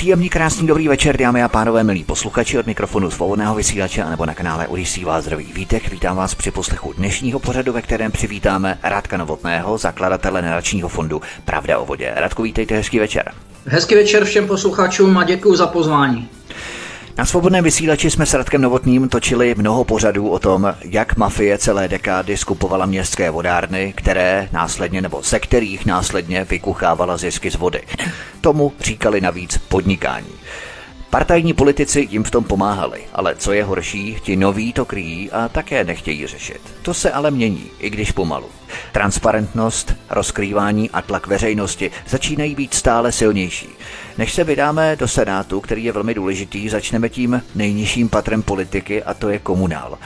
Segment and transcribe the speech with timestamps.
[0.00, 4.34] Příjemný, krásný, dobrý večer, dámy a pánové, milí posluchači od mikrofonu svobodného vysílače nebo na
[4.34, 5.90] kanále Odisí vás zdraví Vítek.
[5.90, 11.78] Vítám vás při poslechu dnešního pořadu, ve kterém přivítáme Radka Novotného, zakladatele nadačního fondu Pravda
[11.78, 12.12] o vodě.
[12.16, 13.32] Radku, vítejte, hezký večer.
[13.66, 16.28] Hezký večer všem posluchačům a děkuji za pozvání.
[17.18, 21.88] Na svobodném vysílači jsme s Radkem Novotným točili mnoho pořadů o tom, jak mafie celé
[21.88, 27.82] dekády skupovala městské vodárny, které následně nebo ze kterých následně vykuchávala zisky z vody.
[28.40, 30.32] Tomu říkali navíc podnikání.
[31.10, 35.48] Partajní politici jim v tom pomáhali, ale co je horší, ti noví to kryjí a
[35.48, 36.60] také nechtějí řešit.
[36.82, 38.46] To se ale mění, i když pomalu.
[38.92, 43.68] Transparentnost, rozkrývání a tlak veřejnosti začínají být stále silnější.
[44.18, 49.14] Než se vydáme do Senátu, který je velmi důležitý, začneme tím nejnižším patrem politiky a
[49.14, 49.98] to je komunál.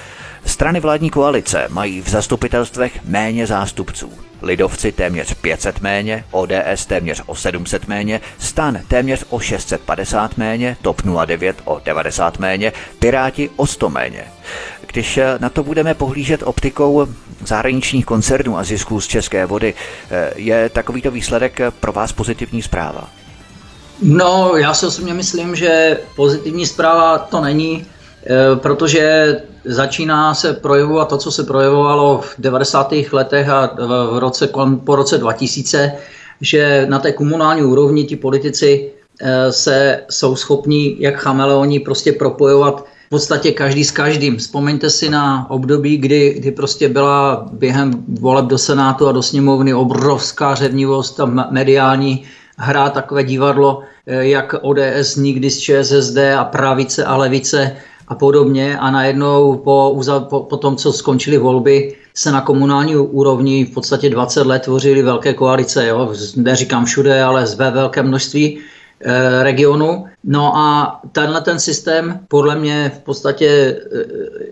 [0.47, 4.13] Strany vládní koalice mají v zastupitelstvech méně zástupců.
[4.43, 11.03] Lidovci téměř 500 méně, ODS téměř o 700 méně, Stan téměř o 650 méně, TOP
[11.27, 14.25] 09 o 90 méně, Piráti o 100 méně.
[14.95, 17.07] Když na to budeme pohlížet optikou
[17.47, 19.75] zahraničních koncernů a zisků z české vody,
[20.37, 23.09] je takovýto výsledek pro vás pozitivní zpráva?
[24.03, 27.87] No, já si osobně myslím, že pozitivní zpráva to není,
[28.27, 33.13] eh, protože začíná se projevovat to, co se projevovalo v 90.
[33.13, 33.71] letech a
[34.11, 34.49] v roce,
[34.85, 35.93] po roce 2000,
[36.41, 42.85] že na té komunální úrovni ti politici eh, se jsou schopní, jak chameleoni, prostě propojovat
[43.15, 44.43] podstatě každý s každým.
[44.43, 49.75] Vzpomeňte si na období, kdy, kdy prostě byla během voleb do Senátu a do sněmovny
[49.75, 52.27] obrovská řevnivost a mediální
[52.59, 57.79] hrát takové divadlo, eh, jak ODS nikdy z ČSSD a pravice a levice
[58.09, 59.95] a podobně a najednou po,
[60.27, 65.03] po, po tom, co skončily volby, se na komunální úrovni v podstatě 20 let tvořily
[65.03, 66.11] velké koalice, jo?
[66.37, 68.59] neříkám všude, ale ve velké množství
[69.43, 70.07] regionu.
[70.25, 73.77] No a tenhle ten systém podle mě v podstatě e,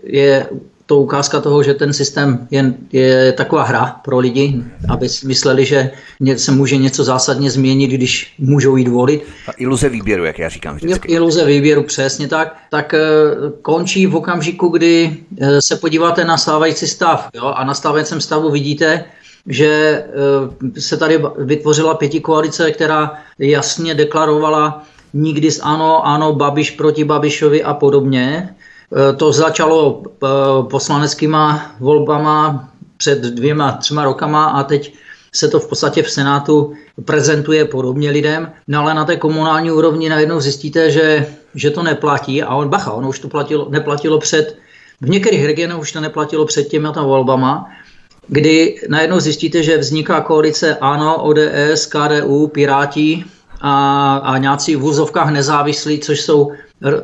[0.03, 0.47] je
[0.85, 5.65] to ukázka toho, že ten systém je, je taková hra pro lidi, aby si mysleli,
[5.65, 5.91] že
[6.35, 9.23] se může něco zásadně změnit, když můžou jít volit.
[9.47, 11.11] A iluze výběru, jak já říkám vždycky.
[11.11, 12.57] Iluze výběru, přesně tak.
[12.69, 12.99] Tak eh,
[13.61, 17.29] končí v okamžiku, kdy eh, se podíváte na stávající stav.
[17.33, 17.45] Jo?
[17.45, 19.05] A na stávajícím stavu vidíte,
[19.47, 20.03] že
[20.75, 24.83] eh, se tady vytvořila pěti koalice, která jasně deklarovala
[25.13, 28.49] nikdy z ano, ano, Babiš proti Babišovi a podobně.
[28.49, 30.27] Eh, to začalo eh,
[30.69, 34.93] poslaneckýma volbama před dvěma, třema rokama a teď
[35.33, 36.73] se to v podstatě v Senátu
[37.05, 42.43] prezentuje podobně lidem, no ale na té komunální úrovni najednou zjistíte, že, že to neplatí
[42.43, 44.57] a on, bacha, ono už to platilo, neplatilo před,
[45.01, 47.69] v některých regionech už to neplatilo před těmi tam volbama,
[48.27, 53.25] kdy najednou zjistíte, že vzniká koalice ANO, ODS, KDU, Piráti
[53.61, 56.51] a, a nějací v vůzovkách nezávislí, což jsou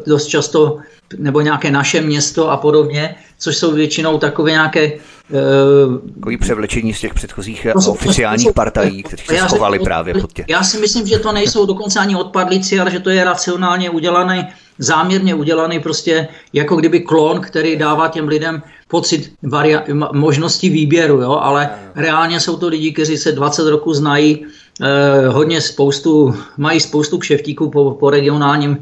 [0.05, 0.79] dost často
[1.17, 4.91] nebo nějaké naše město a podobně, což jsou většinou takové nějaké...
[5.29, 9.79] Uh, Takový převlečení z těch předchozích to jsou, oficiálních to jsou, partají, kteří se schovali
[9.79, 10.45] právě pod tě.
[10.47, 14.53] Já si myslím, že to nejsou dokonce ani odpadlíci, ale že to je racionálně udělané,
[14.77, 21.31] záměrně udělaný prostě jako kdyby klon, který dává těm lidem pocit varia- možnosti výběru, jo?
[21.41, 24.45] ale reálně jsou to lidi, kteří se 20 roku znají,
[24.81, 28.77] eh, hodně spoustu, mají spoustu kšeftíků po, po regionálním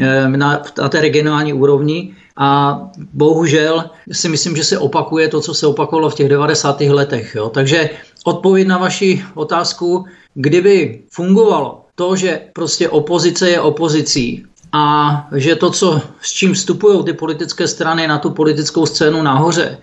[0.00, 2.80] Eh, na, na té regionální úrovni a
[3.12, 6.92] bohužel si myslím, že se opakuje to, co se opakovalo v těch 90.
[6.92, 7.34] letech.
[7.34, 7.48] Jo.
[7.48, 7.90] Takže
[8.24, 15.70] odpověď na vaši otázku, kdyby fungovalo to, že prostě opozice je opozicí a že to,
[15.70, 19.78] co, s čím vstupují ty politické strany na tu politickou scénu nahoře,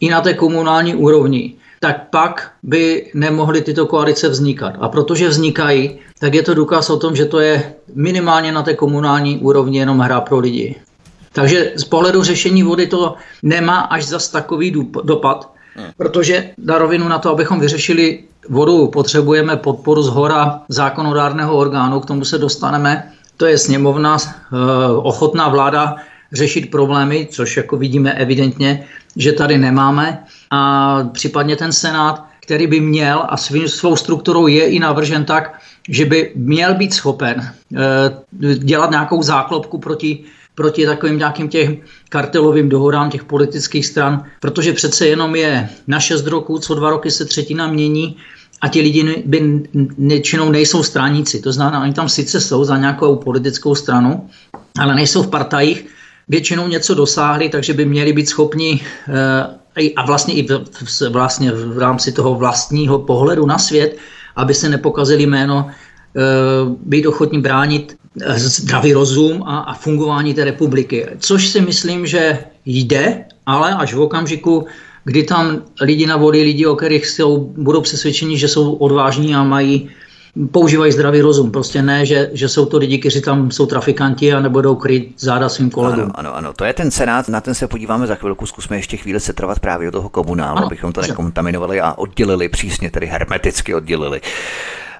[0.00, 4.74] i na té komunální úrovni, tak pak by nemohly tyto koalice vznikat.
[4.80, 8.74] A protože vznikají, tak je to důkaz o tom, že to je minimálně na té
[8.74, 10.76] komunální úrovni jenom hra pro lidi.
[11.32, 15.86] Takže z pohledu řešení vody to nemá až zas takový dopad, hmm.
[15.96, 22.06] protože na rovinu na to, abychom vyřešili vodu, potřebujeme podporu z hora zákonodárného orgánu, k
[22.06, 23.12] tomu se dostaneme.
[23.36, 24.56] To je sněmovna, eh,
[24.96, 25.96] ochotná vláda
[26.32, 28.86] řešit problémy, což jako vidíme evidentně,
[29.16, 30.24] že tady nemáme.
[30.50, 35.60] A případně ten Senát, který by měl a svým, svou strukturou je i navržen tak,
[35.88, 41.70] že by měl být schopen e, dělat nějakou záklopku proti proti takovým nějakým těch
[42.08, 47.10] kartelovým dohodám těch politických stran, protože přece jenom je na 6 roků, co dva roky
[47.10, 48.16] se třetina mění
[48.64, 49.62] a ti lidi by
[49.98, 51.40] většinou nejsou straníci.
[51.40, 54.28] To znamená, oni tam sice jsou za nějakou politickou stranu,
[54.78, 55.86] ale nejsou v partajích,
[56.28, 58.80] většinou něco dosáhli, takže by měli být schopni
[59.76, 60.64] eh, a vlastně i v,
[61.10, 63.96] vlastně v rámci toho vlastního pohledu na svět,
[64.36, 66.20] aby se nepokazili jméno, eh,
[66.80, 71.06] být ochotní bránit eh, zdravý rozum a, a fungování té republiky.
[71.18, 74.64] Což si myslím, že jde, ale až v okamžiku,
[75.04, 79.90] kdy tam lidi navolí lidi, o kterých jsou, budou přesvědčeni, že jsou odvážní a mají
[80.50, 81.50] používají zdravý rozum.
[81.50, 85.48] Prostě ne, že, že jsou to lidi, kteří tam jsou trafikanti a nebudou kryt záda
[85.48, 86.02] svým kolegům.
[86.02, 88.96] Ano, ano, ano, to je ten senát, na ten se podíváme za chvilku, zkusme ještě
[88.96, 93.06] chvíli se trvat právě o toho komunálu, ano, abychom to nekontaminovali a oddělili přísně, tedy
[93.06, 94.20] hermeticky oddělili.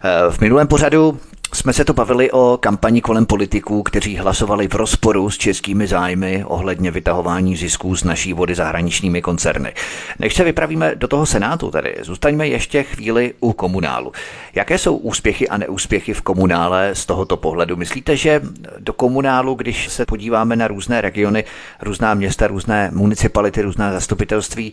[0.04, 1.18] Eh, v minulém pořadu
[1.54, 6.44] jsme se to bavili o kampani kolem politiků, kteří hlasovali v rozporu s českými zájmy
[6.46, 9.72] ohledně vytahování zisků z naší vody zahraničními koncerny.
[10.18, 14.12] Než se vypravíme do toho Senátu, tedy zůstaňme ještě chvíli u komunálu.
[14.54, 17.76] Jaké jsou úspěchy a neúspěchy v komunále z tohoto pohledu?
[17.76, 18.40] Myslíte, že
[18.78, 21.44] do komunálu, když se podíváme na různé regiony,
[21.82, 24.72] různá města, různé municipality, různá zastupitelství,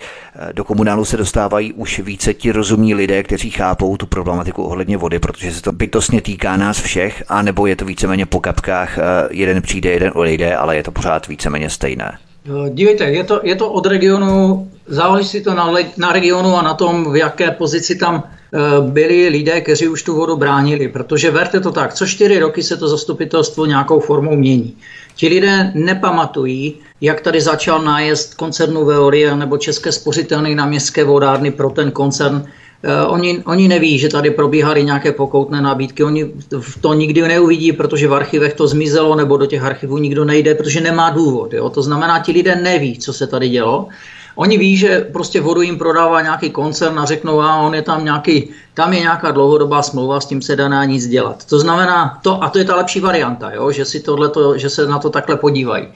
[0.52, 5.20] do komunálu se dostávají už více ti rozumní lidé, kteří chápou tu problematiku ohledně vody,
[5.20, 9.02] protože se to bytostně týká nás nás všech, anebo je to víceméně po kapkách, eh,
[9.32, 12.18] jeden přijde, jeden odejde, ale je to pořád víceméně stejné?
[12.70, 17.12] Dívejte, je to, je to od regionu, záleží to na, na regionu a na tom,
[17.12, 21.72] v jaké pozici tam eh, byli lidé, kteří už tu vodu bránili, protože verte to
[21.72, 24.76] tak, co čtyři roky se to zastupitelstvo nějakou formou mění.
[25.16, 31.52] Ti lidé nepamatují, jak tady začal nájezd koncernu Veolia nebo České spořitelny na městské vodárny
[31.52, 32.48] pro ten koncern
[33.08, 36.32] oni, oni neví, že tady probíhaly nějaké pokoutné nabídky, oni
[36.82, 40.82] to nikdy neuvidí, protože v archivech to zmizelo, nebo do těch archivů nikdo nejde, protože
[40.82, 41.54] nemá důvod.
[41.54, 41.70] Jo?
[41.70, 43.88] To znamená, ti lidé neví, co se tady dělo.
[44.36, 48.06] Oni ví, že prostě vodu jim prodává nějaký koncern a řeknou, a on je tam
[48.06, 51.46] nějaký, tam je nějaká dlouhodobá smlouva, s tím se dá nic dělat.
[51.46, 53.72] To znamená, to, a to je ta lepší varianta, jo?
[53.72, 55.88] Že, si tohleto, že se na to takhle podívají.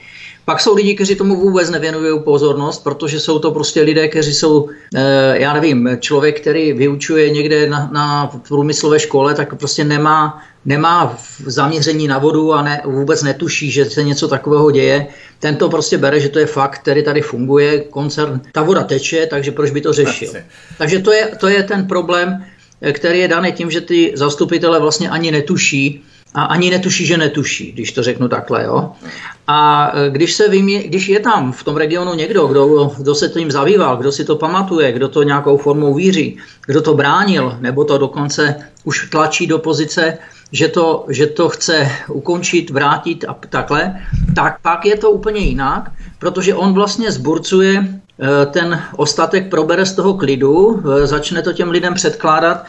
[0.46, 4.68] Pak jsou lidi, kteří tomu vůbec nevěnují pozornost, protože jsou to prostě lidé, kteří jsou,
[4.94, 11.18] eh, já nevím, člověk, který vyučuje někde na, na průmyslové škole, tak prostě nemá, nemá
[11.46, 15.06] zaměření na vodu a ne, vůbec netuší, že se něco takového děje.
[15.38, 19.26] Ten to prostě bere, že to je fakt, který tady funguje, koncern, ta voda teče,
[19.26, 20.32] takže proč by to řešil.
[20.78, 22.44] Takže to je, to je ten problém,
[22.80, 26.06] eh, který je daný tím, že ty zastupitele vlastně ani netuší,
[26.36, 28.64] a ani netuší, že netuší, když to řeknu takhle.
[28.64, 28.92] Jo?
[29.46, 33.28] A e, když, se vymě, když je tam v tom regionu někdo, kdo, kdo se
[33.28, 36.36] tím zabýval, kdo si to pamatuje, kdo to nějakou formou víří,
[36.66, 40.18] kdo to bránil, nebo to dokonce už tlačí do pozice,
[40.52, 43.96] že to, že to chce ukončit, vrátit a takhle,
[44.34, 49.92] tak pak je to úplně jinak, protože on vlastně zburcuje e, ten ostatek probere z
[49.92, 52.64] toho klidu, e, začne to těm lidem předkládat,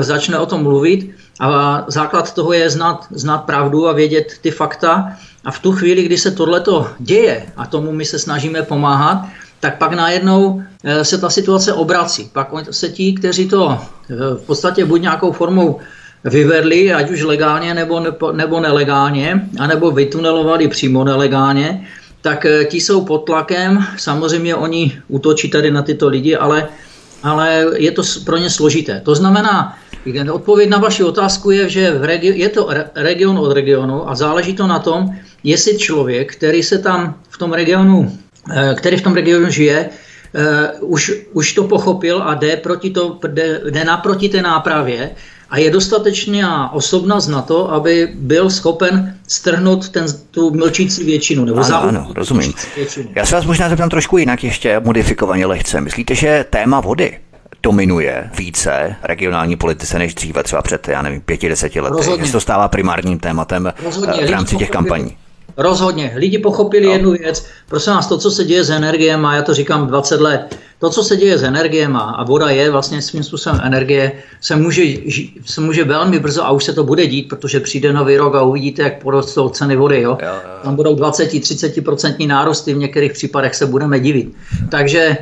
[0.00, 1.10] začne o tom mluvit
[1.40, 5.12] a základ toho je znát, znát pravdu a vědět ty fakta.
[5.44, 9.26] A v tu chvíli, kdy se tohleto děje, a tomu my se snažíme pomáhat,
[9.60, 12.30] tak pak najednou eh, se ta situace obrací.
[12.32, 15.80] Pak se ti, kteří to eh, v podstatě buď nějakou formou
[16.24, 21.86] vyvedli, ať už legálně nebo, nebo nelegálně, anebo vytunelovali přímo nelegálně,
[22.20, 23.84] tak eh, ti jsou pod tlakem.
[23.96, 26.68] Samozřejmě oni útočí tady na tyto lidi, ale,
[27.22, 29.00] ale je to pro ně složité.
[29.04, 29.78] To znamená,
[30.32, 34.14] Odpověď na vaši otázku je, že v regi- je to re- region od regionu a
[34.14, 35.10] záleží to na tom,
[35.44, 38.12] jestli člověk, který se tam v tom regionu,
[38.52, 39.88] eh, který v tom regionu žije,
[40.36, 45.10] Uh, už, už to pochopil a jde, proti to, jde, jde naproti té nápravě
[45.50, 51.44] a je dostatečně osobnost na to, aby byl schopen strhnout ten, tu mlčící většinu.
[51.44, 52.52] Nebo ano, ano, rozumím.
[52.76, 53.08] Většinu.
[53.14, 55.80] Já se vás možná zeptám trošku jinak ještě modifikovaně lehce.
[55.80, 57.18] Myslíte, že téma vody
[57.66, 61.96] dominuje více regionální politice než dříve, třeba před, já nevím, pěti, deseti lety.
[61.96, 62.32] Rozhodně.
[62.32, 64.22] to stává primárním tématem Rozhodně.
[64.22, 65.16] Eh, v rámci těch kampaní.
[65.56, 66.12] Rozhodně.
[66.16, 66.92] Lidi pochopili no.
[66.92, 67.46] jednu věc.
[67.68, 71.04] Prosím vás, to, co se děje s energiemi, já to říkám 20 let, to, co
[71.04, 74.82] se děje s energiemi, a voda je vlastně svým způsobem energie, se může,
[75.44, 78.42] se může velmi brzo, a už se to bude dít, protože přijde nový rok a
[78.42, 80.00] uvidíte, jak porostou ceny vody.
[80.00, 80.18] Jo?
[80.22, 80.50] Jo, jo.
[80.62, 84.32] Tam budou 20-30% nárosty, v některých případech se budeme divit.
[84.70, 85.18] Takže e,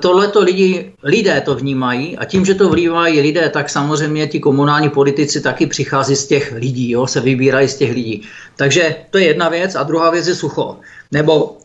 [0.00, 4.90] tohleto lidi, lidé to vnímají a tím, že to vnímají lidé, tak samozřejmě ti komunální
[4.90, 7.06] politici taky přichází z těch lidí, jo?
[7.06, 8.22] se vybírají z těch lidí.
[8.56, 9.61] Takže to je jedna věc.
[9.62, 10.76] Věc a druhá věc je sucho.
[11.12, 11.56] Nebo,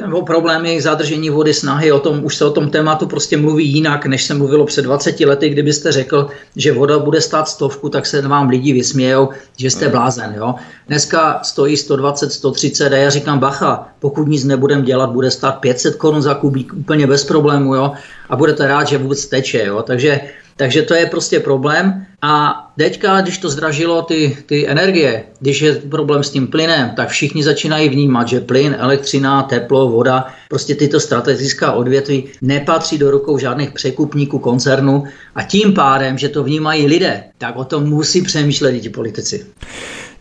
[0.00, 4.06] nebo problémy zadržení vody, snahy, o tom, už se o tom tématu prostě mluví jinak,
[4.06, 8.22] než se mluvilo před 20 lety, kdybyste řekl, že voda bude stát stovku, tak se
[8.28, 10.34] vám lidi vysmějou, že jste blázen.
[10.36, 10.54] Jo?
[10.88, 15.96] Dneska stojí 120, 130 a já říkám, bacha, pokud nic nebudem dělat, bude stát 500
[15.96, 17.92] korun za kubík úplně bez problému jo?
[18.28, 19.64] a budete rád, že vůbec teče.
[19.64, 19.82] Jo?
[19.82, 20.20] Takže
[20.56, 22.06] takže to je prostě problém.
[22.22, 27.08] A teďka, když to zdražilo ty, ty energie, když je problém s tím plynem, tak
[27.08, 33.38] všichni začínají vnímat, že plyn, elektřina, teplo, voda, prostě tyto strategická odvětví nepatří do rukou
[33.38, 38.70] žádných překupníků koncernu a tím pádem, že to vnímají lidé, tak o tom musí přemýšlet
[38.70, 39.46] i ti politici.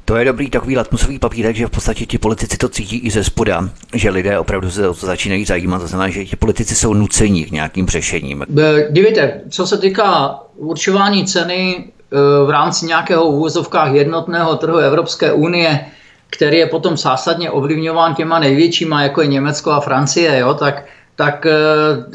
[0.05, 3.23] To je dobrý takový latmusový papírek, že v podstatě ti politici to cítí i ze
[3.23, 6.93] spoda, že lidé opravdu se o to začínají zajímat, to znamená, že ti politici jsou
[6.93, 8.45] nuceni k nějakým řešením.
[8.89, 15.85] Dívejte, co se týká určování ceny e, v rámci nějakého úvozovkách jednotného trhu Evropské unie,
[16.29, 20.85] který je potom zásadně ovlivňován těma největšíma, jako je Německo a Francie, jo, tak,
[21.15, 21.51] tak e,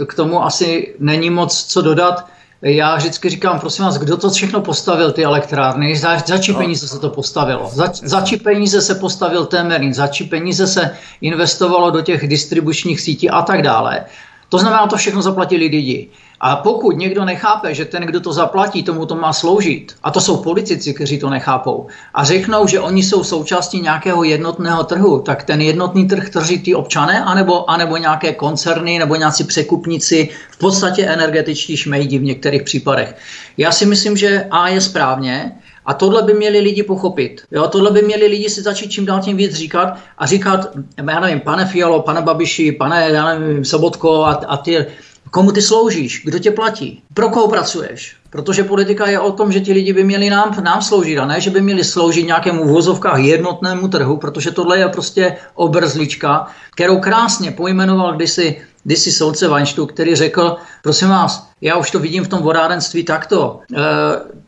[0.06, 2.26] k tomu asi není moc co dodat.
[2.62, 6.58] Já vždycky říkám, prosím vás, kdo to všechno postavil, ty elektrárny, za, za čí no.
[6.58, 10.96] peníze se to postavilo, za, za čí peníze se postavil Temerin, za čí peníze se
[11.20, 14.04] investovalo do těch distribučních sítí a tak dále.
[14.48, 16.08] To znamená, to všechno zaplatili lidi.
[16.40, 20.20] A pokud někdo nechápe, že ten, kdo to zaplatí, tomu to má sloužit, a to
[20.20, 25.44] jsou politici, kteří to nechápou, a řeknou, že oni jsou součástí nějakého jednotného trhu, tak
[25.44, 31.06] ten jednotný trh trží ty občané, anebo, anebo nějaké koncerny, nebo nějací překupníci, v podstatě
[31.06, 33.16] energetičtí šmejdi v některých případech.
[33.56, 35.52] Já si myslím, že A je správně,
[35.86, 37.42] a tohle by měli lidi pochopit.
[37.50, 37.68] Jo?
[37.68, 40.68] Tohle by měli lidi si začít čím dál tím víc říkat a říkat,
[41.10, 44.86] já nevím, pane Fialo, pane Babiši, pane já nevím, Sobotko a, a ty
[45.30, 46.22] Komu ty sloužíš?
[46.24, 47.02] Kdo tě platí?
[47.14, 48.16] Pro koho pracuješ?
[48.30, 51.40] Protože politika je o tom, že ti lidi by měli nám, nám sloužit a ne,
[51.40, 57.50] že by měli sloužit nějakému vozovkách jednotnému trhu, protože tohle je prostě obrzlička, kterou krásně
[57.50, 62.42] pojmenoval kdysi, kdysi soudce Weinstu, který řekl, prosím vás, já už to vidím v tom
[62.42, 63.60] vodárenství takto.
[63.76, 63.80] E,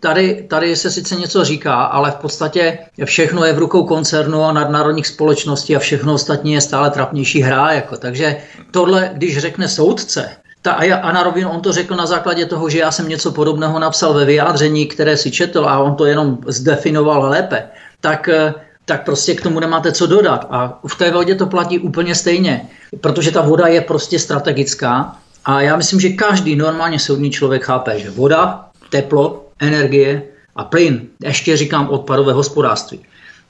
[0.00, 4.52] tady, tady se sice něco říká, ale v podstatě všechno je v rukou koncernu a
[4.52, 7.72] nadnárodních společností a všechno ostatní je stále trapnější hra.
[7.72, 7.96] Jako.
[7.96, 8.36] Takže
[8.70, 10.30] tohle, když řekne soudce,
[10.62, 13.78] ta, a na rovinu on to řekl na základě toho, že já jsem něco podobného
[13.78, 17.62] napsal ve vyjádření, které si četl a on to jenom zdefinoval lépe,
[18.00, 18.54] tak, eh,
[18.84, 20.46] tak prostě k tomu nemáte co dodat.
[20.50, 22.68] A v té vodě to platí úplně stejně,
[23.00, 25.16] protože ta voda je prostě strategická.
[25.44, 30.22] A já myslím, že každý normálně soudný člověk chápe, že voda, teplo, energie
[30.56, 33.00] a plyn, ještě říkám odpadové hospodářství,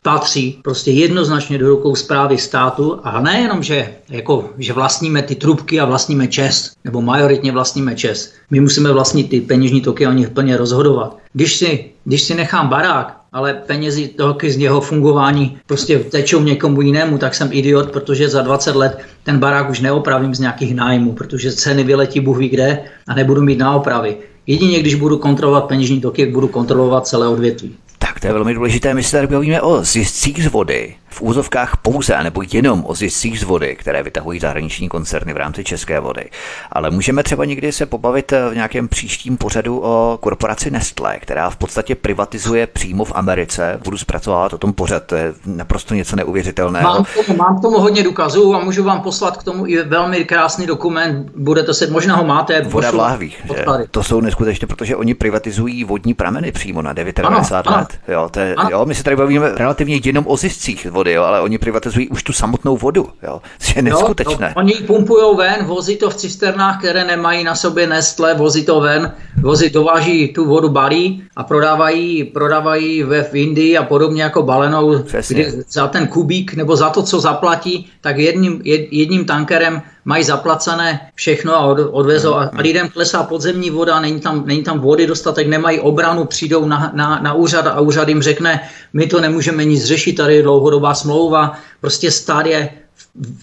[0.03, 5.81] patří prostě jednoznačně do rukou zprávy státu a nejenom, že, jako, že vlastníme ty trubky
[5.81, 8.35] a vlastníme čes, nebo majoritně vlastníme čes.
[8.51, 11.17] My musíme vlastnit ty peněžní toky a o nich plně rozhodovat.
[11.33, 16.81] Když si, když si nechám barák, ale penězi toky z jeho fungování prostě tečou někomu
[16.81, 21.13] jinému, tak jsem idiot, protože za 20 let ten barák už neopravím z nějakých nájmů,
[21.13, 24.17] protože ceny vyletí Bůh ví kde a nebudu mít na opravy.
[24.47, 27.77] Jedině když budu kontrolovat peněžní toky, budu kontrolovat celé odvětví.
[28.03, 28.95] Tak to je velmi důležité.
[28.95, 33.41] My se tady bavíme o ziscích z vody, v úzovkách pouze, nebo jenom o ziscích
[33.41, 36.25] z vody, které vytahují zahraniční koncerny v rámci české vody.
[36.73, 41.57] Ale můžeme třeba někdy se pobavit v nějakém příštím pořadu o korporaci Nestlé, která v
[41.57, 43.81] podstatě privatizuje přímo v Americe.
[43.85, 46.89] Budu zpracovat o tom pořad, to je naprosto něco neuvěřitelného.
[46.89, 49.83] Mám k tomu, mám k tomu hodně důkazů a můžu vám poslat k tomu i
[49.83, 51.31] velmi krásný dokument.
[51.37, 52.63] Budete se, možná ho máte.
[52.63, 53.47] Voda v láhvích.
[53.91, 57.99] To jsou neskutečné, protože oni privatizují vodní prameny přímo na 99 ano, let.
[58.09, 61.41] Jo, to je, jo, my se tady bavíme relativně jenom o ziscích vody, jo, ale
[61.41, 63.09] oni privatizují už tu samotnou vodu.
[63.23, 63.43] Jo.
[63.67, 64.47] To je neskutečné.
[64.47, 68.81] Jo, oni pumpují ven, vozí to v cisternách, které nemají na sobě Nestle, vozí to
[68.81, 74.43] ven, vozí, dováží tu vodu balí a prodávají, prodávají ve v Indii a podobně jako
[74.43, 80.25] balenou, kdy za ten kubík nebo za to, co zaplatí, tak jedním, jedním tankerem mají
[80.25, 85.47] zaplacené všechno a odvezou a lidem klesá podzemní voda, není tam, není tam vody dostatek,
[85.47, 88.61] nemají obranu, přijdou na, na, na úřad a úřad jim řekne,
[88.93, 92.69] my to nemůžeme nic řešit, tady je dlouhodobá smlouva, prostě stát je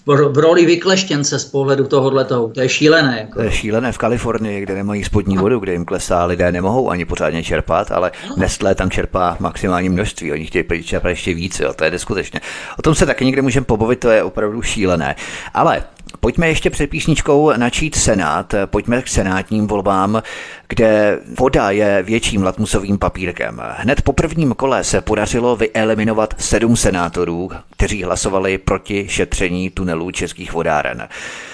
[0.05, 2.47] v roli vykleštěnce z pohledu tohohle toho.
[2.47, 3.17] To je šílené.
[3.19, 3.33] Jako.
[3.33, 7.05] To je šílené v Kalifornii, kde nemají spodní vodu, kde jim klesá, lidé nemohou ani
[7.05, 8.35] pořádně čerpat, ale no.
[8.37, 12.41] Nestlé tam čerpá maximální množství, oni chtějí čerpat ještě víc, jo, to je neskutečné.
[12.79, 15.15] O tom se taky někde můžeme pobavit, to je opravdu šílené.
[15.53, 15.83] Ale
[16.19, 20.23] Pojďme ještě před písničkou načít Senát, pojďme k senátním volbám,
[20.67, 23.61] kde voda je větším latmusovým papírkem.
[23.77, 30.53] Hned po prvním kole se podařilo vyeliminovat sedm senátorů, kteří hlasovali proti šetření tunelů českých
[30.53, 31.07] vodáren.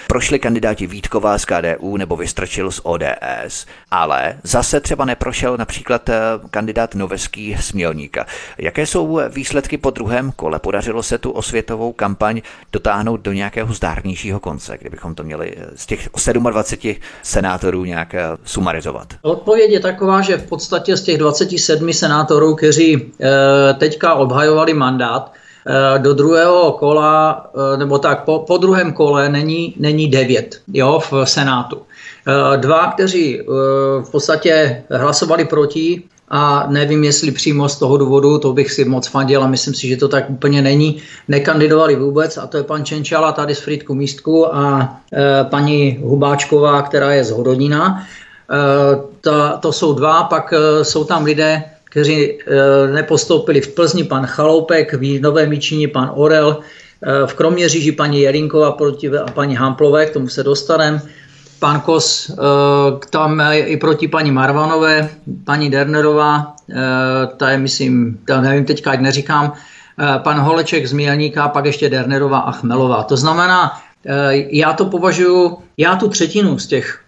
[0.07, 6.15] Prošli kandidáti Vítková z KDU nebo Vystrčil z ODS, ale zase třeba neprošel například eh,
[6.51, 8.25] kandidát Noveský z Mělníka.
[8.57, 10.60] Jaké jsou výsledky po druhém kole?
[10.60, 12.41] Podařilo se tu osvětovou kampaň
[12.72, 18.24] dotáhnout do nějakého zdárnějšího konce, kdybychom to měli eh, z těch 27 senátorů nějak eh,
[18.44, 19.14] sumarizovat?
[19.22, 23.12] Odpověď je taková, že v podstatě z těch 27 senátorů, kteří
[23.78, 25.32] teďka obhajovali mandát,
[25.68, 31.00] Eh, do druhého kola, eh, nebo tak po, po druhém kole není, není devět jo,
[31.12, 31.82] v Senátu.
[32.28, 33.42] Eh, dva, kteří
[34.02, 39.08] v podstatě hlasovali proti, a nevím, jestli přímo z toho důvodu, to bych si moc
[39.08, 42.86] fandil a myslím si, že to tak úplně není, nekandidovali vůbec a to je pan
[42.86, 48.01] Čenčala tady z Frýdku Místku a e, paní Hubáčková, která je z Hodonína.
[48.01, 48.05] E,
[49.22, 51.63] to, to jsou dva, pak e, jsou tam lidé,
[51.96, 57.91] kteří eh, nepostoupili v Plzni, pan Chaloupek, v Nové Míčině pan Orel, eh, v Kroměříži
[57.91, 61.01] paní Jerinková proti, a paní Hamplové, k tomu se dostaneme.
[61.60, 62.36] Pan Kos eh,
[63.10, 65.10] tam i proti paní Marvanové,
[65.44, 66.56] paní Dernerová,
[67.38, 69.54] ta je, myslím, ta nevím teďka, ať neříkám,
[70.18, 73.04] pan Holeček z Mělníka, pak ještě Dernerová a Chmelová.
[73.04, 73.82] To znamená,
[74.50, 77.00] já to považuji, já tu třetinu z těch,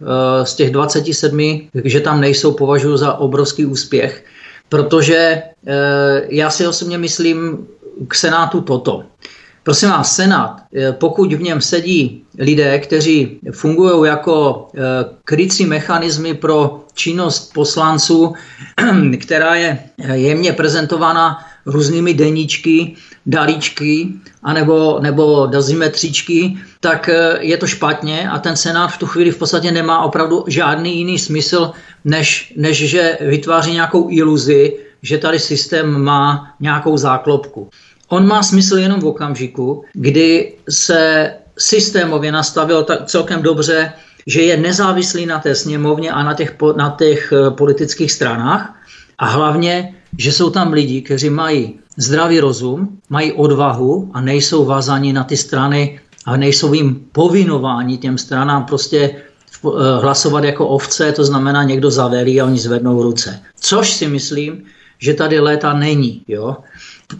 [0.43, 4.23] z těch 27, že tam nejsou, považuji za obrovský úspěch
[4.69, 7.67] protože eh, já si osobně myslím
[8.07, 9.03] k Senátu toto.
[9.67, 14.79] Prosím vás, Senát, eh, pokud v něm sedí lidé, kteří fungují jako eh,
[15.25, 18.33] krycí mechanismy pro činnost poslanců,
[19.19, 19.79] která je
[20.13, 22.95] jemně prezentovaná různými deníčky,
[23.25, 24.07] dalíčky,
[24.43, 27.09] anebo, nebo dozimetříčky, tak
[27.39, 31.19] je to špatně a ten Senát v tu chvíli v podstatě nemá opravdu žádný jiný
[31.19, 31.71] smysl,
[32.05, 37.69] než, než že vytváří nějakou iluzi, že tady systém má nějakou záklopku.
[38.07, 43.93] On má smysl jenom v okamžiku, kdy se systémově nastavil tak celkem dobře,
[44.27, 48.73] že je nezávislý na té sněmovně a na těch, na těch eh, politických stranách
[49.17, 55.13] a hlavně, že jsou tam lidi, kteří mají zdravý rozum, mají odvahu a nejsou vázaní
[55.13, 59.15] na ty strany a nejsou jim povinováni těm stranám prostě
[59.65, 63.41] Eh, hlasovat jako ovce, to znamená někdo zavelí a oni zvednou ruce.
[63.59, 64.63] Což si myslím,
[64.99, 66.21] že tady léta není.
[66.27, 66.57] Jo?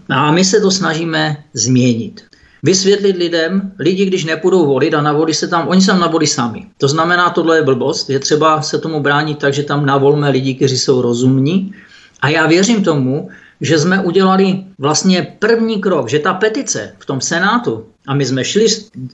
[0.08, 2.24] A my se to snažíme změnit.
[2.62, 6.66] Vysvětlit lidem, lidi, když nepůjdou volit a navolí se tam, oni se tam navolí sami.
[6.78, 10.54] To znamená, tohle je blbost, je třeba se tomu bránit tak, že tam navolme lidi,
[10.54, 11.74] kteří jsou rozumní.
[12.20, 13.28] A já věřím tomu,
[13.60, 18.44] že jsme udělali vlastně první krok, že ta petice v tom Senátu, a my jsme
[18.44, 18.66] šli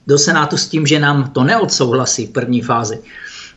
[0.07, 2.99] do Senátu s tím, že nám to neodsouhlasí v první fázi,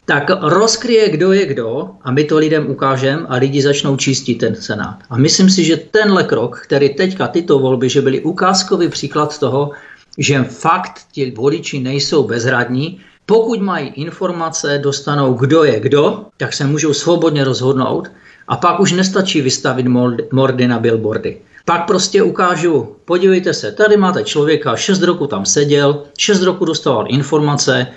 [0.07, 4.55] tak rozkryje, kdo je kdo a my to lidem ukážeme a lidi začnou čistit ten
[4.55, 5.03] Senát.
[5.09, 9.71] A myslím si, že tenhle krok, který teďka tyto volby, že byly ukázkový příklad toho,
[10.17, 16.63] že fakt ti voliči nejsou bezradní, pokud mají informace, dostanou kdo je kdo, tak se
[16.65, 18.11] můžou svobodně rozhodnout
[18.47, 19.87] a pak už nestačí vystavit
[20.31, 21.37] mordy na billboardy.
[21.65, 27.05] Pak prostě ukážu, podívejte se, tady máte člověka, 6 roku tam seděl, 6 roku dostával
[27.09, 27.87] informace,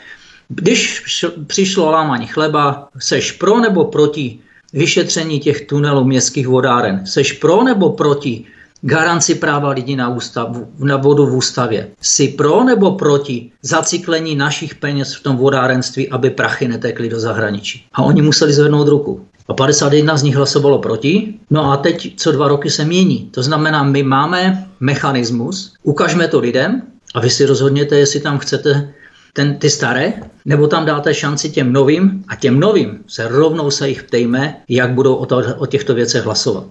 [0.50, 1.02] když
[1.46, 4.38] přišlo lámání chleba, seš pro nebo proti
[4.72, 7.06] vyšetření těch tunelů městských vodáren?
[7.06, 8.44] Seš pro nebo proti
[8.82, 11.88] garanci práva lidí na, ústav, na vodu v ústavě?
[12.00, 17.84] Jsi pro nebo proti zaciklení našich peněz v tom vodárenství, aby prachy netekly do zahraničí?
[17.92, 19.26] A oni museli zvednout ruku.
[19.48, 21.34] A 51 z nich hlasovalo proti.
[21.50, 23.28] No a teď co dva roky se mění.
[23.30, 26.82] To znamená, my máme mechanismus, ukažme to lidem
[27.14, 28.94] a vy si rozhodněte, jestli tam chcete
[29.32, 30.12] ten, ty staré,
[30.44, 34.90] nebo tam dáte šanci těm novým a těm novým se rovnou se jich ptejme, jak
[34.90, 36.64] budou o, to, o těchto věcech hlasovat.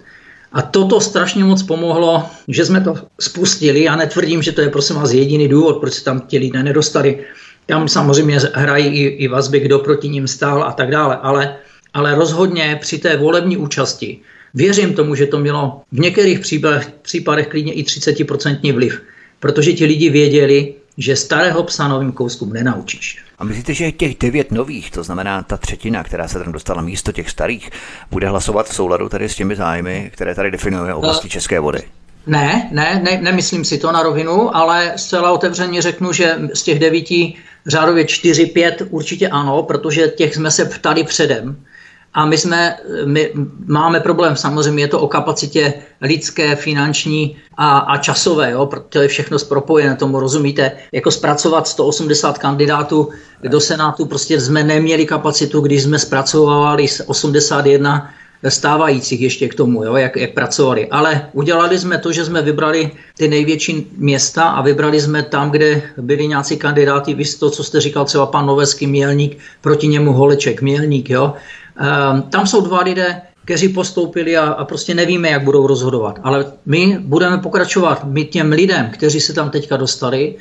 [0.51, 3.83] A toto strašně moc pomohlo, že jsme to spustili.
[3.83, 7.19] Já netvrdím, že to je prosím vás jediný důvod, proč se tam ti lidé nedostali.
[7.65, 11.55] Tam samozřejmě hrají i, i vazby, kdo proti ním stál a tak dále, ale,
[11.93, 14.19] ale rozhodně při té volební účasti
[14.53, 19.01] věřím tomu, že to mělo v některých případech, případech klidně i 30% vliv,
[19.39, 23.23] protože ti lidi věděli, že starého psa novým kouskům nenaučíš.
[23.39, 27.11] A myslíte, že těch devět nových, to znamená ta třetina, která se tam dostala místo
[27.11, 27.69] těch starých,
[28.11, 31.79] bude hlasovat v souladu tady s těmi zájmy, které tady definuje oblasti uh, České vody?
[32.27, 36.79] Ne, ne, ne, nemyslím si to na rovinu, ale zcela otevřeně řeknu, že z těch
[36.79, 37.35] devíti
[37.67, 41.65] řádově čtyři, pět určitě ano, protože těch jsme se ptali předem.
[42.13, 43.31] A my, jsme, my
[43.65, 49.07] máme problém, samozřejmě je to o kapacitě lidské, finanční a, a časové, jo, protože je
[49.07, 50.71] všechno zpropojené, tomu rozumíte.
[50.91, 53.09] Jako zpracovat 180 kandidátů
[53.43, 58.09] do Senátu, prostě jsme neměli kapacitu, když jsme zpracovali 81
[58.47, 60.87] stávajících ještě k tomu, jo, jak, jak pracovali.
[60.87, 65.81] Ale udělali jsme to, že jsme vybrali ty největší města a vybrali jsme tam, kde
[65.97, 70.61] byli nějací kandidáti, vy to, co jste říkal, třeba pan Noveský Mělník, proti němu Holeček
[70.61, 71.33] Mělník, jo.
[71.79, 76.19] Um, tam jsou dva lidé, kteří postoupili a, a prostě nevíme, jak budou rozhodovat.
[76.23, 78.03] Ale my budeme pokračovat.
[78.03, 80.35] My těm lidem, kteří se tam teďka dostali,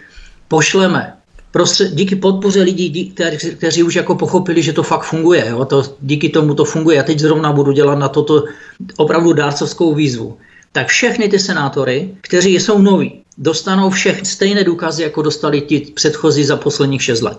[0.48, 1.18] pošleme
[1.50, 5.46] Prostě díky podpoře lidí, dí, kteří, kteří už jako pochopili, že to fakt funguje.
[5.48, 5.64] Jo?
[5.64, 6.96] To, díky tomu to funguje.
[6.96, 8.44] Já teď zrovna budu dělat na toto
[8.96, 10.36] opravdu dárcovskou výzvu.
[10.72, 16.44] Tak všechny ty senátory, kteří jsou noví, dostanou všech stejné důkazy, jako dostali ti předchozí
[16.44, 17.38] za posledních 6 let.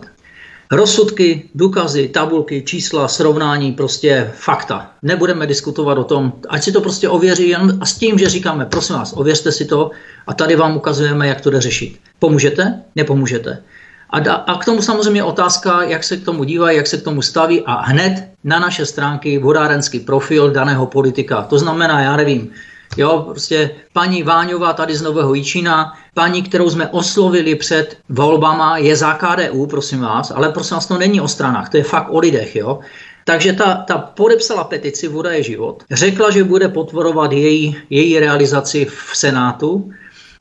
[0.71, 4.91] Rozsudky, důkazy, tabulky, čísla, srovnání, prostě fakta.
[5.01, 8.65] Nebudeme diskutovat o tom, ať si to prostě ověří jen a s tím, že říkáme,
[8.65, 9.91] prosím vás, ověřte si to
[10.27, 11.99] a tady vám ukazujeme, jak to jde řešit.
[12.19, 12.81] Pomůžete?
[12.95, 13.63] Nepomůžete.
[14.09, 17.03] A, da, a k tomu samozřejmě otázka, jak se k tomu dívají, jak se k
[17.03, 21.41] tomu staví a hned na naše stránky vodárenský profil daného politika.
[21.41, 22.49] To znamená, já nevím,
[22.97, 28.95] Jo, prostě paní Váňová tady z Nového Jíčína, paní, kterou jsme oslovili před volbama, je
[28.95, 32.19] za KDU, prosím vás, ale prosím vás, to není o stranách, to je fakt o
[32.19, 32.79] lidech, jo.
[33.25, 38.85] Takže ta, ta podepsala petici Voda je život, řekla, že bude potvorovat její, její realizaci
[38.85, 39.91] v Senátu,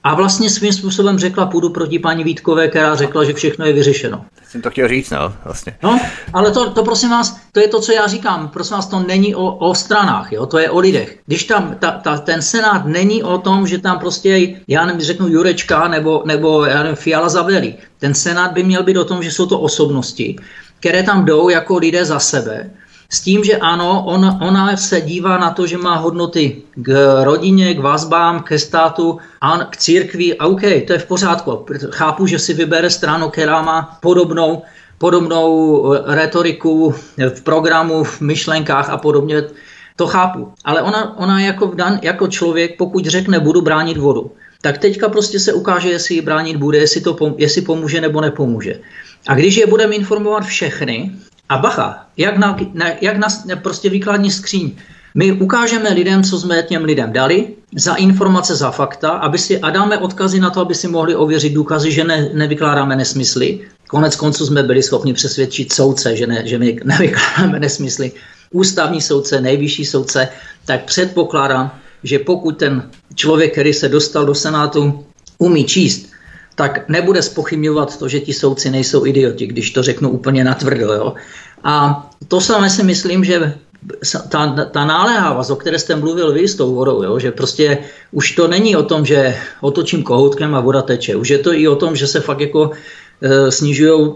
[0.04, 4.24] a vlastně svým způsobem řekla, půjdu proti paní Vítkové, která řekla, že všechno je vyřešeno.
[4.48, 5.78] Jsem to chtěl říct, no, vlastně.
[5.82, 6.00] No,
[6.32, 8.48] ale to, to prosím vás, to je to, co já říkám.
[8.48, 11.18] Prosím vás, to není o, o stranách, jo, to je o lidech.
[11.26, 15.28] Když tam ta, ta, ten senát není o tom, že tam prostě, já nevím, řeknu
[15.28, 17.74] Jurečka nebo, nebo já nevím, Fiala Zaveli.
[17.98, 20.37] Ten senát by měl být o tom, že jsou to osobnosti,
[20.80, 22.70] které tam jdou jako lidé za sebe
[23.10, 26.88] s tím, že ano, on, ona se dívá na to, že má hodnoty k
[27.24, 30.38] rodině, k vazbám, ke státu a k církvi.
[30.38, 31.66] A OK, to je v pořádku.
[31.90, 34.62] Chápu, že si vybere stranu, která má podobnou,
[34.98, 35.48] podobnou
[35.92, 39.42] eh, retoriku v programu, v myšlenkách a podobně.
[39.96, 40.52] To chápu.
[40.64, 45.40] Ale ona, ona jako, dan, jako člověk, pokud řekne, budu bránit vodu, tak teďka prostě
[45.40, 48.80] se ukáže, jestli ji bránit bude, jestli, to, jestli pomůže nebo nepomůže.
[49.28, 51.12] A když je budeme informovat všechny,
[51.48, 53.28] a bacha, jak na, na, jak na
[53.62, 54.72] prostě výkladní skříň.
[55.14, 59.70] My ukážeme lidem, co jsme těm lidem dali, za informace, za fakta, aby si, a
[59.70, 63.61] dáme odkazy na to, aby si mohli ověřit důkazy, že ne, nevykládáme nesmysly.
[63.88, 68.12] Konec konců jsme byli schopni přesvědčit soudce, že, ne, že my nevykládáme nesmysly.
[68.50, 70.28] Ústavní soudce, nejvyšší soudce,
[70.64, 71.70] tak předpokládám,
[72.02, 75.04] že pokud ten člověk, který se dostal do Senátu,
[75.38, 76.07] umí číst,
[76.58, 80.92] tak nebude spochybňovat to, že ti soudci nejsou idioti, když to řeknu úplně natvrdo.
[80.92, 81.14] Jo?
[81.64, 83.54] A to samé si myslím, že
[84.28, 87.18] ta, ta náléhavost, o které jste mluvil vy s tou vodou, jo?
[87.18, 87.78] že prostě
[88.10, 91.16] už to není o tom, že otočím kohoutkem a voda teče.
[91.16, 92.70] Už je to i o tom, že se fakt jako
[93.22, 94.10] e, snižují e,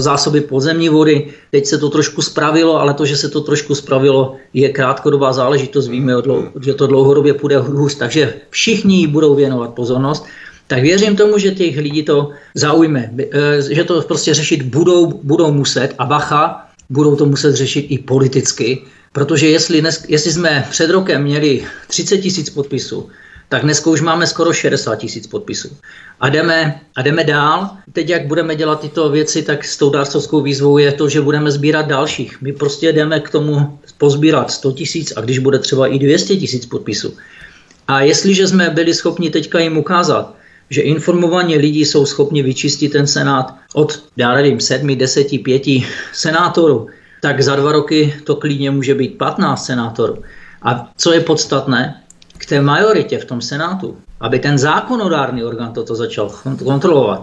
[0.00, 1.30] zásoby podzemní vody.
[1.54, 5.86] Teď se to trošku spravilo, ale to, že se to trošku spravilo, je krátkodobá záležitost.
[5.86, 6.18] Víme,
[6.62, 10.26] že to dlouhodobě půjde hůř, takže všichni budou věnovat pozornost
[10.66, 15.52] tak věřím tomu, že těch lidí to zaujme, eh, že to prostě řešit budou, budou
[15.52, 20.90] muset a bacha, budou to muset řešit i politicky, protože jestli, dnes, jestli jsme před
[20.90, 23.08] rokem měli 30 tisíc podpisů,
[23.48, 25.76] tak dneska už máme skoro 60 tisíc podpisů.
[26.20, 27.70] A jdeme, a jdeme dál.
[27.92, 31.50] Teď, jak budeme dělat tyto věci, tak s tou dárcovskou výzvou je to, že budeme
[31.50, 32.42] sbírat dalších.
[32.42, 36.66] My prostě jdeme k tomu pozbírat 100 tisíc a když bude třeba i 200 tisíc
[36.66, 37.16] podpisů.
[37.88, 40.34] A jestliže jsme byli schopni teďka jim ukázat,
[40.70, 46.88] že informovaní lidi jsou schopni vyčistit ten senát od, já nevím, sedmi, deseti, pěti senátorů,
[47.22, 50.22] tak za dva roky to klidně může být 15 senátorů.
[50.62, 52.00] A co je podstatné,
[52.38, 56.30] k té majoritě v tom senátu, aby ten zákonodárný orgán toto začal
[56.64, 57.22] kontrolovat,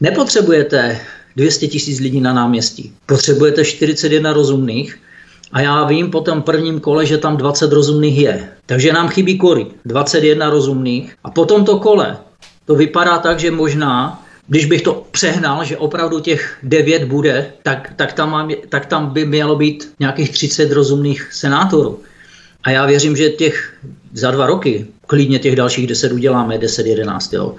[0.00, 1.00] nepotřebujete
[1.36, 2.92] 200 tisíc lidí na náměstí.
[3.06, 4.98] Potřebujete 41 rozumných
[5.52, 8.48] a já vím po tom prvním kole, že tam 20 rozumných je.
[8.66, 11.14] Takže nám chybí kory, 21 rozumných.
[11.24, 12.16] A po tomto kole
[12.66, 17.92] to vypadá tak, že možná, když bych to přehnal, že opravdu těch devět bude, tak,
[17.96, 22.00] tak, tam, mám, tak tam by mělo být nějakých 30 rozumných senátorů.
[22.64, 23.74] A já věřím, že těch
[24.12, 27.32] za dva roky klidně těch dalších 10 uděláme, 10, 11.
[27.32, 27.54] Jo.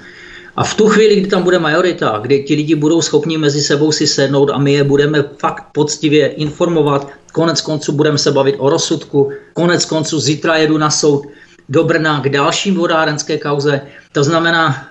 [0.56, 3.92] A v tu chvíli, kdy tam bude majorita, kdy ti lidi budou schopni mezi sebou
[3.92, 8.70] si sednout a my je budeme fakt poctivě informovat, konec konců budeme se bavit o
[8.70, 11.28] rozsudku, konec konců zítra jedu na soud,
[11.70, 13.82] do Brna k dalším vodárenské kauze.
[14.12, 14.88] To znamená,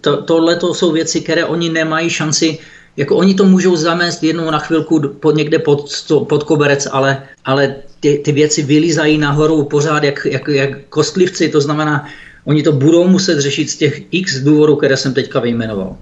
[0.00, 2.58] to, tohle to jsou věci, které oni nemají šanci
[2.96, 5.88] jako oni to můžou zamést jednou na chvilku pod, někde pod,
[6.28, 11.60] pod koberec, ale, ale ty, ty věci vylízají nahoru pořád jak, jak, jak kostlivci, to
[11.60, 12.08] znamená,
[12.44, 15.96] oni to budou muset řešit z těch x důvodů, které jsem teďka vyjmenoval.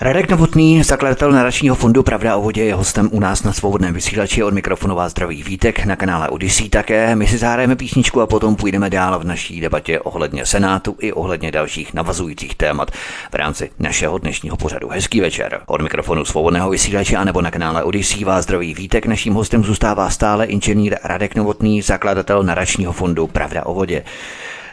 [0.00, 4.42] Radek Novotný, zakladatel nadačního fondu Pravda o vodě, je hostem u nás na svobodném vysílači
[4.42, 7.16] od mikrofonu vás zdraví Vítek na kanále Odyssey také.
[7.16, 11.52] My si zahrajeme písničku a potom půjdeme dál v naší debatě ohledně Senátu i ohledně
[11.52, 12.90] dalších navazujících témat
[13.32, 14.88] v rámci našeho dnešního pořadu.
[14.88, 15.60] Hezký večer.
[15.66, 19.06] Od mikrofonu svobodného vysílače a nebo na kanále Odyssey vás zdraví Vítek.
[19.06, 24.04] Naším hostem zůstává stále inženýr Radek Novotný, zakladatel nadačního fondu Pravda o vodě.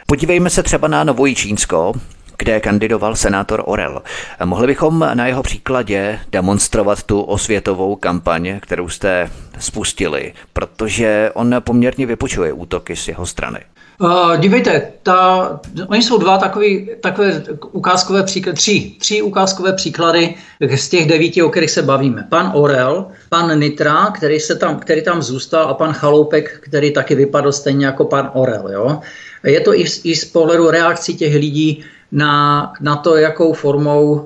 [0.06, 1.92] Podívejme se třeba na Novojičínsko,
[2.38, 4.02] kde kandidoval senátor Orel.
[4.44, 12.06] Mohli bychom na jeho příkladě demonstrovat tu osvětovou kampaň, kterou jste spustili, protože on poměrně
[12.06, 13.58] vypočuje útoky z jeho strany.
[14.00, 17.42] Uh, dívejte, ta, oni jsou dva takový, takové
[17.72, 20.34] ukázkové příklady, tři, tři ukázkové příklady
[20.76, 22.26] z těch devíti, o kterých se bavíme.
[22.28, 27.14] Pan Orel, pan Nitra, který, se tam, který tam zůstal a pan Chaloupek, který taky
[27.14, 28.68] vypadl stejně jako pan Orel.
[28.72, 29.00] Jo?
[29.44, 34.22] Je to i, i z pohledu reakcí těch lidí na, na to, jakou formou uh,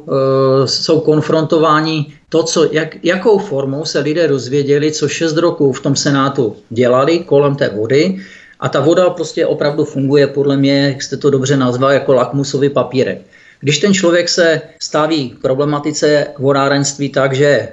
[0.64, 5.96] jsou konfrontováni, to, co, jak, jakou formou se lidé dozvěděli, co šest roků v tom
[5.96, 8.20] Senátu dělali kolem té vody.
[8.60, 12.68] A ta voda prostě opravdu funguje, podle mě, jak jste to dobře nazval, jako lakmusový
[12.68, 13.22] papírek.
[13.60, 17.70] Když ten člověk se staví k problematice vodárenství tak, že e,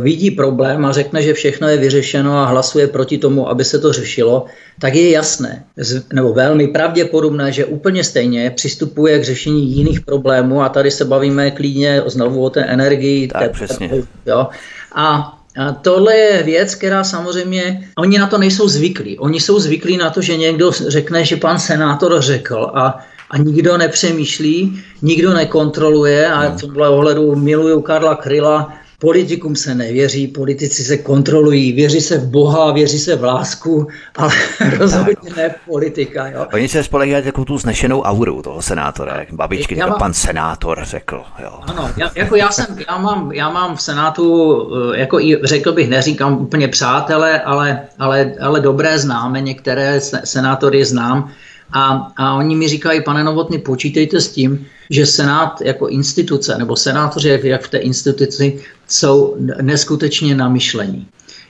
[0.00, 3.92] vidí problém a řekne, že všechno je vyřešeno a hlasuje proti tomu, aby se to
[3.92, 4.46] řešilo,
[4.80, 5.64] tak je jasné,
[6.12, 11.50] nebo velmi pravděpodobné, že úplně stejně přistupuje k řešení jiných problémů a tady se bavíme
[11.50, 13.28] klidně znovu o té energii.
[13.28, 13.90] Tak, té, přesně.
[14.26, 14.46] Jo.
[14.94, 19.18] A a tohle je věc, která samozřejmě, oni na to nejsou zvyklí.
[19.18, 22.98] Oni jsou zvyklí na to, že někdo řekne, že pan senátor řekl a
[23.30, 30.28] a nikdo nepřemýšlí, nikdo nekontroluje a v tomhle ohledu miluju Karla Kryla, Politikům se nevěří,
[30.28, 33.86] politici se kontrolují, věří se v Boha, věří se v lásku,
[34.16, 34.32] ale
[34.78, 36.28] rozhodně ne politika.
[36.28, 36.46] Jo.
[36.52, 40.80] Oni se spolehají jako tu znešenou auru toho senátora, jak babičky, já mám, pan senátor
[40.82, 41.22] řekl.
[41.42, 41.60] Jo.
[41.62, 44.58] Ano, já, jako já, jsem, já, mám, já mám v senátu,
[44.94, 50.84] eh, jako i řekl bych, neříkám úplně přátelé, ale, ale, ale dobré známe, některé senátory
[50.84, 51.30] znám,
[51.72, 56.76] a, a oni mi říkají, pane Novotny, počítejte s tím, že Senát jako instituce, nebo
[56.76, 61.06] senátoři jak v té instituci, jsou neskutečně namyšlení.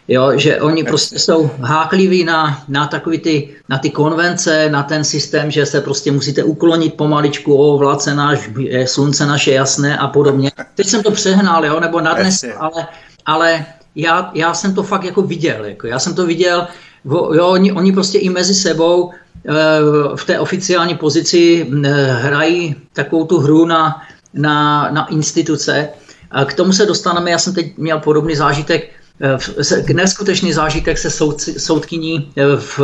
[0.09, 5.05] Jo, že oni prostě jsou hákliví na, na takový ty, na ty konvence, na ten
[5.05, 8.51] systém, že se prostě musíte uklonit pomaličku, o vládce náš,
[8.85, 10.53] slunce naše jasné a podobně.
[10.75, 12.87] Teď jsem to přehnal, jo, nebo nadnes, ale,
[13.27, 15.65] ale já, já jsem to fakt jako viděl.
[15.65, 16.67] Jako, já jsem to viděl,
[17.11, 19.11] jo, oni, oni prostě i mezi sebou
[19.49, 24.03] Eh, v té oficiální pozici eh, hrají takovou tu hru na,
[24.35, 25.89] na, na instituce.
[26.31, 28.91] A k tomu se dostaneme, já jsem teď měl podobný zážitek,
[29.21, 32.81] eh, neskutečný zážitek se soudci, soudkyní v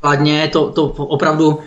[0.00, 1.58] Kladně, to, to opravdu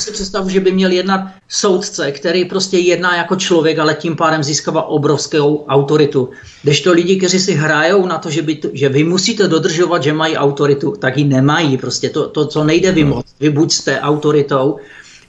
[0.00, 4.42] si představu, že by měl jednat soudce, který prostě jedná jako člověk, ale tím pádem
[4.42, 6.30] získává obrovskou autoritu.
[6.62, 10.02] Když to lidi, kteří si hrajou na to, že, by to, že vy musíte dodržovat,
[10.02, 11.78] že mají autoritu, tak ji nemají.
[11.78, 13.34] Prostě to, to co nejde vymoct.
[13.40, 14.76] Vy buď jste autoritou,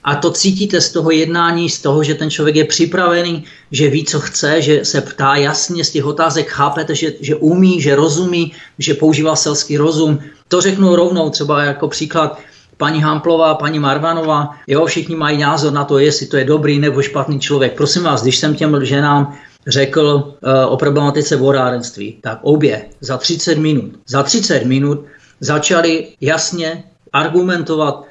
[0.06, 4.04] a to cítíte z toho jednání, z toho, že ten člověk je připravený, že ví,
[4.04, 8.52] co chce, že se ptá jasně z těch otázek, chápete, že, že umí, že rozumí,
[8.78, 10.18] že používá selský rozum.
[10.48, 12.38] To řeknu rovnou, třeba jako příklad,
[12.76, 17.02] paní Hamplová, paní Marvanová, jo, všichni mají názor na to, jestli to je dobrý nebo
[17.02, 17.76] špatný člověk.
[17.76, 19.36] Prosím vás, když jsem těm ženám
[19.66, 25.04] řekl uh, o problematice vodárenství, tak obě za 30 minut, za 30 minut
[25.40, 28.04] začali jasně argumentovat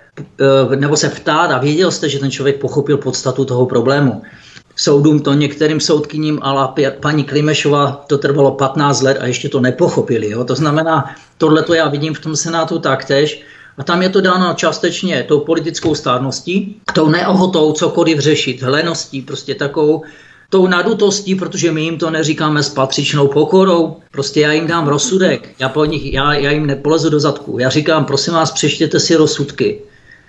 [0.65, 4.21] uh, nebo se ptát a věděl jste, že ten člověk pochopil podstatu toho problému.
[4.75, 6.67] Soudům to některým soudkyním, ale
[6.99, 10.29] paní Klimešová to trvalo 15 let a ještě to nepochopili.
[10.29, 10.43] Jo?
[10.43, 13.43] To znamená, tohle to já vidím v tom Senátu taktéž,
[13.77, 19.55] a tam je to dáno částečně tou politickou stárností, tou neohotou cokoliv řešit, hleností, prostě
[19.55, 20.03] takovou
[20.49, 23.95] tou nadutostí, protože my jim to neříkáme s patřičnou pokorou.
[24.11, 27.59] Prostě já jim dám rozsudek, já, po nich, já, já jim nepolezu do zadku.
[27.59, 29.81] Já říkám, prosím vás, přečtěte si rozsudky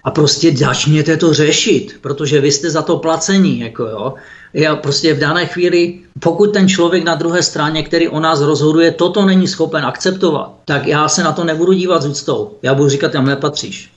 [0.06, 3.60] a prostě začněte to řešit, protože vy jste za to placení.
[3.60, 4.14] Jako jo.
[4.54, 8.90] Já prostě v dané chvíli, pokud ten člověk na druhé straně, který o nás rozhoduje,
[8.90, 12.50] toto není schopen akceptovat, tak já se na to nebudu dívat s úctou.
[12.62, 13.90] Já budu říkat, tam nepatříš.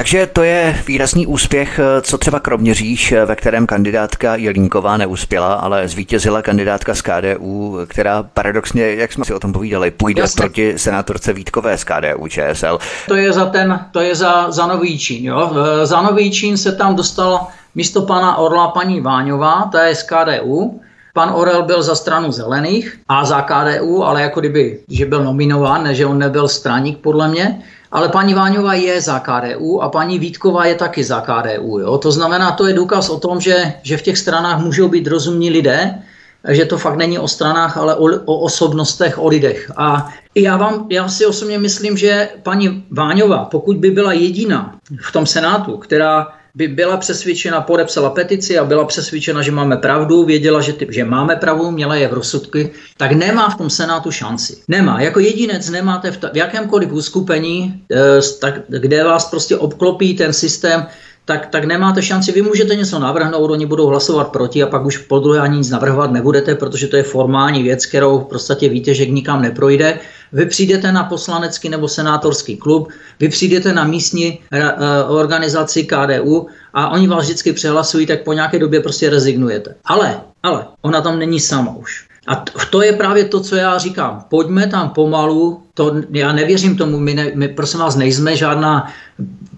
[0.00, 6.42] Takže to je výrazný úspěch, co třeba Kroměříž, ve kterém kandidátka Jelínková neuspěla, ale zvítězila
[6.42, 10.40] kandidátka z KDU, která paradoxně, jak jsme si o tom povídali, půjde Jasně.
[10.40, 12.78] proti senátorce Vítkové z KDU ČSL.
[13.08, 15.52] To je za ten, to je za, za Nový Čín, jo.
[15.82, 20.80] Za Nový Čín se tam dostal místo pana Orla paní Váňová, ta je z KDU,
[21.14, 25.84] Pan Orel byl za stranu zelených a za KDU, ale jako kdyby, že byl nominován,
[25.84, 27.62] ne, že on nebyl straník podle mě.
[27.92, 31.78] Ale paní Váňová je za KDU a paní Vítková je taky za KDU.
[31.78, 31.98] Jo?
[31.98, 35.50] To znamená, to je důkaz o tom, že, že v těch stranách můžou být rozumní
[35.50, 36.02] lidé,
[36.48, 39.72] že to fakt není o stranách, ale o, o osobnostech, o lidech.
[39.76, 45.12] A já, vám, já si osobně myslím, že paní Váňová, pokud by byla jediná v
[45.12, 50.60] tom Senátu, která by byla přesvědčena, podepsala petici a byla přesvědčena, že máme pravdu, věděla,
[50.60, 54.56] že, ty, že máme pravdu, měla je v rozsudky, tak nemá v tom Senátu šanci.
[54.68, 55.00] Nemá.
[55.00, 57.98] Jako jedinec nemáte v, ta, v jakémkoliv uskupení, e,
[58.40, 60.86] tak, kde vás prostě obklopí ten systém,
[61.24, 62.32] tak, tak nemáte šanci.
[62.32, 65.70] Vy můžete něco navrhnout, oni budou hlasovat proti a pak už po druhé ani nic
[65.70, 69.98] navrhovat nebudete, protože to je formální věc, kterou v podstatě víte, že nikam neprojde.
[70.32, 72.88] Vy přijdete na poslanecký nebo senátorský klub,
[73.20, 78.58] vy přijdete na místní uh, organizaci KDU a oni vás vždycky přehlasují, tak po nějaké
[78.58, 79.74] době prostě rezignujete.
[79.84, 82.10] Ale, ale, ona tam není sama už.
[82.26, 84.24] A to je právě to, co já říkám.
[84.28, 88.92] Pojďme tam pomalu, to, já nevěřím tomu, my, ne, my prosím vás nejsme žádná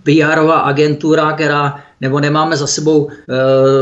[0.02, 3.14] PR agentura, která, nebo nemáme za sebou e,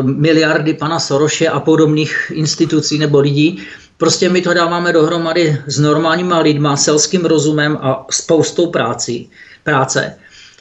[0.02, 3.62] miliardy pana Soroše a podobných institucí nebo lidí.
[3.96, 9.26] Prostě my to dáváme dohromady s normálníma lidma, selským rozumem a spoustou práci,
[9.64, 10.14] práce,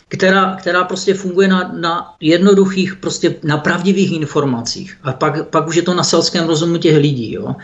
[0.08, 4.98] která, která prostě funguje na, na jednoduchých, prostě na pravdivých informacích.
[5.04, 7.34] A pak, pak už je to na selském rozumu těch lidí.
[7.34, 7.56] Jo.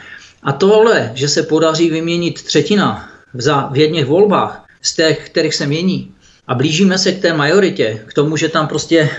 [0.44, 5.68] A tohle, že se podaří vyměnit třetina za, v jedných volbách z těch, kterých se
[5.68, 6.12] mění,
[6.48, 9.10] a blížíme se k té majoritě, k tomu, že tam prostě,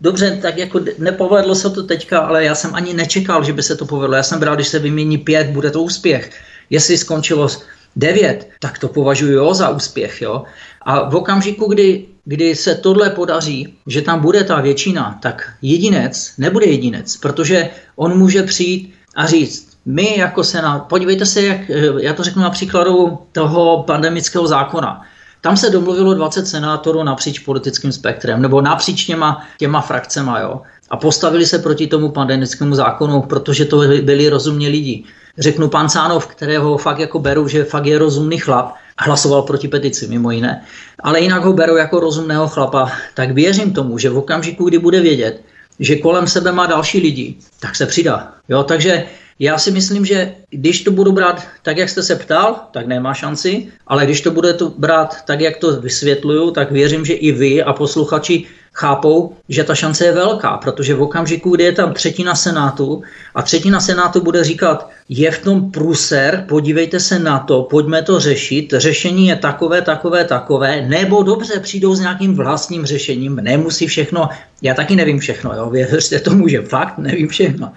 [0.00, 3.76] dobře, tak jako nepovedlo se to teďka, ale já jsem ani nečekal, že by se
[3.76, 4.16] to povedlo.
[4.16, 6.30] Já jsem bral, když se vymění pět, bude to úspěch.
[6.70, 7.48] Jestli skončilo
[7.96, 10.22] devět, tak to považuji jo, za úspěch.
[10.22, 10.44] Jo.
[10.82, 16.32] A v okamžiku, kdy, kdy se tohle podaří, že tam bude ta většina, tak jedinec
[16.38, 21.60] nebude jedinec, protože on může přijít a říct, my jako Senát, podívejte se, jak,
[22.00, 25.02] já to řeknu na příkladu toho pandemického zákona.
[25.40, 30.62] Tam se domluvilo 20 senátorů napříč politickým spektrem, nebo napříč těma, těma frakcema, jo.
[30.90, 35.04] A postavili se proti tomu pandemickému zákonu, protože to byli rozumní lidi.
[35.38, 40.08] Řeknu pan Cánov, kterého fakt jako beru, že fakt je rozumný chlap, hlasoval proti petici
[40.08, 40.64] mimo jiné,
[41.02, 45.00] ale jinak ho beru jako rozumného chlapa, tak věřím tomu, že v okamžiku, kdy bude
[45.00, 45.42] vědět,
[45.80, 48.32] že kolem sebe má další lidi, tak se přidá.
[48.48, 49.04] Jo, takže
[49.38, 53.14] já si myslím, že když to budu brát tak, jak jste se ptal, tak nemá
[53.14, 57.62] šanci, ale když to budete brát tak, jak to vysvětluju, tak věřím, že i vy
[57.62, 58.44] a posluchači
[58.78, 63.02] chápou, že ta šance je velká, protože v okamžiku, kdy je tam třetina senátu
[63.34, 68.20] a třetina senátu bude říkat, je v tom průser, podívejte se na to, pojďme to
[68.20, 74.28] řešit, řešení je takové, takové, takové, nebo dobře přijdou s nějakým vlastním řešením, nemusí všechno,
[74.62, 77.72] já taky nevím všechno, jo, věřte tomu, že fakt nevím všechno.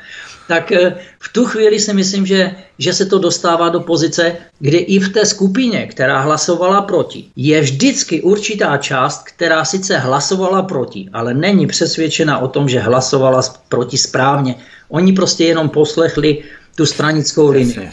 [0.48, 4.78] Tak eh, v tu chvíli si myslím, že, že se to dostává do pozice, kde
[4.78, 11.10] i v té skupině, která hlasovala proti, je vždycky určitá část, která sice hlasovala proti,
[11.14, 14.56] ale není přesvědčena o tom, že hlasovala proti správně.
[14.90, 16.44] Oni prostě jenom poslechli
[16.76, 17.92] tu stranickou linii.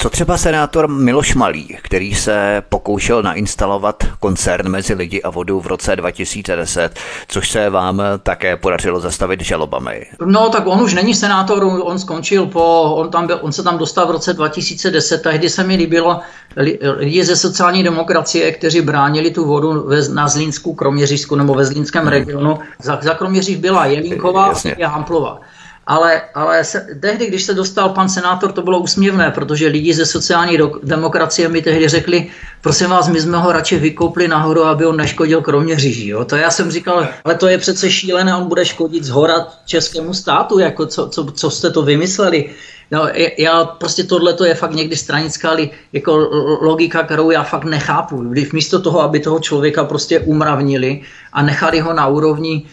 [0.00, 5.66] Co třeba senátor Miloš Malý, který se pokoušel nainstalovat koncern mezi lidi a vodu v
[5.66, 10.06] roce 2010, což se vám také podařilo zastavit žalobami?
[10.24, 13.78] No tak on už není senátor, on skončil po, on, tam byl, on se tam
[13.78, 16.20] dostal v roce 2010, tehdy se mi líbilo
[16.96, 22.02] lidi ze sociální demokracie, kteří bránili tu vodu ve, na Zlínsku, Kroměřížsku nebo ve Zlínském
[22.02, 22.12] hmm.
[22.12, 22.58] regionu.
[22.82, 24.52] Za, za Kroměříž byla Jelínková
[24.84, 25.40] a Hamplová.
[25.90, 30.06] Ale, ale se, tehdy, když se dostal pan senátor, to bylo úsměvné, protože lidi ze
[30.06, 32.26] sociální do, demokracie mi tehdy řekli,
[32.60, 36.08] prosím vás, my jsme ho radši vykoupli nahoru, aby on neškodil kromě říží.
[36.08, 36.24] Jo?
[36.24, 40.14] To já jsem říkal, ale to je přece šílené, on bude škodit z hora českému
[40.14, 42.50] státu, jako co, co, co jste to vymysleli.
[42.90, 45.56] No, já prostě tohle to je fakt někdy stranická
[45.92, 46.16] jako
[46.60, 48.16] logika, kterou já fakt nechápu.
[48.16, 52.66] Když místo toho, aby toho člověka prostě umravnili a nechali ho na úrovni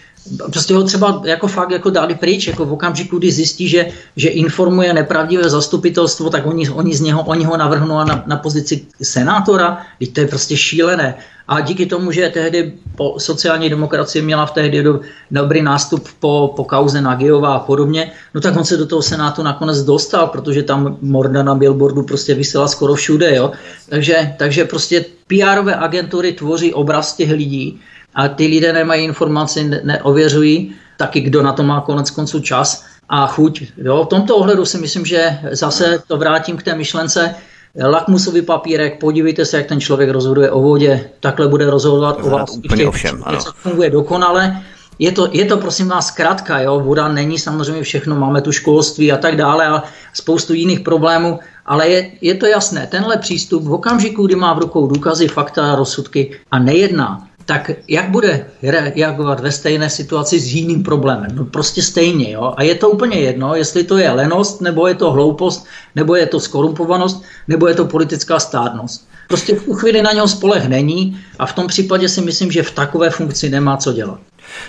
[0.51, 3.85] prostě ho třeba jako fakt jako dali pryč, jako v okamžiku, kdy zjistí, že,
[4.15, 8.85] že informuje nepravdivé zastupitelstvo, tak oni, oni, z něho, oni ho navrhnou na, na pozici
[9.01, 11.15] senátora, teď to je prostě šílené.
[11.47, 14.99] A díky tomu, že tehdy po sociální demokracie měla v tehdy do,
[15.31, 19.43] dobrý nástup po, po kauze Nagiova a podobně, no tak on se do toho senátu
[19.43, 23.51] nakonec dostal, protože tam Morda na billboardu prostě vysela skoro všude, jo.
[23.89, 27.79] Takže, takže prostě PR agentury tvoří obraz těch lidí,
[28.17, 33.27] a ty lidé nemají informace, neověřují, taky kdo na to má konec konců čas a
[33.27, 33.63] chuť.
[33.77, 34.03] Jo?
[34.03, 37.35] V tomto ohledu si myslím, že zase to vrátím k té myšlence,
[37.83, 42.57] lakmusový papírek, podívejte se, jak ten člověk rozhoduje o vodě, takhle bude rozhodovat o vás.
[42.65, 43.39] Úplně ovšem, ano.
[43.55, 44.61] funguje dokonale.
[44.99, 46.79] Je to, je to prosím vás zkrátka, jo?
[46.79, 51.89] voda není samozřejmě všechno, máme tu školství a tak dále a spoustu jiných problémů, ale
[51.89, 56.39] je, je to jasné, tenhle přístup v okamžiku, kdy má v rukou důkazy, fakta, rozsudky
[56.51, 61.31] a nejedná, tak jak bude reagovat ve stejné situaci s jiným problémem?
[61.33, 62.53] No prostě stejně, jo.
[62.57, 66.25] A je to úplně jedno, jestli to je lenost, nebo je to hloupost, nebo je
[66.25, 69.07] to skorumpovanost, nebo je to politická stádnost.
[69.27, 72.71] Prostě v chvíli na něho spoleh není a v tom případě si myslím, že v
[72.71, 74.19] takové funkci nemá co dělat.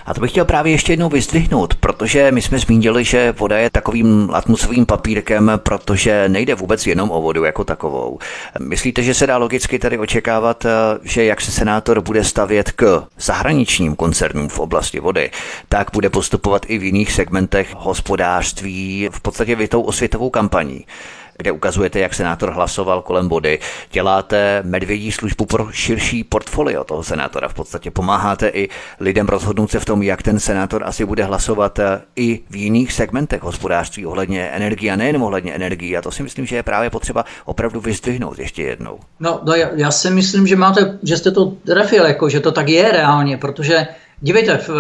[0.07, 3.71] A to bych chtěl právě ještě jednou vyzdvihnout, protože my jsme zmínili, že voda je
[3.71, 8.19] takovým latmusovým papírkem, protože nejde vůbec jenom o vodu jako takovou.
[8.59, 10.71] Myslíte, že se dá logicky tady očekávat, eh,
[11.03, 15.31] že jak se senátor bude stavět k zahraničním koncernům v oblasti vody,
[15.69, 20.85] tak bude postupovat i v jiných segmentech hospodářství, v podstatě vytou osvětovou kampaní
[21.39, 23.59] kde ukazujete, jak senátor hlasoval kolem body.
[23.93, 27.49] Děláte medvědí službu pro širší portfolio toho senátora.
[27.49, 28.69] V podstatě pomáháte i
[29.01, 32.93] lidem rozhodnout se v tom, jak ten senátor asi bude hlasovat eh, i v jiných
[32.93, 35.99] segmentech hospodářství ohledně energie a nejen ohledně energie.
[35.99, 38.99] A to si myslím, že je právě potřeba opravdu vyzdvihnout ještě jednou.
[39.21, 42.53] No, no já, já si myslím, že máte, že jste to trefil, jako, že to
[42.53, 43.87] tak je reálně, protože
[44.21, 44.71] Dívejte, v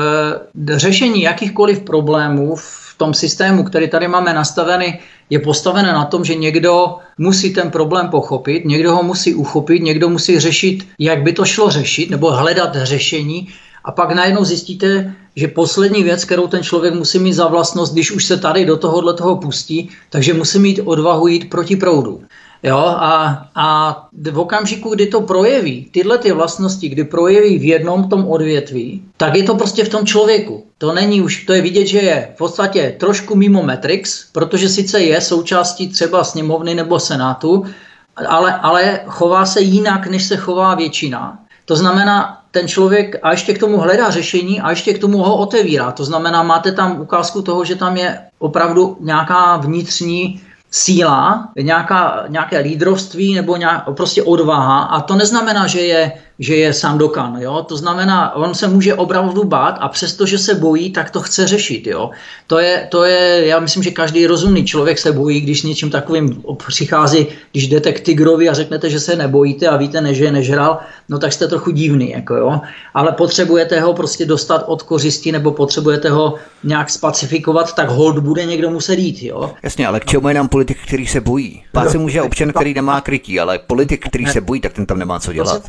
[0.70, 4.98] eh, řešení jakýchkoliv problémů v tom systému, který tady máme nastavený,
[5.30, 10.08] je postavené na tom, že někdo musí ten problém pochopit, někdo ho musí uchopit, někdo
[10.08, 13.48] musí řešit, jak by to šlo řešit, nebo hledat řešení.
[13.84, 18.10] A pak najednou zjistíte, že poslední věc, kterou ten člověk musí mít za vlastnost, když
[18.10, 22.22] už se tady do tohohle toho pustí, takže musí mít odvahu jít proti proudu.
[22.62, 28.08] Jo, a, a v okamžiku, kdy to projeví, tyhle ty vlastnosti, kdy projeví v jednom
[28.08, 30.66] tom odvětví, tak je to prostě v tom člověku.
[30.78, 35.00] To není už, to je vidět, že je v podstatě trošku mimo Matrix, protože sice
[35.00, 37.64] je součástí třeba sněmovny nebo senátu,
[38.28, 41.38] ale, ale chová se jinak, než se chová většina.
[41.64, 45.36] To znamená, ten člověk a ještě k tomu hledá řešení a ještě k tomu ho
[45.36, 45.92] otevírá.
[45.92, 50.40] To znamená, máte tam ukázku toho, že tam je opravdu nějaká vnitřní
[50.70, 54.82] síla, nějaká, nějaké lídrovství nebo nějak, prostě odvaha.
[54.82, 57.36] A to neznamená, že je že je Sandokan.
[57.42, 57.64] Jo?
[57.68, 61.46] To znamená, on se může opravdu bát a přesto, že se bojí, tak to chce
[61.46, 61.86] řešit.
[61.86, 62.10] Jo?
[62.46, 65.90] To, je, to je, já myslím, že každý rozumný člověk se bojí, když s něčím
[65.90, 70.32] takovým přichází, když jdete k tigrovi a řeknete, že se nebojíte a víte, než je
[70.32, 70.78] nežral,
[71.08, 72.10] no tak jste trochu divný.
[72.10, 72.60] Jako jo?
[72.94, 76.34] Ale potřebujete ho prostě dostat od kořisti nebo potřebujete ho
[76.64, 79.22] nějak spacifikovat, tak hold bude někdo muset jít.
[79.22, 79.54] Jo?
[79.62, 81.62] Jasně, ale k čemu je nám politik, který se bojí?
[81.72, 84.98] Pát se může občan, který nemá krytí, ale politik, který se bojí, tak ten tam
[84.98, 85.62] nemá co dělat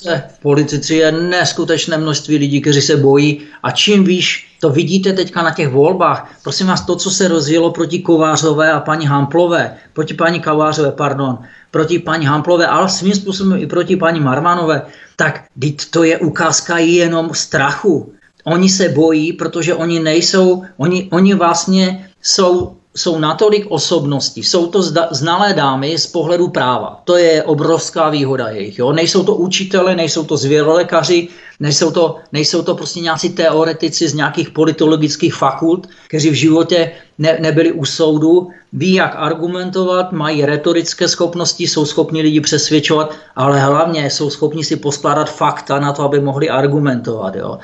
[0.00, 5.12] politice, v politici je neskutečné množství lidí, kteří se bojí a čím víš, to vidíte
[5.12, 6.30] teďka na těch volbách.
[6.42, 11.38] Prosím vás, to, co se rozjelo proti Kovářové a paní Hamplové, proti paní Kovářové, pardon,
[11.70, 14.82] proti paní Hamplové, ale svým způsobem i proti paní Marmanové,
[15.16, 15.44] tak
[15.90, 18.12] to je ukázka jenom strachu.
[18.44, 24.82] Oni se bojí, protože oni nejsou, oni, oni vlastně jsou jsou natolik osobnosti, jsou to
[25.10, 27.00] znalé dámy z pohledu práva.
[27.04, 28.78] To je obrovská výhoda jejich.
[28.78, 28.92] Jo?
[28.92, 31.28] Nejsou to učitele, nejsou to zvěrolekaři,
[31.60, 37.38] nejsou to, nejsou to prostě nějací teoretici z nějakých politologických fakult, kteří v životě ne,
[37.40, 44.10] nebyli u soudu, ví, jak argumentovat, mají retorické schopnosti, jsou schopni lidi přesvědčovat, ale hlavně
[44.10, 47.34] jsou schopni si poskládat fakta na to, aby mohli argumentovat.
[47.34, 47.58] Jo?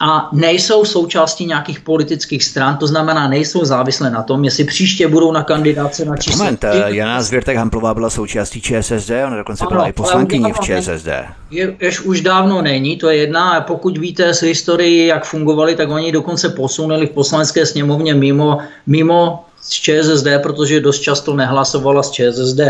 [0.00, 5.32] A nejsou součástí nějakých politických stran, to znamená, nejsou závislé na tom, jestli příště budou
[5.32, 6.38] na kandidáce na číslo.
[6.38, 10.60] Moment, eh, Jana Zvěrtek Hamplová byla součástí ČSSD, ona dokonce ano, byla i poslankyní v
[10.60, 11.08] ČSSD.
[11.50, 15.74] Je, jež už dávno není, to je jedna, a pokud víte z historii, jak fungovali,
[15.74, 22.02] tak oni dokonce posunuli v poslanecké sněmovně mimo, mimo z ČSSD, protože dost často nehlasovala
[22.02, 22.60] z ČSSD.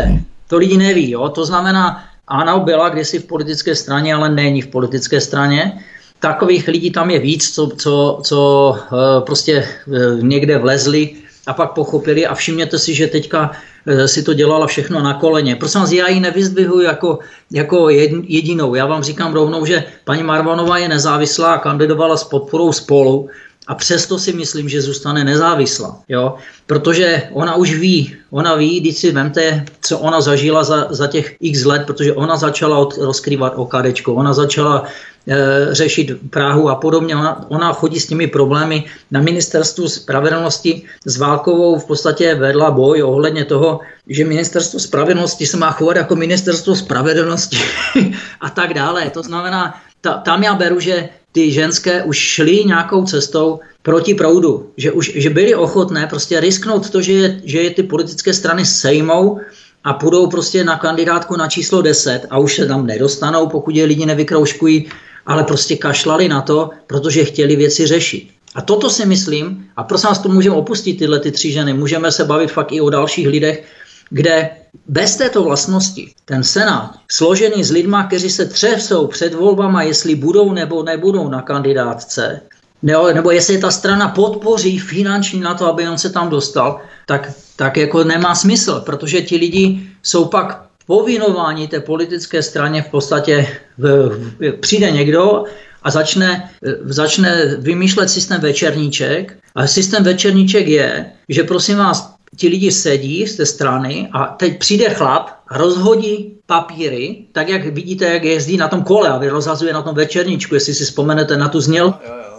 [0.47, 1.29] To lidi neví, jo?
[1.29, 5.83] to znamená, ano, byla kdysi v politické straně, ale není v politické straně
[6.19, 8.39] takových lidí tam je víc, co, co, co
[8.77, 11.15] eh, prostě eh, někde vlezli
[11.47, 13.51] a pak pochopili a všimněte si, že teďka
[13.85, 15.55] eh, si to dělala všechno na koleně.
[15.55, 17.19] Prosím vás, já ji nevyzdvihuji jako,
[17.51, 17.89] jako
[18.27, 18.75] jedinou.
[18.75, 23.29] Já vám říkám rovnou, že paní Marvanová je nezávislá a kandidovala s podporou spolu
[23.67, 25.99] a přesto si myslím, že zůstane nezávislá.
[26.09, 26.35] Jo?
[26.65, 31.35] Protože ona už ví, ona ví, když si vemte, co ona zažila za, za těch
[31.39, 34.83] x let, protože ona začala od, rozkrývat OKDčko, ona začala
[35.27, 35.35] e,
[35.71, 37.15] řešit Prahu a podobně.
[37.15, 43.03] Ona, ona chodí s těmi problémy na ministerstvu spravedlnosti s Válkovou v podstatě vedla boj
[43.03, 47.57] ohledně toho, že ministerstvo spravedlnosti se má chovat jako ministerstvo spravedlnosti
[48.41, 49.09] a tak dále.
[49.09, 54.71] To znamená, ta, tam já beru, že ty ženské už šly nějakou cestou proti proudu,
[54.77, 58.65] že už že byly ochotné prostě risknout to, že je, že je ty politické strany
[58.65, 59.39] sejmou
[59.83, 63.85] a půjdou prostě na kandidátku na číslo 10 a už se tam nedostanou, pokud je
[63.85, 64.89] lidi nevykrouškují,
[65.25, 68.27] ale prostě kašlali na to, protože chtěli věci řešit.
[68.55, 72.11] A toto si myslím, a prosím vás, to můžeme opustit tyhle ty tři ženy, můžeme
[72.11, 73.63] se bavit fakt i o dalších lidech,
[74.09, 74.49] kde
[74.87, 80.53] bez této vlastnosti ten Senát, složený z lidma, kteří se třesou před volbama, jestli budou
[80.53, 82.41] nebo nebudou na kandidátce,
[82.81, 87.31] nebo, nebo jestli ta strana podpoří finanční na to, aby on se tam dostal, tak,
[87.55, 93.47] tak jako nemá smysl, protože ti lidi jsou pak povinováni té politické straně v podstatě
[93.77, 95.43] v, v, přijde někdo
[95.83, 96.49] a začne,
[96.85, 99.37] začne vymýšlet systém večerníček.
[99.55, 104.59] A systém večerníček je, že prosím vás, ti lidi sedí z té strany a teď
[104.59, 109.73] přijde chlap rozhodí papíry, tak jak vidíte, jak jezdí na tom kole a vy rozhazuje
[109.73, 111.93] na tom večerníčku, jestli si vzpomenete na tu zněl.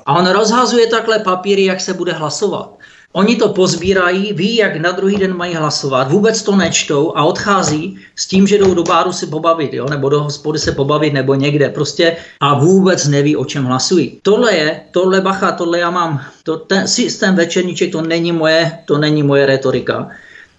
[0.06, 2.77] A on rozhazuje takhle papíry, jak se bude hlasovat.
[3.12, 7.98] Oni to pozbírají, ví, jak na druhý den mají hlasovat, vůbec to nečtou a odchází
[8.16, 9.86] s tím, že jdou do báru si pobavit, jo?
[9.90, 14.20] nebo do hospody se pobavit, nebo někde prostě a vůbec neví, o čem hlasují.
[14.22, 18.98] Tohle je, tohle bacha, tohle já mám, to, ten systém večerníček, to není moje, to
[18.98, 20.08] není moje retorika.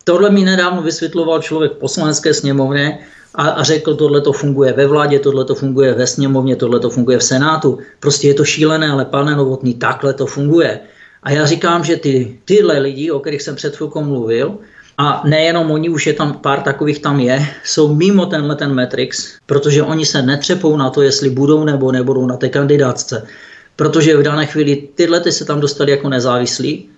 [0.04, 3.00] Tohle mi nedávno vysvětloval člověk v poslanecké sněmovně
[3.36, 6.89] a, a řekl, tohle to funguje ve vládě, tohle to funguje ve sněmovně, tohle to
[6.89, 7.78] funguje v Senátu.
[8.00, 10.80] Prostě je to šílené, ale pane Novotný, takhle to funguje.
[11.24, 14.58] A já říkám, že ty, tyhle lidi, o kterých jsem před chvilkou mluvil,
[14.98, 19.36] a nejenom oni, už je tam pár takových tam je, jsou mimo tenhle ten Matrix,
[19.46, 23.28] protože oni se netřepou na to, jestli budou nebo nebudou na té kandidátce.
[23.76, 26.90] Protože v dané chvíli tyhle ty se tam dostali jako nezávislí,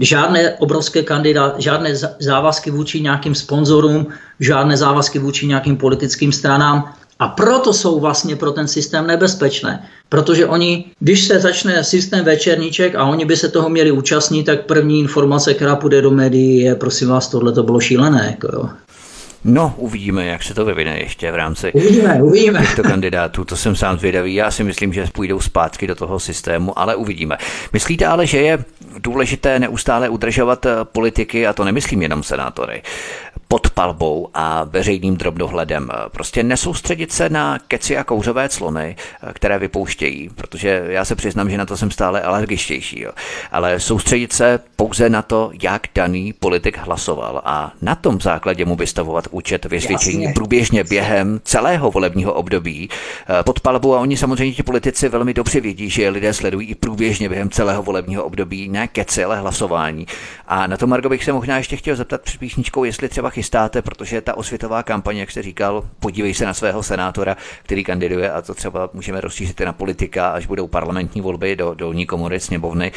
[0.00, 4.06] žádné obrovské kandidát, žádné závazky vůči nějakým sponzorům,
[4.40, 9.88] žádné závazky vůči nějakým politickým stranám a proto jsou vlastně pro ten systém nebezpečné.
[10.08, 14.66] Protože oni, když se začne systém večerníček a oni by se toho měli účastnit, tak
[14.66, 18.26] první informace, která půjde do médií, je, prosím vás, tohle to bylo šílené.
[18.30, 18.68] Jako jo.
[19.48, 22.60] No, uvidíme, jak se to vyvine ještě v rámci uvidíme, uvidíme.
[22.60, 23.44] těchto kandidátů.
[23.44, 24.34] To jsem sám zvědavý.
[24.34, 27.36] Já si myslím, že půjdou zpátky do toho systému, ale uvidíme.
[27.72, 28.64] Myslíte ale, že je
[28.98, 32.82] důležité neustále udržovat politiky, a to nemyslím jenom senátory,
[33.48, 35.88] pod palbou a veřejným drobnohledem.
[36.08, 38.96] Prostě nesoustředit se na keci a kouřové clony,
[39.32, 43.12] které vypouštějí, protože já se přiznám, že na to jsem stále alergičtější, jo.
[43.52, 48.76] ale soustředit se pouze na to, jak daný politik hlasoval a na tom základě mu
[48.76, 50.34] vystavovat účet vysvědčení Jasně.
[50.34, 52.88] průběžně během celého volebního období
[53.44, 57.28] pod palbou a oni samozřejmě ti politici velmi dobře vědí, že lidé sledují i průběžně
[57.28, 60.06] během celého volebního období ne keci, ale hlasování.
[60.46, 63.82] A na to, Margo, bych se možná ještě chtěl zeptat před písničkou, jestli třeba chystáte,
[63.82, 68.42] protože ta osvětová kampaně, jak jste říkal, podívej se na svého senátora, který kandiduje a
[68.42, 72.92] to třeba můžeme rozšířit na politika, až budou parlamentní volby do dolní komory sněmovny,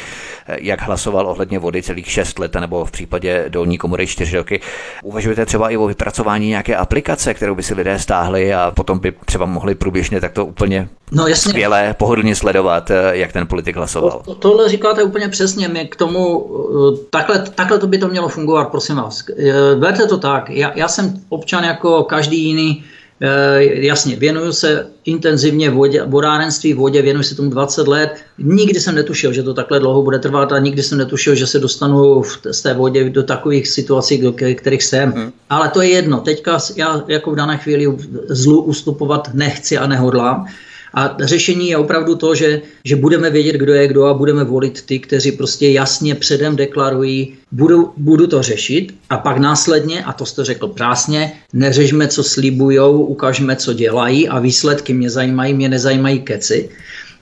[0.48, 4.60] jak hlasoval ohledně vody celých 6 let, nebo v případě dolní komory 4 roky.
[5.02, 9.12] Uvažujete třeba i o vypracování nějaké aplikace, kterou by si lidé stáhli a potom by
[9.24, 11.50] třeba mohli průběžně takto úplně no, jasně.
[11.50, 14.22] skvěle, pohodlně sledovat, jak ten politik hlasoval.
[14.24, 15.68] To, tohle říkáte úplně přesně.
[15.68, 16.50] My k tomu,
[17.10, 19.24] takhle, takhle to by to mělo fungovat, prosím vás.
[19.78, 22.84] Verte to tak, tak, já, já jsem občan jako každý jiný,
[23.20, 28.10] e, jasně, věnuju se intenzivně vodě, vodárenství, vodě, věnuju se tomu 20 let.
[28.38, 31.58] Nikdy jsem netušil, že to takhle dlouho bude trvat a nikdy jsem netušil, že se
[31.58, 35.12] dostanu v, z té vodě do takových situací, do kterých jsem.
[35.12, 35.32] Hmm.
[35.50, 36.20] Ale to je jedno.
[36.20, 37.86] Teďka já jako v dané chvíli
[38.28, 40.46] zlu ustupovat nechci a nehodlám.
[40.94, 44.82] A řešení je opravdu to, že, že budeme vědět, kdo je kdo a budeme volit
[44.82, 50.26] ty, kteří prostě jasně předem deklarují, budu, budu to řešit a pak následně, a to
[50.26, 56.20] jste řekl krásně, neřežme, co slibujou, ukažme, co dělají a výsledky mě zajímají, mě nezajímají
[56.20, 56.70] keci.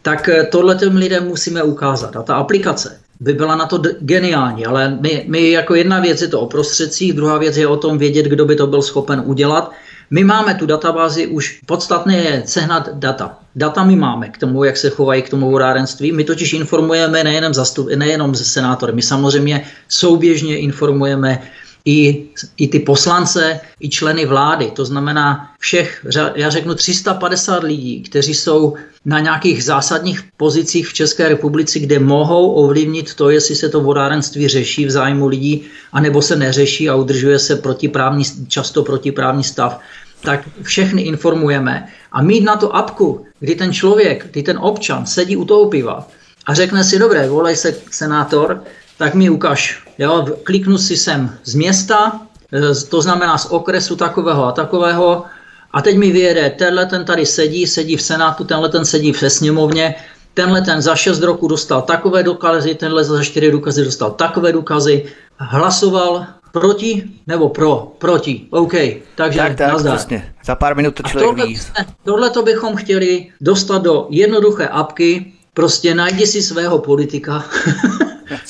[0.03, 2.17] Tak eh, tohle těm lidem musíme ukázat.
[2.17, 6.29] A ta aplikace by byla na to geniální, ale my, my jako jedna věc je
[6.29, 9.73] to o prostředcích, druhá věc je o tom vědět, kdo by to byl schopen udělat
[10.11, 13.39] my máme tu databázi, už podstatné je sehnat data.
[13.57, 16.13] Data my máme k tomu, jak se chovají k tomu vodárenství.
[16.13, 21.43] My totiž informujeme nejenom, zastup, nejenom senátory, my samozřejmě souběžně informujeme
[21.89, 22.27] i,
[22.57, 24.71] i ty poslance, i členy vlády.
[24.71, 28.75] To znamená všech, já řeknu 350 lidí, kteří jsou
[29.05, 34.49] na nějakých zásadních pozicích v České republice, kde mohou ovlivnit to, jestli se to vodárenství
[34.49, 39.81] řeší v zájmu lidí, anebo se neřeší a udržuje se protiprávní, často protiprávní stav
[40.21, 41.89] tak všechny informujeme.
[42.13, 46.09] A mít na to apku, kdy ten člověk, kdy ten občan sedí u toho piva
[46.47, 48.63] a řekne si, dobré, volej se senátor,
[48.99, 49.88] tak mi ukaž.
[49.99, 52.21] Jo, kliknu si sem z města,
[52.53, 55.25] e, to znamená z okresu takového a takového,
[55.73, 59.31] a teď mi vyjede, tenhle ten tady sedí, sedí v Senátu, tenhle ten sedí v
[59.31, 59.95] sněmovně,
[60.35, 65.05] tenhle ten za 6 roku dostal takové důkazy, tenhle za 4 důkazy dostal takové důkazy,
[65.37, 68.73] hlasoval proti nebo pro, proti, OK,
[69.15, 69.93] takže tak, tak, nazdar.
[69.93, 70.35] Vlastně.
[70.45, 71.59] Za pár minut to člověk tohle, ví.
[72.05, 77.45] Tohle to bychom chtěli dostat do jednoduché apky, prostě najdi si svého politika.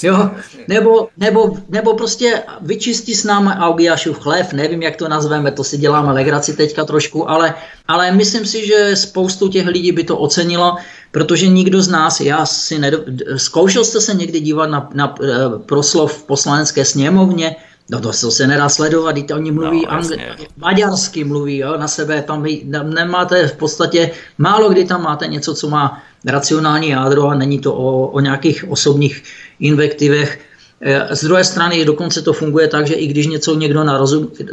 [0.02, 0.30] Jo?
[0.68, 5.78] Nebo, nebo, nebo prostě vyčistí s námi Augiašův chlév, nevím, jak to nazveme, to si
[5.78, 7.54] děláme legraci teďka trošku, ale,
[7.88, 10.76] ale myslím si, že spoustu těch lidí by to ocenilo,
[11.10, 12.98] protože nikdo z nás, já si nedo...
[13.36, 15.26] zkoušel jste se někdy dívat na, na eh,
[15.66, 17.56] proslov v poslanecké sněmovně,
[17.90, 22.22] No to se nedá sledovat, teď oni mluví no, angli- maďarsky, mluví jo, na sebe,
[22.22, 22.46] tam
[22.94, 27.74] nemáte v podstatě, málo kdy tam máte něco, co má racionální jádro a není to
[27.74, 29.22] o, o nějakých osobních
[29.60, 30.40] invektivech.
[30.80, 34.44] Eh, z druhé strany dokonce to funguje tak, že i když něco někdo narozum, eh,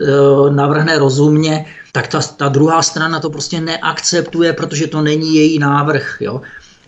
[0.50, 6.18] navrhne rozumně, tak ta, ta druhá strana to prostě neakceptuje, protože to není její návrh.
[6.20, 6.42] Jo.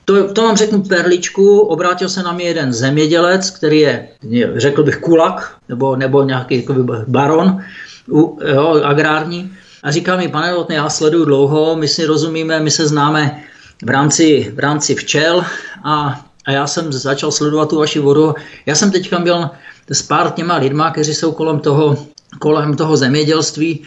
[0.07, 4.07] To, to vám řeknu perličku, obrátil se na mě jeden zemědělec, který je,
[4.55, 7.61] řekl bych, kulak, nebo, nebo nějaký jakoby, baron
[8.07, 9.51] jo, agrární,
[9.83, 13.43] a říká mi, pane Lotne, já sleduju dlouho, my si rozumíme, my se známe
[13.85, 15.45] v rámci, v rámci včel
[15.83, 18.33] a, a já jsem začal sledovat tu vaši vodu.
[18.65, 19.49] Já jsem teďka byl
[19.89, 21.97] s pár těma lidma, kteří jsou kolem toho,
[22.39, 23.83] kolem toho zemědělství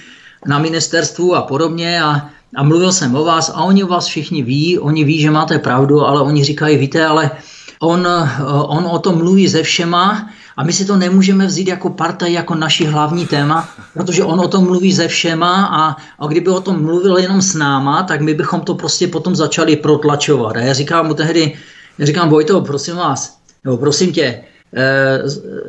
[0.47, 4.43] na ministerstvu a podobně a a mluvil jsem o vás a oni o vás všichni
[4.43, 7.31] ví, oni ví, že máte pravdu, ale oni říkají, víte, ale
[7.81, 8.09] on,
[8.47, 12.55] on o tom mluví se všema a my si to nemůžeme vzít jako partaj, jako
[12.55, 16.83] naši hlavní téma, protože on o tom mluví se všema a, a kdyby o tom
[16.83, 20.57] mluvil jenom s náma, tak my bychom to prostě potom začali protlačovat.
[20.57, 21.53] A já říkám mu tehdy,
[21.99, 24.50] já říkám, Vojto, prosím vás, nebo prosím tě, eh,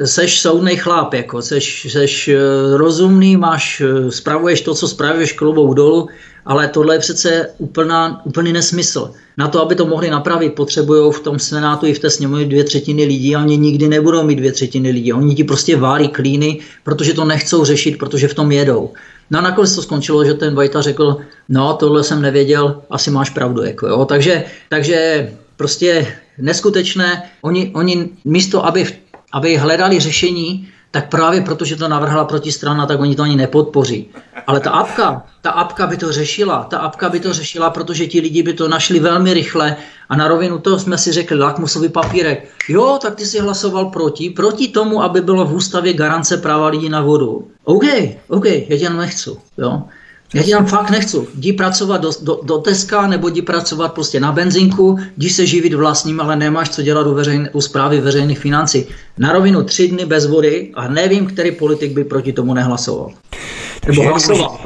[0.06, 2.38] seš soudný chlap, jako, seš, seš eh,
[2.78, 6.08] rozumný, máš, eh, spravuješ to, co spravuješ klobou dolů,
[6.46, 9.12] ale tohle je přece úplná, úplný nesmysl.
[9.38, 12.64] Na to, aby to mohli napravit, potřebují v tom Senátu i v té sněmovně dvě
[12.64, 15.14] třetiny lidí a oni nikdy nebudou mít dvě třetiny lidí.
[15.14, 18.94] Oni ti prostě válí klíny, protože to nechcou řešit, protože v tom jedou.
[19.32, 21.18] No a nakonec to skončilo, že ten Vajta řekl,
[21.50, 23.64] no tohle jsem nevěděl, asi máš pravdu.
[23.64, 24.06] Jako, jo.
[24.06, 26.08] Takže, takže prostě
[26.42, 28.98] neskutečné, oni, oni místo, aby,
[29.34, 34.08] aby hledali řešení, tak právě protože to navrhla protistrana, tak oni to ani nepodpoří.
[34.48, 36.64] Ale ta apka, ta apka by to řešila.
[36.70, 39.76] Ta apka by to řešila, protože ti lidi by to našli velmi rychle
[40.10, 42.52] a na rovinu toho jsme si řekli, lakmusový papírek.
[42.68, 46.90] Jo, tak ty si hlasoval proti, proti tomu, aby bylo v ústavě garance práva lidí
[46.90, 47.48] na vodu.
[47.64, 47.84] OK,
[48.28, 49.30] OK, já tě nechci.
[49.58, 49.84] Jo.
[50.34, 51.18] Já ti tam fakt nechci.
[51.36, 55.74] Jdi pracovat do, do, do Teska nebo jdi pracovat prostě na benzinku, jdi se živit
[55.74, 58.86] vlastním, ale nemáš co dělat u, veřejn, u zprávy veřejných financí.
[59.18, 63.12] Na rovinu tři dny bez vody a nevím, který politik by proti tomu nehlasoval.
[63.82, 64.60] Takže Nebo hlasoval,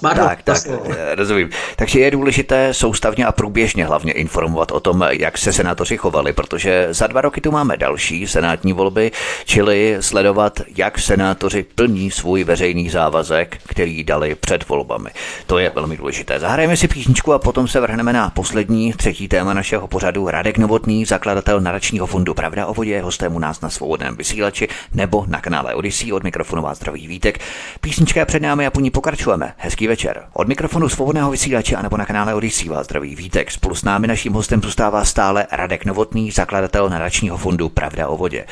[0.00, 1.50] tak, tak, eh, rozumím.
[1.76, 6.88] Takže je důležité soustavně a průběžně hlavně informovat o tom, jak se senátoři chovali, protože
[6.90, 9.12] za dva roky tu máme další senátní volby,
[9.44, 15.10] čili sledovat, jak senátoři plní svůj veřejný závazek, který dali před volbami.
[15.46, 16.40] To je velmi důležité.
[16.40, 20.30] Zahrajeme si písničku a potom se vrhneme na poslední, třetí téma našeho pořadu.
[20.30, 25.24] Radek Novotný, zakladatel nadačního fondu Pravda o vodě, hostem u nás na svobodném vysílači nebo
[25.28, 27.40] na kanále Odyssey od mikrofonu vás zdraví Vítek.
[27.80, 29.54] Písnička je před námi námi a po pokračujeme.
[29.56, 30.24] Hezký večer.
[30.32, 33.50] Od mikrofonu svobodného vysílače a nebo na kanále Odisí vás zdraví Vítek.
[33.50, 38.44] Spolu s námi naším hostem zůstává stále Radek Novotný, zakladatel nadačního fondu Pravda o vodě.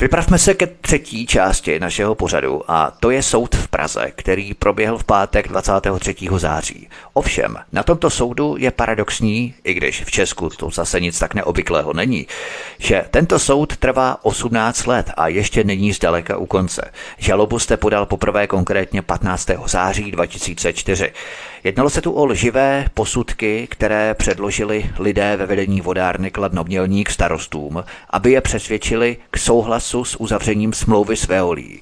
[0.00, 4.98] Vypravme se ke třetí části našeho pořadu a to je soud v Praze, který proběhl
[4.98, 6.14] v pátek 23.
[6.36, 6.88] září.
[7.12, 11.92] Ovšem, na tomto soudu je paradoxní, i když v Česku to zase nic tak neobvyklého
[11.92, 12.26] není,
[12.78, 16.90] že tento soud trvá 18 let a ještě není zdaleka u konce.
[17.18, 19.50] Žalobu jste podal poprvé konkrétně 15.
[19.66, 21.12] září 2004.
[21.64, 28.32] Jednalo se tu o lživé posudky, které předložili lidé ve vedení vodárny Kladnomělník starostům, aby
[28.32, 31.80] je přesvědčili k souhlasu s uzavřením smlouvy s Veolí.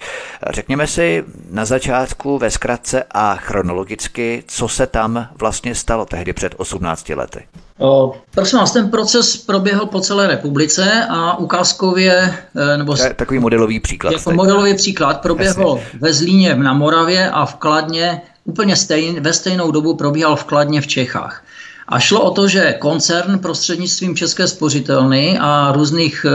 [0.50, 6.54] Řekněme si na začátku ve zkratce a chronologicky, co se tam vlastně stalo tehdy před
[6.56, 7.44] 18 lety.
[7.78, 13.14] O, prosím vás, ten proces proběhl po celé republice a ukázkově, e, nebo to je
[13.14, 14.12] takový modelový příklad.
[14.12, 15.98] Jako modelový příklad proběhl Jasně.
[16.00, 20.80] ve Zlíně na Moravě a v Kladně úplně stejn, ve stejnou dobu probíhal v Kladně
[20.80, 21.44] v Čechách.
[21.88, 26.30] A šlo o to, že koncern prostřednictvím České spořitelny a různých e,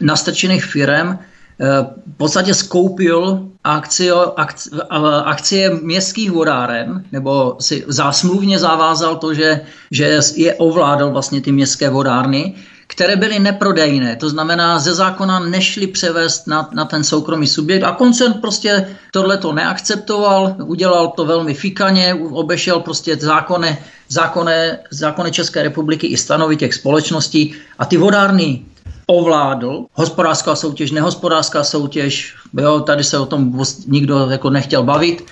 [0.00, 1.18] nastrčených firm
[1.60, 4.80] v podstatě skoupil akcie, akcie,
[5.24, 9.60] akcie městských vodáren, nebo si zásmluvně zavázal to, že,
[9.90, 12.54] že je ovládal vlastně ty městské vodárny,
[12.90, 14.16] které byly neprodejné.
[14.16, 19.36] To znamená, ze zákona nešli převést na, na ten soukromý subjekt a koncern prostě tohle
[19.36, 23.78] to neakceptoval, udělal to velmi fikaně, obešel prostě zákony,
[24.08, 24.52] zákony,
[24.90, 28.62] zákony České republiky i stanovy těch společností a ty vodárny
[29.06, 29.84] ovládl.
[29.94, 35.24] Hospodářská soutěž, nehospodářská soutěž, jo, tady se o tom nikdo jako nechtěl bavit.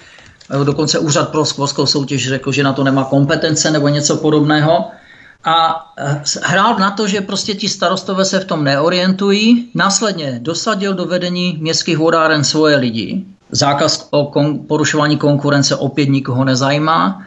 [0.65, 4.85] Dokonce úřad pro skvorskou soutěž řekl, že na to nemá kompetence nebo něco podobného.
[5.49, 9.71] A eh, hrál na to, že prostě ti starostové se v tom neorientují.
[9.75, 13.25] Následně dosadil do vedení městských vodáren svoje lidi.
[13.51, 17.23] Zákaz o kon- porušování konkurence opět nikoho nezajímá.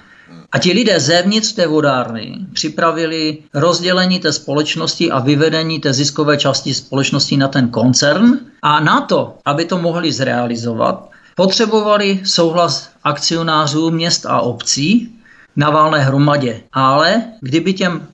[0.51, 6.73] A ti lidé zevnitř té vodárny připravili rozdělení té společnosti a vyvedení té ziskové části
[6.73, 8.39] společnosti na ten koncern.
[8.61, 15.20] A na to, aby to mohli zrealizovat, potřebovali souhlas akcionářů měst a obcí,
[15.55, 16.61] na válné hromadě.
[16.73, 18.07] Ale kdyby těm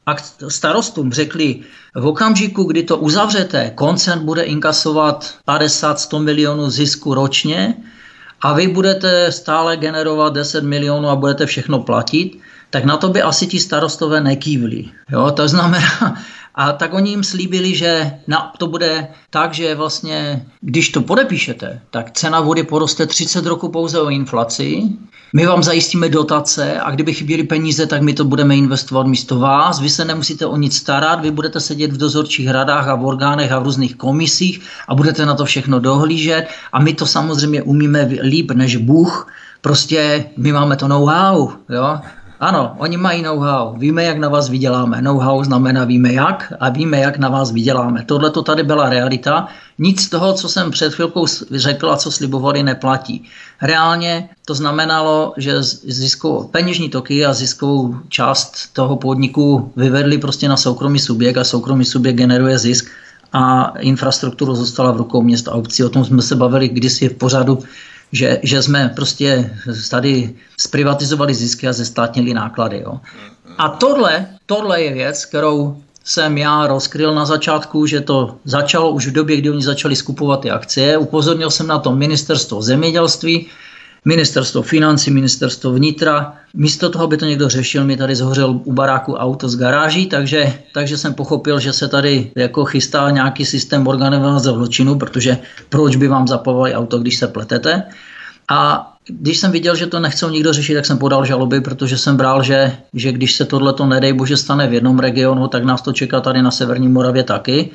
[0.48, 1.60] starostům řekli,
[1.96, 7.74] v okamžiku, kdy to uzavřete, koncern bude inkasovat 50-100 milionů zisku ročně
[8.42, 13.22] a vy budete stále generovat 10 milionů a budete všechno platit, tak na to by
[13.22, 14.86] asi ti starostové nekývli.
[15.12, 15.32] Jo?
[15.32, 16.18] To znamená,
[16.56, 21.82] a tak oni jim slíbili, že na, to bude tak, že vlastně, když to podepíšete,
[21.92, 24.84] tak cena vody poroste 30 roku pouze o inflaci,
[25.38, 29.80] my vám zajistíme dotace a kdyby chyběly peníze, tak my to budeme investovat místo vás.
[29.80, 33.52] Vy se nemusíte o nic starat, vy budete sedět v dozorčích radách a v orgánech
[33.52, 38.10] a v různých komisích a budete na to všechno dohlížet a my to samozřejmě umíme
[38.22, 39.34] líp než Bůh.
[39.62, 42.00] Prostě my máme to know-how, jo?
[42.40, 43.78] Ano, oni mají know-how.
[43.78, 45.02] Víme, jak na vás vyděláme.
[45.02, 48.04] Know-how znamená víme jak a víme, jak na vás vyděláme.
[48.06, 49.48] Tohle to tady byla realita.
[49.78, 53.24] Nic z toho, co jsem před chvilkou řekl a co slibovali, neplatí.
[53.62, 60.58] Reálně to znamenalo, že ziskou, peněžní toky a ziskovou část toho podniku vyvedli prostě na
[60.58, 62.92] soukromý subjekt a soukromý subjekt generuje zisk
[63.34, 65.84] a infrastrukturu zůstala v rukou města a obcí.
[65.84, 67.60] O tom jsme se bavili kdysi v pořadu
[68.12, 69.58] že, že jsme prostě
[69.90, 72.80] tady zprivatizovali zisky a zestátnili náklady.
[72.86, 73.00] Jo.
[73.58, 79.08] A tohle, tohle je věc, kterou jsem já rozkryl na začátku, že to začalo už
[79.08, 80.98] v době, kdy oni začali skupovat ty akcie.
[80.98, 83.48] Upozornil jsem na to ministerstvo zemědělství,
[84.06, 86.34] ministerstvo financí, ministerstvo vnitra.
[86.54, 90.54] Místo toho, aby to někdo řešil, mi tady zhořel u baráku auto z garáží, takže,
[90.74, 95.38] takže jsem pochopil, že se tady jako chystá nějaký systém organizovaného zločinu, protože
[95.70, 97.84] proč by vám zapovali auto, když se pletete.
[98.50, 102.18] A když jsem viděl, že to nechcou nikdo řešit, tak jsem podal žaloby, protože jsem
[102.18, 105.82] bral, že, že když se tohle to nedej bože stane v jednom regionu, tak nás
[105.82, 107.70] to čeká tady na Severní Moravě taky.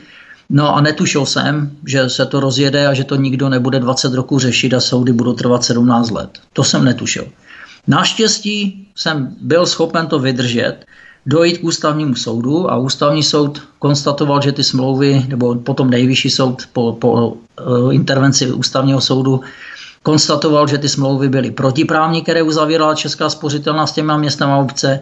[0.55, 4.38] No a netušil jsem, že se to rozjede a že to nikdo nebude 20 roků
[4.38, 6.38] řešit a soudy budou trvat 17 let.
[6.53, 7.26] To jsem netušil.
[7.86, 10.76] Naštěstí jsem byl schopen to vydržet,
[11.26, 16.62] dojít k ústavnímu soudu a ústavní soud konstatoval, že ty smlouvy, nebo potom nejvyšší soud
[16.72, 19.40] po, po uh, intervenci ústavního soudu
[20.03, 25.00] konstatoval, že ty smlouvy byly protiprávní, které uzavírala Česká spořitelná s těma městem a obce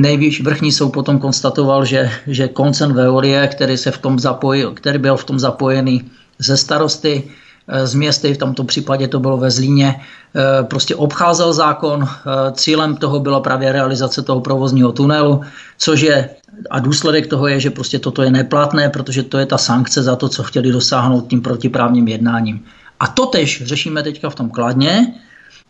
[0.00, 4.98] Nejvíc vrchní soud potom konstatoval, že, že koncern Veolie, který, se v tom zapojil, který
[4.98, 7.28] byl v tom zapojený ze starosty,
[7.68, 12.08] eh, z městy, v tomto případě to bylo ve Zlíně, eh, prostě obcházel zákon.
[12.08, 15.44] Eh, cílem toho byla právě realizace toho provozního tunelu,
[15.76, 16.30] což je
[16.70, 20.16] a důsledek toho je, že prostě toto je neplatné, protože to je ta sankce za
[20.16, 22.64] to, co chtěli dosáhnout tím protiprávním jednáním.
[23.00, 25.12] A to tež řešíme teďka v tom Kladně,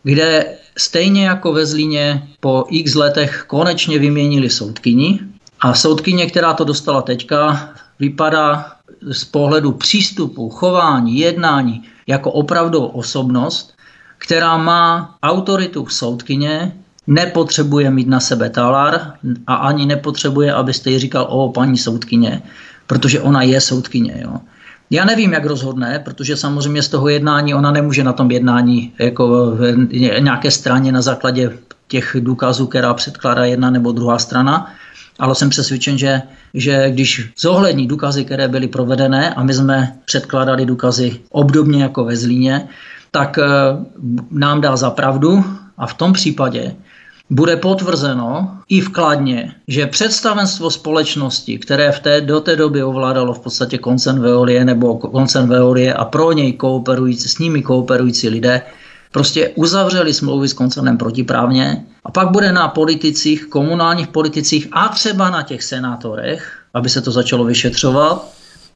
[0.03, 0.45] kde
[0.77, 5.19] stejně jako ve Zlíně po x letech konečně vyměnili soudkyni
[5.59, 8.71] a soudkyně, která to dostala teďka, vypadá
[9.01, 13.73] z pohledu přístupu, chování, jednání jako opravdu osobnost,
[14.17, 16.75] která má autoritu soudkyně,
[17.07, 19.13] nepotřebuje mít na sebe talar
[19.47, 22.41] a ani nepotřebuje, abyste ji říkal o paní soudkyně,
[22.87, 24.21] protože ona je soudkyně.
[24.23, 24.39] Jo.
[24.93, 29.57] Já nevím, jak rozhodne, protože samozřejmě z toho jednání ona nemůže na tom jednání jako
[30.19, 34.73] nějaké straně na základě těch důkazů, která předkládá jedna nebo druhá strana,
[35.19, 36.21] ale jsem přesvědčen, že,
[36.53, 42.15] že když zohlední důkazy, které byly provedené a my jsme předkládali důkazy obdobně jako ve
[42.15, 42.67] Zlíně,
[43.11, 43.45] tak eh,
[44.31, 45.45] nám dá za pravdu
[45.77, 46.75] a v tom případě
[47.31, 53.39] bude potvrzeno i vkladně, že představenstvo společnosti, které v té, do té doby ovládalo v
[53.39, 58.61] podstatě koncern Veolie nebo koncern Veolie a pro něj kooperující, s nimi kooperující lidé,
[59.11, 61.85] prostě uzavřeli smlouvy s koncernem protiprávně.
[62.03, 67.11] A pak bude na politicích, komunálních politicích a třeba na těch senátorech, aby se to
[67.11, 68.27] začalo vyšetřovat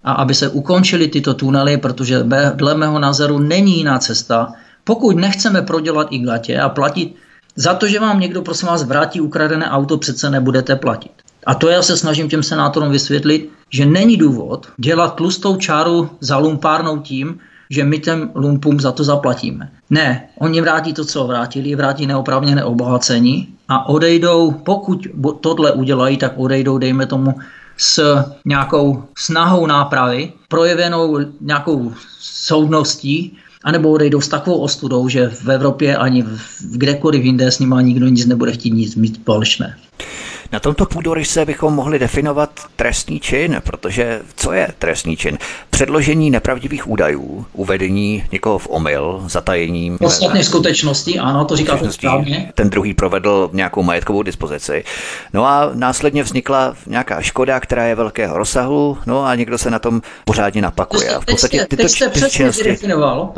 [0.03, 4.53] a aby se ukončily tyto tunely, protože dle mého názoru není jiná cesta,
[4.83, 7.15] pokud nechceme prodělat i glatě a platit
[7.55, 11.11] za to, že vám někdo, prosím vás, vrátí ukradené auto, přece nebudete platit.
[11.45, 16.37] A to já se snažím těm senátorům vysvětlit, že není důvod dělat tlustou čáru za
[16.37, 17.39] lumpárnou tím,
[17.69, 19.71] že my těm lumpům za to zaplatíme.
[19.89, 25.07] Ne, oni vrátí to, co vrátili, vrátí neoprávněné obohacení a odejdou, pokud
[25.41, 27.35] tohle udělají, tak odejdou, dejme tomu,
[27.77, 35.97] s nějakou snahou nápravy, projevenou nějakou soudností, anebo odejdou s takovou ostudou, že v Evropě
[35.97, 39.77] ani v kdekoliv jinde s nimi nikdo nic nebude chtít nic mít společné.
[40.55, 45.37] Na tomto půdoryse bychom mohli definovat trestný čin, protože co je trestný čin?
[45.69, 49.97] Předložení nepravdivých údajů, uvedení někoho v omyl, zatajením.
[49.97, 52.51] Podstatné skutečnosti, ano, to říkáte správně.
[52.55, 54.83] Ten druhý provedl nějakou majetkovou dispozici.
[55.33, 59.79] No a následně vznikla nějaká škoda, která je velkého rozsahu, no a někdo se na
[59.79, 61.09] tom pořádně napakuje.
[61.09, 63.31] A v podstatě teď jste, teď jste přesně vydefinoval,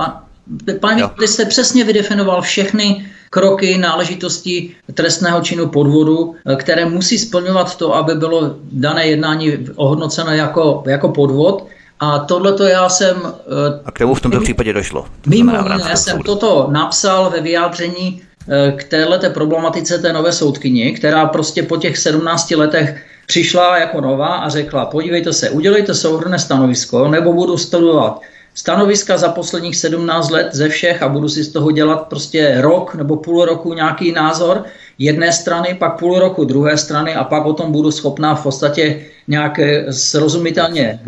[0.79, 7.95] pan, vy jste přesně vydefinoval všechny kroky, náležitosti trestného činu podvodu, které musí splňovat to,
[7.95, 11.67] aby bylo dané jednání ohodnoceno jako, jako podvod.
[11.99, 13.17] A tohle to já jsem...
[13.25, 15.05] Eh, A k tomu v tomto případě došlo.
[15.21, 20.31] To mimo jiné, já jsem toto napsal ve vyjádření eh, k této problematice té nové
[20.31, 25.93] soudkyni, která prostě po těch 17 letech přišla jako nová a řekla, podívejte se, udělejte
[25.93, 28.21] souhrné stanovisko, nebo budu studovat
[28.57, 32.95] stanoviska za posledních 17 let ze všech a budu si z toho dělat prostě rok
[32.95, 34.63] nebo půl roku nějaký názor
[34.99, 39.05] jedné strany, pak půl roku druhé strany a pak o tom budu schopná v podstatě
[39.27, 40.99] nějak eh, srozumitelně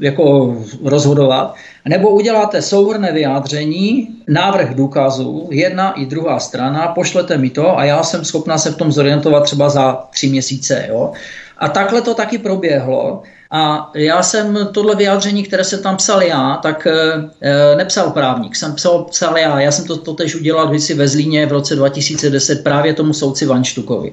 [0.00, 1.54] jako rozhodovat.
[1.88, 8.02] Nebo uděláte souhrné vyjádření, návrh důkazů, jedna i druhá strana, pošlete mi to a já
[8.02, 10.86] jsem schopná se v tom zorientovat třeba za tři měsíce.
[10.88, 11.12] Jo?
[11.58, 13.22] A takhle to taky proběhlo.
[13.50, 18.74] A já jsem tohle vyjádření, které se tam psal já, tak e, nepsal právník, jsem
[18.74, 19.60] psal, psal já.
[19.60, 24.12] Já jsem to totež udělal kdysi ve Zlíně v roce 2010 právě tomu soudci Vanštukovi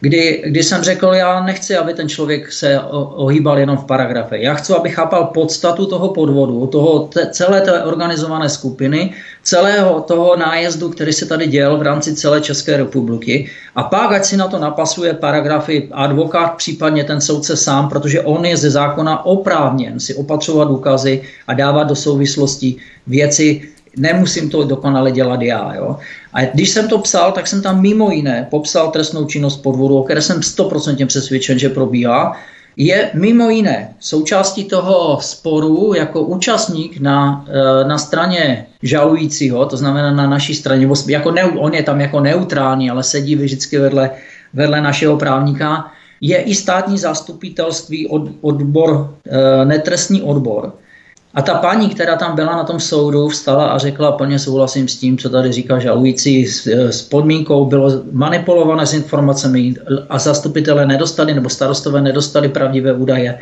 [0.00, 4.38] kdy, kdy jsem řekl, já nechci, aby ten člověk se ohýbal jenom v paragrafe.
[4.38, 10.36] Já chci, aby chápal podstatu toho podvodu, toho te, celé té organizované skupiny, celého toho
[10.36, 13.50] nájezdu, který se tady děl v rámci celé České republiky.
[13.76, 18.44] A pak, ať si na to napasuje paragrafy advokát, případně ten soudce sám, protože on
[18.44, 22.76] je ze zákona oprávněn si opatřovat důkazy a dávat do souvislosti
[23.06, 23.62] věci,
[23.96, 25.74] nemusím to dokonale dělat já.
[25.74, 25.96] Jo?
[26.32, 30.02] A když jsem to psal, tak jsem tam mimo jiné popsal trestnou činnost podvodu, o
[30.02, 32.36] které jsem 100% přesvědčen, že probíhá.
[32.76, 40.12] Je mimo jiné součástí toho sporu jako účastník na, eh, na straně žalujícího, to znamená
[40.12, 44.10] na naší straně, jako ne, on je tam jako neutrální, ale sedí vždycky vedle,
[44.54, 50.72] vedle našeho právníka, je i státní zastupitelství, od, odbor, eh, netrestní odbor,
[51.34, 54.96] a ta paní, která tam byla na tom soudu, vstala a řekla, plně souhlasím s
[54.96, 59.74] tím, co tady říká žalující, s, s podmínkou bylo manipulované s informacemi
[60.08, 63.38] a zastupitelé nedostali, nebo starostové nedostali pravdivé údaje.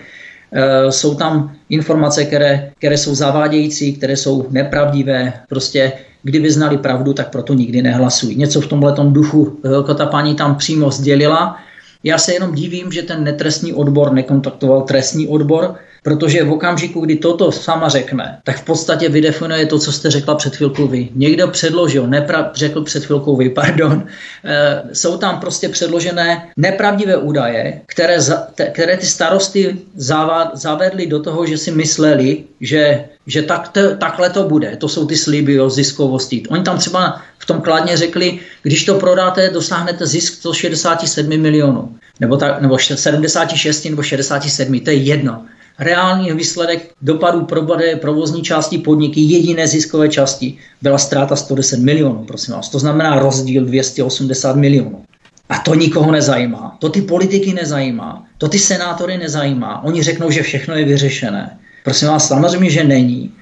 [0.53, 5.32] E, jsou tam informace, které, které jsou zavádějící, které jsou nepravdivé.
[5.49, 8.36] Prostě kdyby znali pravdu, tak proto nikdy nehlasují.
[8.36, 9.59] Něco v tomhle duchu
[9.91, 11.57] e, ta paní tam přímo sdělila.
[12.05, 17.16] Já se jenom divím, že ten netrestní odbor nekontaktoval trestní odbor, Protože v okamžiku, kdy
[17.16, 21.09] toto sama řekne, tak v podstatě vydefinuje to, co jste řekla před chvilkou vy.
[21.14, 24.05] Někdo předložil, nepra- řekl před chvilkou vy, pardon,
[24.44, 31.07] e, jsou tam prostě předložené nepravdivé údaje, které, za, te, které ty starosty zavad, zavedly
[31.07, 34.76] do toho, že si mysleli, že, že tak to, takhle to bude.
[34.76, 36.42] To jsou ty sliby o ziskovosti.
[36.49, 41.94] Oni tam třeba v tom kladně řekli, když to prodáte, dosáhnete zisk 167 milionů.
[42.20, 45.44] Nebo, tak, nebo 76 nebo 67, to je jedno
[45.79, 52.55] reálný výsledek dopadů probade provozní části podniky, jediné ziskové části, byla ztráta 110 milionů, prosím
[52.55, 52.68] vás.
[52.68, 55.05] To znamená rozdíl 280 milionů.
[55.49, 56.76] A to nikoho nezajímá.
[56.79, 58.26] To ty politiky nezajímá.
[58.39, 59.85] To ty senátory nezajímá.
[59.85, 61.59] Oni řeknou, že všechno je vyřešené.
[61.85, 63.33] Prosím vás, samozřejmě, že není.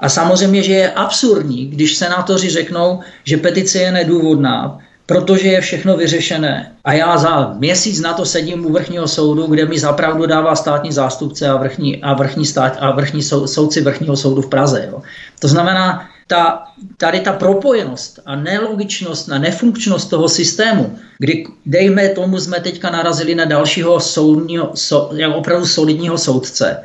[0.00, 5.96] A samozřejmě, že je absurdní, když senátoři řeknou, že petice je nedůvodná, protože je všechno
[5.96, 6.72] vyřešené.
[6.84, 10.92] A já za měsíc na to sedím u vrchního soudu, kde mi zapravdu dává státní
[10.92, 14.88] zástupce a vrchní, a vrchní, stát, a vrchní sou, soudci vrchního soudu v Praze.
[14.90, 15.02] Jo.
[15.38, 16.64] To znamená, ta,
[16.96, 23.34] tady ta propojenost a nelogičnost a nefunkčnost toho systému, kdy dejme tomu, jsme teďka narazili
[23.34, 26.82] na dalšího soudního, so, opravdu solidního soudce,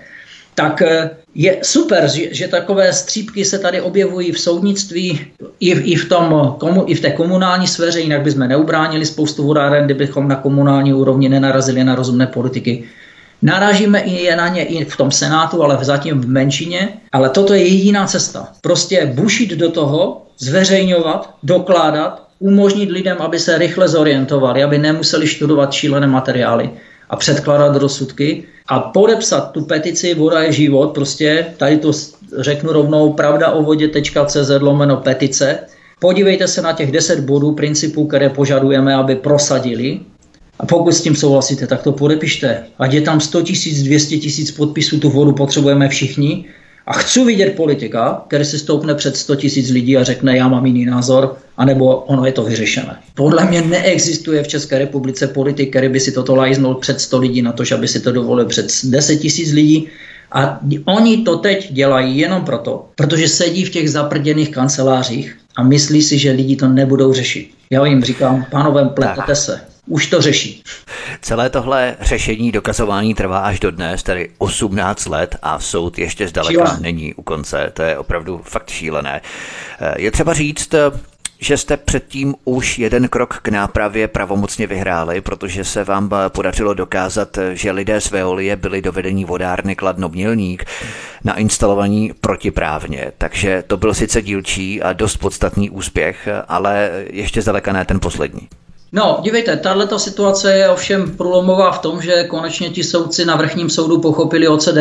[0.57, 5.21] tak eh, je super, že, takové střípky se tady objevují v soudnictví
[5.59, 9.43] i, v, i, v, tom, komu, i v té komunální sféře, jinak bychom neubránili spoustu
[9.43, 12.83] vodáren, kdybychom na komunální úrovni nenarazili na rozumné politiky.
[13.41, 16.89] Narážíme i je na ně i v tom Senátu, ale zatím v menšině.
[17.11, 18.47] Ale toto je jediná cesta.
[18.61, 25.73] Prostě bušit do toho, zveřejňovat, dokládat, umožnit lidem, aby se rychle zorientovali, aby nemuseli studovat
[25.73, 26.69] šílené materiály
[27.09, 31.91] a předkládat rozsudky a podepsat tu petici Voda je život, prostě tady to
[32.37, 35.59] řeknu rovnou pravda o vodě.cz lomeno petice.
[35.99, 39.99] Podívejte se na těch 10 bodů principů, které požadujeme, aby prosadili.
[40.59, 42.63] A pokud s tím souhlasíte, tak to podepište.
[42.79, 46.45] Ať je tam 100 tisíc, 200 tisíc podpisů, tu vodu potřebujeme všichni.
[46.87, 50.65] A chci vidět politika, který si stoupne před 100 tisíc lidí a řekne, já mám
[50.65, 52.97] jiný názor, anebo ono je to vyřešené.
[53.13, 57.41] Podle mě neexistuje v České republice politik, který by si toto lajznul před 100 lidí
[57.41, 59.87] na to, že aby si to dovolil před 10 tisíc lidí.
[60.31, 66.01] A oni to teď dělají jenom proto, protože sedí v těch zaprděných kancelářích a myslí
[66.01, 67.49] si, že lidi to nebudou řešit.
[67.71, 70.63] Já jim říkám, pánové, pletete se už to řeší.
[71.21, 76.65] Celé tohle řešení dokazování trvá až do dnes, tedy 18 let a soud ještě zdaleka
[76.65, 76.79] Šílené.
[76.79, 77.71] není u konce.
[77.73, 79.21] To je opravdu fakt šílené.
[79.79, 80.79] Eh, je třeba říct, eh,
[81.39, 87.37] že jste předtím už jeden krok k nápravě pravomocně vyhráli, protože se vám podařilo dokázat,
[87.53, 90.65] že lidé z Veolie byli dovedení vodárny Kladno Mělník
[91.35, 93.11] instalovaní protiprávně.
[93.17, 98.47] Takže to byl sice dílčí a dost podstatný úspěch, ale ještě zdaleka ne ten poslední.
[98.91, 103.69] No, dívejte, tahle situace je ovšem průlomová v tom, že konečně ti soudci na vrchním
[103.69, 104.77] soudu pochopili OCD.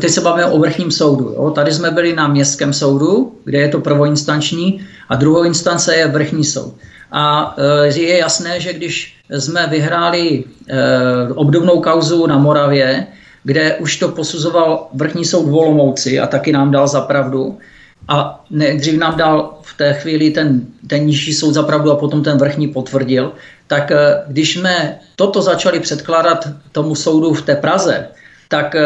[0.00, 1.34] Teď se bavíme o vrchním soudu.
[1.34, 1.50] Jo.
[1.50, 6.44] Tady jsme byli na městském soudu, kde je to prvoinstanční, a druhou instance je vrchní
[6.44, 6.74] soud.
[7.12, 13.06] A e, je jasné, že když jsme vyhráli e, obdobnou kauzu na Moravě,
[13.44, 17.58] kde už to posuzoval vrchní soud v Olomouci a taky nám dal za pravdu,
[18.08, 22.38] a nejdřív nám dal v té chvíli ten, ten nižší soud zapravdu a potom ten
[22.38, 23.32] vrchní potvrdil,
[23.66, 28.08] tak eh, když jsme toto začali předkládat tomu soudu v té Praze,
[28.48, 28.82] tak eh,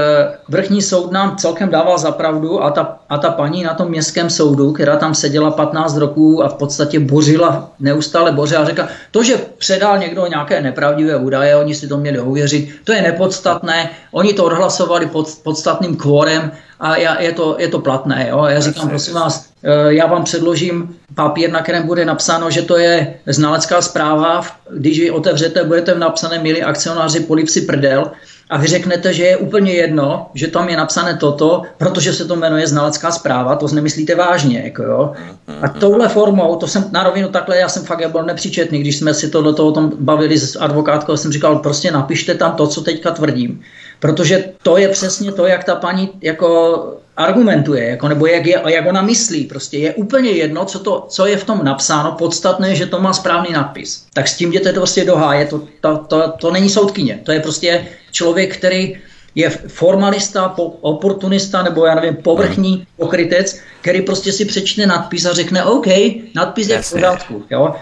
[0.49, 4.31] vrchní soud nám celkem dával za pravdu a ta, a ta paní na tom městském
[4.31, 9.23] soudu, která tam seděla 15 roků a v podstatě bořila, neustále bořila a řekla, to,
[9.23, 14.33] že předal někdo nějaké nepravdivé údaje, oni si to měli uvěřit, to je nepodstatné, oni
[14.33, 18.27] to odhlasovali pod, podstatným kvorem a já, je, to, je to platné.
[18.31, 18.45] Jo?
[18.45, 22.79] Já říkám, prosím vás, eh, já vám předložím papír, na kterém bude napsáno, že to
[22.79, 28.13] je znalecká zpráva, když ji otevřete, budete v napsané milí akcionáři polipsi prdel,
[28.51, 32.36] a vy řeknete, že je úplně jedno, že tam je napsané toto, protože se to
[32.36, 34.62] jmenuje znalecká zpráva, to nemyslíte vážně.
[34.64, 35.12] Jako jo.
[35.62, 39.14] A touhle formou, to jsem na rovinu takhle, já jsem fakt byl nepříčetný, když jsme
[39.14, 42.80] si to do toho tom bavili s advokátkou, jsem říkal, prostě napište tam to, co
[42.80, 43.61] teďka tvrdím.
[44.01, 48.86] Protože to je přesně to, jak ta paní jako argumentuje, jako, nebo jak, je, jak
[48.86, 49.44] ona myslí.
[49.44, 53.12] Prostě je úplně jedno, co, to, co je v tom napsáno, podstatné, že to má
[53.12, 54.07] správný nadpis.
[54.12, 57.32] Tak s tím jděte to prostě do háje, to, to, to, to není soudkyně, to
[57.32, 58.99] je prostě člověk, který
[59.34, 65.64] je formalista, oportunista nebo já nevím, povrchní pokrytec, který prostě si přečte nadpis a řekne
[65.64, 65.86] OK,
[66.34, 67.44] nadpis je v pořádku.
[67.51, 67.74] Jo?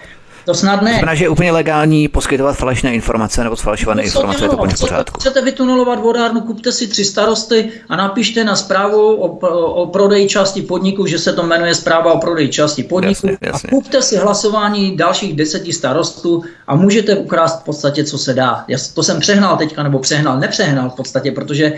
[0.46, 0.90] To snad ne.
[0.90, 4.74] Znamená, že je úplně legální poskytovat falešné informace nebo falšované no, informace, je to úplně
[4.74, 5.20] v pořádku.
[5.20, 10.28] Chcete vytunelovat vodárnu, kupte si tři starosty a napište na zprávu o, o, o prodeji
[10.28, 13.68] části podniku, že se to jmenuje zpráva o prodeji části podniku jasně, jasně.
[13.68, 18.64] a kupte si hlasování dalších deseti starostů a můžete ukrást v podstatě, co se dá.
[18.68, 21.72] Já to jsem přehnal teďka, nebo přehnal, nepřehnal v podstatě, protože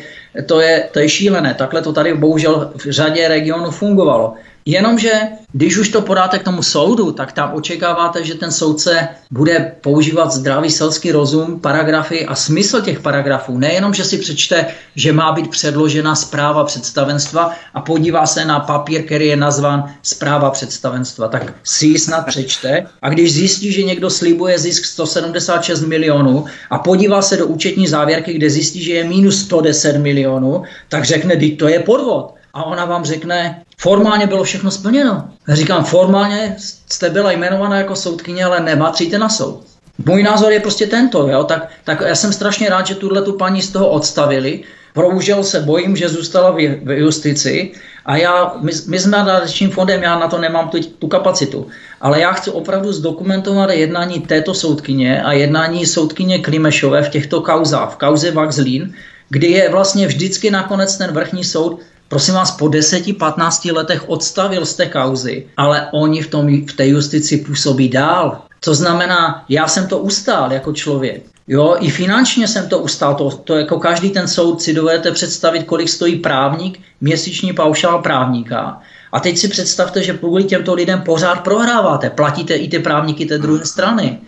[0.47, 1.55] to je, to je šílené.
[1.55, 4.35] Takhle to tady bohužel v řadě regionů fungovalo.
[4.69, 5.12] Jenomže
[5.53, 10.33] když už to podáte k tomu soudu, tak tam očekáváte, že ten soudce bude používat
[10.33, 13.59] zdravý selský rozum, paragrafy a smysl těch paragrafů.
[13.59, 19.03] Nejenom, že si přečte, že má být předložena zpráva představenstva a podívá se na papír,
[19.03, 22.87] který je nazván zpráva představenstva, tak si ji snad přečte.
[23.03, 28.33] A když zjistí, že někdo slibuje zisk 176 milionů a podívá se do účetní závěrky,
[28.33, 32.35] kde zjistí, že je minus 110 milionů, tak řekne, to je podvod.
[32.55, 35.29] A ona vám řekne, formálně bylo všechno splněno.
[35.49, 36.57] Říkám, formálně
[36.91, 39.61] jste byla jmenovaná jako soudkyně, ale nepatříte na soud.
[40.07, 41.45] Můj názor je prostě tento, jo?
[41.45, 44.62] Tak, tak já jsem strašně rád, že tuhle tu paní z toho odstavili.
[44.95, 47.72] Bohužel se bojím, že zůstala v, v justici
[48.07, 51.66] a já, my, my jsme nadačním fondem, já na to nemám tu, tu kapacitu,
[52.01, 57.93] ale já chci opravdu zdokumentovat jednání této soudkyně a jednání soudkyně Klimešové v těchto kauzách,
[57.93, 58.95] v kauze Vaxlín,
[59.29, 64.75] kdy je vlastně vždycky nakonec ten vrchní soud prosím vás, po 10-15 letech odstavil z
[64.75, 68.43] té kauzy, ale oni v, tom, v té justici působí dál.
[68.61, 71.23] To znamená, já jsem to ustál jako člověk.
[71.49, 75.65] Jo, i finančně jsem to ustál, to, to jako každý ten soud si dovedete představit,
[75.65, 78.81] kolik stojí právník, měsíční paušál právníka.
[79.13, 83.39] A teď si představte, že kvůli těmto lidem pořád prohráváte, platíte i ty právníky té
[83.39, 84.19] druhé strany.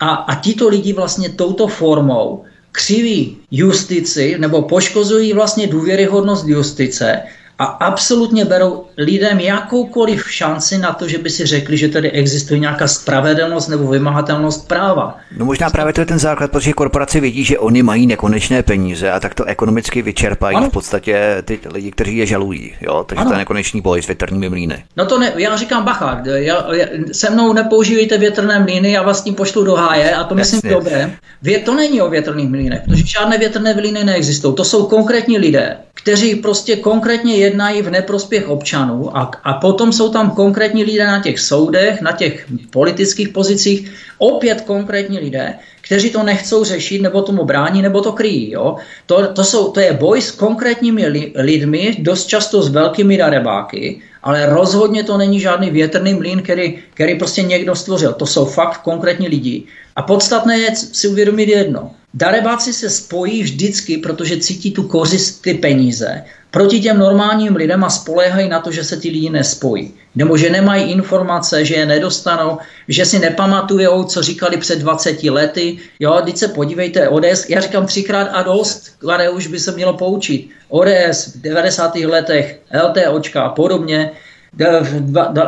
[0.00, 7.22] A, a tito lidi vlastně touto formou křiví justici nebo poškozují vlastně důvěryhodnost justice
[7.58, 12.60] a absolutně berou lidem jakoukoliv šanci na to, že by si řekli, že tady existuje
[12.60, 15.16] nějaká spravedlnost nebo vymahatelnost práva.
[15.36, 19.10] No možná právě to je ten základ, protože korporace vidí, že oni mají nekonečné peníze
[19.10, 20.68] a tak to ekonomicky vyčerpají ano.
[20.68, 22.72] v podstatě ty lidi, kteří je žalují.
[22.80, 23.04] Jo?
[23.08, 23.30] Takže ano.
[23.30, 24.84] to je nekonečný boj s větrnými mlýny.
[24.96, 29.22] No to ne, já říkám bacha, já, já, se mnou nepoužívejte větrné mlýny, já vás
[29.22, 30.70] tím pošlu do háje a to myslím Jasně.
[30.70, 31.12] dobré.
[31.42, 34.54] Vě, to není o větrných mlýnech, protože žádné větrné mlýny neexistují.
[34.54, 40.12] To jsou konkrétní lidé, kteří prostě konkrétně jednají v neprospěch občanů a, a potom jsou
[40.12, 46.22] tam konkrétní lidé na těch soudech, na těch politických pozicích, opět konkrétní lidé, kteří to
[46.22, 48.52] nechcou řešit, nebo tomu brání, nebo to kryjí.
[48.52, 48.76] Jo?
[49.06, 54.00] To, to, jsou, to je boj s konkrétními li, lidmi, dost často s velkými darebáky,
[54.22, 58.12] ale rozhodně to není žádný větrný mlín, který, který prostě někdo stvořil.
[58.12, 59.62] To jsou fakt konkrétní lidi.
[59.96, 61.97] A podstatné je si uvědomit jedno.
[62.14, 67.90] Darebáci se spojí vždycky, protože cítí tu kořist ty peníze proti těm normálním lidem a
[67.90, 69.94] spoléhají na to, že se ti lidi nespojí.
[70.16, 75.78] Nebo že nemají informace, že je nedostanou, že si nepamatujou, co říkali před 20 lety.
[76.00, 79.92] Jo, teď se podívejte, ODS, já říkám třikrát a dost, které už by se mělo
[79.92, 80.48] poučit.
[80.68, 81.96] ODS v 90.
[81.96, 84.10] letech, LTOčka a podobně,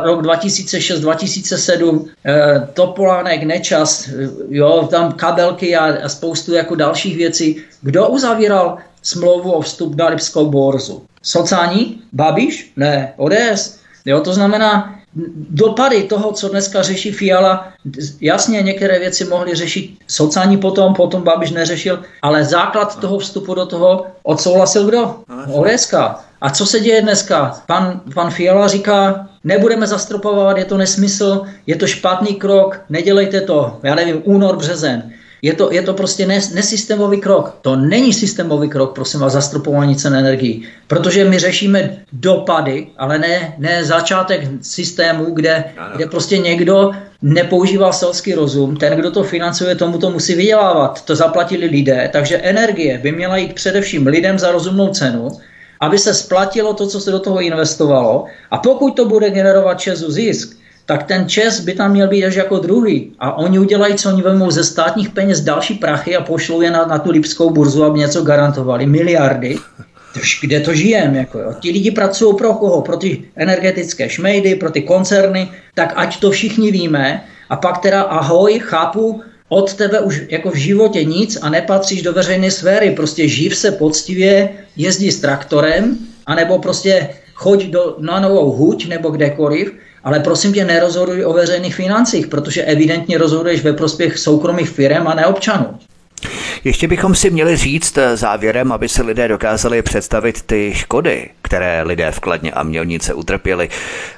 [0.03, 7.61] rok 2006-2007, eh, Topolánek, Nečas, eh, jo, tam kabelky a, a spoustu jako dalších věcí.
[7.81, 11.01] Kdo uzavíral smlouvu o vstup na Lipskou borzu?
[11.23, 12.01] Sociální?
[12.13, 12.71] Babiš?
[12.77, 13.13] Ne.
[13.17, 13.79] ODS?
[14.05, 15.01] Jo, to znamená,
[15.49, 17.67] dopady toho, co dneska řeší Fiala,
[18.21, 23.65] jasně některé věci mohly řešit sociální potom, potom Babiš neřešil, ale základ toho vstupu do
[23.65, 25.15] toho odsouhlasil kdo?
[25.53, 25.93] ODS.
[26.41, 27.61] A co se děje dneska?
[27.67, 33.79] Pan, pan Fiala říká, nebudeme zastropovat, je to nesmysl, je to špatný krok, nedělejte to,
[33.83, 35.11] já nevím, únor, březen.
[35.43, 37.57] Je to, je to prostě nes, nesystémový krok.
[37.61, 40.67] To není systémový krok, prosím vás, zastropování cen energií.
[40.87, 45.63] Protože my řešíme dopady, ale ne, ne začátek systému, kde,
[45.95, 48.77] kde prostě někdo nepoužívá selský rozum.
[48.77, 51.05] Ten, kdo to financuje, tomu to musí vydělávat.
[51.05, 55.29] To zaplatili lidé, takže energie by měla jít především lidem za rozumnou cenu
[55.81, 58.25] aby se splatilo to, co se do toho investovalo.
[58.51, 62.35] A pokud to bude generovat Česu zisk, tak ten Čes by tam měl být až
[62.35, 63.11] jako druhý.
[63.19, 66.85] A oni udělají, co oni vezmou ze státních peněz další prachy a pošlou je na,
[66.85, 68.85] na tu Lipskou burzu, aby něco garantovali.
[68.85, 69.57] Miliardy.
[70.41, 71.17] Kde to žijeme?
[71.17, 71.53] Jako jo?
[71.59, 72.81] Ti lidi pracují pro koho?
[72.81, 77.23] Pro ty energetické šmejdy, pro ty koncerny, tak ať to všichni víme.
[77.49, 79.21] A pak teda ahoj, chápu,
[79.53, 82.91] od tebe už jako v životě nic a nepatříš do veřejné sféry.
[82.91, 89.09] Prostě živ se poctivě, jezdí s traktorem, anebo prostě choď do, na novou huť nebo
[89.09, 89.73] kdekoliv,
[90.03, 95.13] ale prosím tě nerozhoduj o veřejných financích, protože evidentně rozhoduješ ve prospěch soukromých firm a
[95.13, 95.67] neobčanů.
[96.63, 102.11] Ještě bychom si měli říct závěrem, aby si lidé dokázali představit ty škody, které lidé
[102.11, 103.69] v Kladně a Mělnice utrpěli.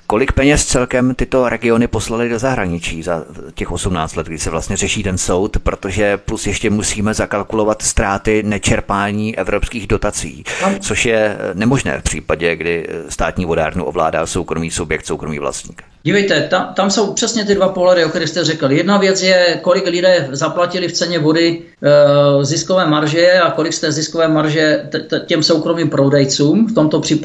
[0.08, 3.26] Kolik peněz celkem tyto regiony poslali do zahraničí za
[3.56, 8.44] těch 18 let, kdy se vlastně řeší ten soud, protože plus ještě musíme zakalkulovat ztráty
[8.44, 10.44] nečerpání evropských dotací,
[10.80, 15.84] což je eh, nemožné v případě, kdy eh, státní vodárnu ovládá soukromý subjekt, soukromý vlastník.
[16.06, 18.72] Dívejte, tam, tam jsou přesně ty dva pohledy, o kterých jste řekl.
[18.72, 23.92] Jedna věc je, kolik lidé zaplatili v ceně vody e, ziskové marže a kolik jste
[23.92, 27.23] ziskové marže t- t- těm soukromým prodejcům, v tomto případě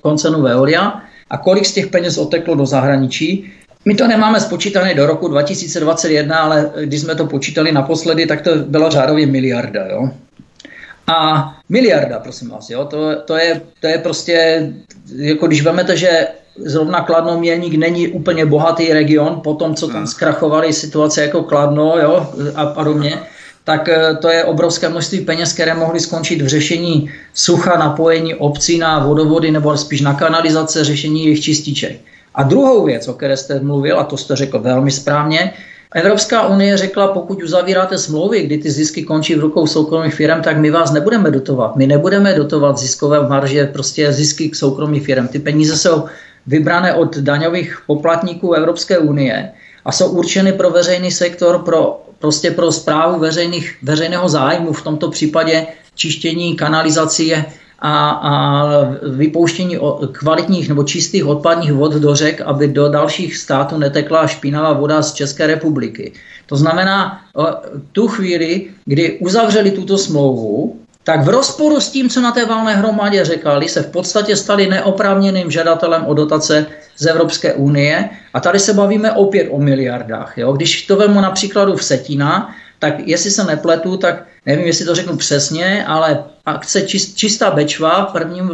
[0.00, 3.52] koncernu Veolia, a kolik z těch peněz oteklo do zahraničí.
[3.84, 8.56] My to nemáme spočítané do roku 2021, ale když jsme to počítali naposledy, tak to
[8.56, 9.86] byla řádově miliarda.
[9.86, 10.10] Jo?
[11.06, 12.84] A miliarda, prosím vás, jo?
[12.84, 14.68] To, to, je, to je prostě,
[15.16, 16.26] jako když vezmete, že
[16.56, 20.06] zrovna Kladno Mělník není úplně bohatý region, po tom, co tam hmm.
[20.06, 23.18] zkrachovaly situace jako Kladno jo, a podobně,
[23.68, 28.78] tak eh, to je obrovské množství peněz, které mohly skončit v řešení sucha, napojení obcí
[28.78, 32.00] na vodovody nebo spíš na kanalizace, řešení jejich čističek.
[32.34, 35.52] A druhou věc, o které jste mluvil, a to jste řekl velmi správně,
[35.94, 40.56] Evropská unie řekla, pokud uzavíráte smlouvy, kdy ty zisky končí v rukou soukromých firm, tak
[40.56, 41.76] my vás nebudeme dotovat.
[41.76, 45.28] My nebudeme dotovat ziskové marže, prostě zisky k soukromým firm.
[45.28, 46.04] Ty peníze jsou
[46.46, 49.52] vybrané od daňových poplatníků Evropské unie
[49.84, 55.10] a jsou určeny pro veřejný sektor, pro, prostě pro zprávu veřejných, veřejného zájmu, v tomto
[55.10, 57.44] případě čištění kanalizací a,
[58.10, 58.32] a
[59.16, 59.78] vypouštění
[60.12, 65.12] kvalitních nebo čistých odpadních vod do řek, aby do dalších států netekla špinavá voda z
[65.12, 66.12] České republiky.
[66.46, 67.20] To znamená,
[67.92, 70.76] tu chvíli, kdy uzavřeli tuto smlouvu,
[71.08, 74.66] tak v rozporu s tím, co na té valné hromadě řekali, se v podstatě stali
[74.66, 78.08] neoprávněným žadatelem o dotace z Evropské unie.
[78.34, 80.38] A tady se bavíme opět o miliardách.
[80.38, 80.52] Jo?
[80.52, 85.16] Když to vemu například v Setina, tak jestli se nepletu, tak nevím, jestli to řeknu
[85.16, 86.82] přesně, ale akce
[87.14, 88.52] Čistá Bečva v prvním,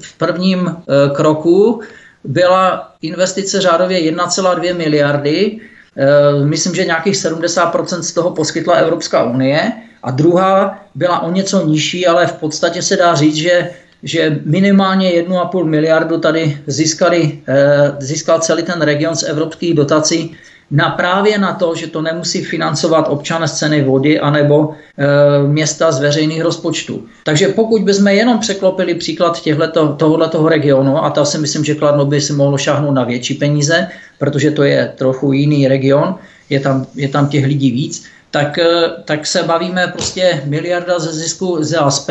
[0.00, 0.74] v prvním e,
[1.14, 1.80] kroku
[2.24, 5.60] byla investice řádově 1,2 miliardy.
[5.96, 9.72] E, myslím, že nějakých 70% z toho poskytla Evropská unie
[10.02, 13.70] a druhá byla o něco nižší, ale v podstatě se dá říct, že,
[14.02, 20.36] že minimálně 1,5 miliardu tady získali, eh, získal celý ten region z evropských dotací
[20.70, 25.92] na právě na to, že to nemusí financovat občan z ceny vody anebo e, města
[25.92, 27.04] z veřejných rozpočtů.
[27.24, 29.42] Takže pokud bychom jenom překlopili příklad
[29.96, 33.88] tohoto regionu, a to si myslím, že Kladno by si mohlo šáhnout na větší peníze,
[34.18, 36.14] protože to je trochu jiný region,
[36.50, 41.12] je tam, je tam těch lidí víc, tak, eh, tak se bavíme prostě miliarda ze
[41.12, 41.58] zisku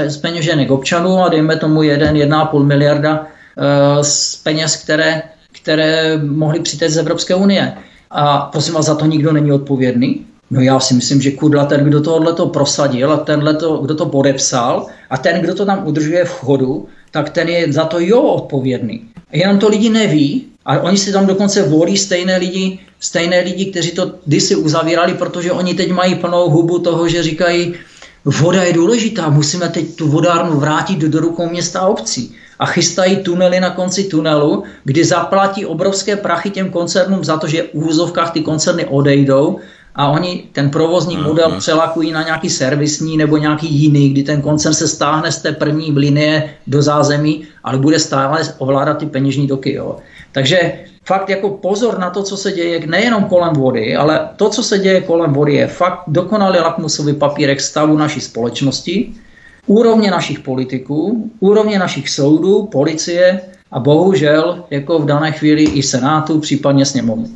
[0.07, 5.21] z peněženek občanů a dejme tomu 1, 1,5 miliarda uh, z peněz, které,
[5.51, 7.73] které mohly přijít z Evropské unie.
[8.11, 10.25] A prosím vás, za to nikdo není odpovědný?
[10.51, 13.95] No já si myslím, že Kudla, ten, kdo tohle to prosadil a tenhle to, kdo
[13.95, 17.99] to podepsal a ten, kdo to tam udržuje v chodu, tak ten je za to
[17.99, 19.01] jo odpovědný.
[19.31, 23.91] Jenom to lidi neví a oni si tam dokonce volí stejné lidi, stejné lidi, kteří
[23.91, 27.73] to kdysi uzavírali, protože oni teď mají plnou hubu toho, že říkají,
[28.25, 32.35] voda je důležitá, musíme teď tu vodárnu vrátit do rukou města a obcí.
[32.59, 37.63] A chystají tunely na konci tunelu, kdy zaplatí obrovské prachy těm koncernům za to, že
[37.63, 39.59] v úvozovkách ty koncerny odejdou
[39.95, 44.75] a oni ten provozní model přelakují na nějaký servisní nebo nějaký jiný, kdy ten koncern
[44.75, 49.73] se stáhne z té první linie do zázemí, ale bude stále ovládat ty peněžní toky.
[49.73, 49.97] Jo.
[50.31, 54.63] Takže fakt jako pozor na to, co se děje nejenom kolem vody, ale to, co
[54.63, 59.13] se děje kolem vody, je fakt dokonalý lakmusový papírek stavu naší společnosti,
[59.67, 63.41] úrovně našich politiků, úrovně našich soudů, policie
[63.71, 67.29] a bohužel jako v dané chvíli i Senátu, případně sněmovny.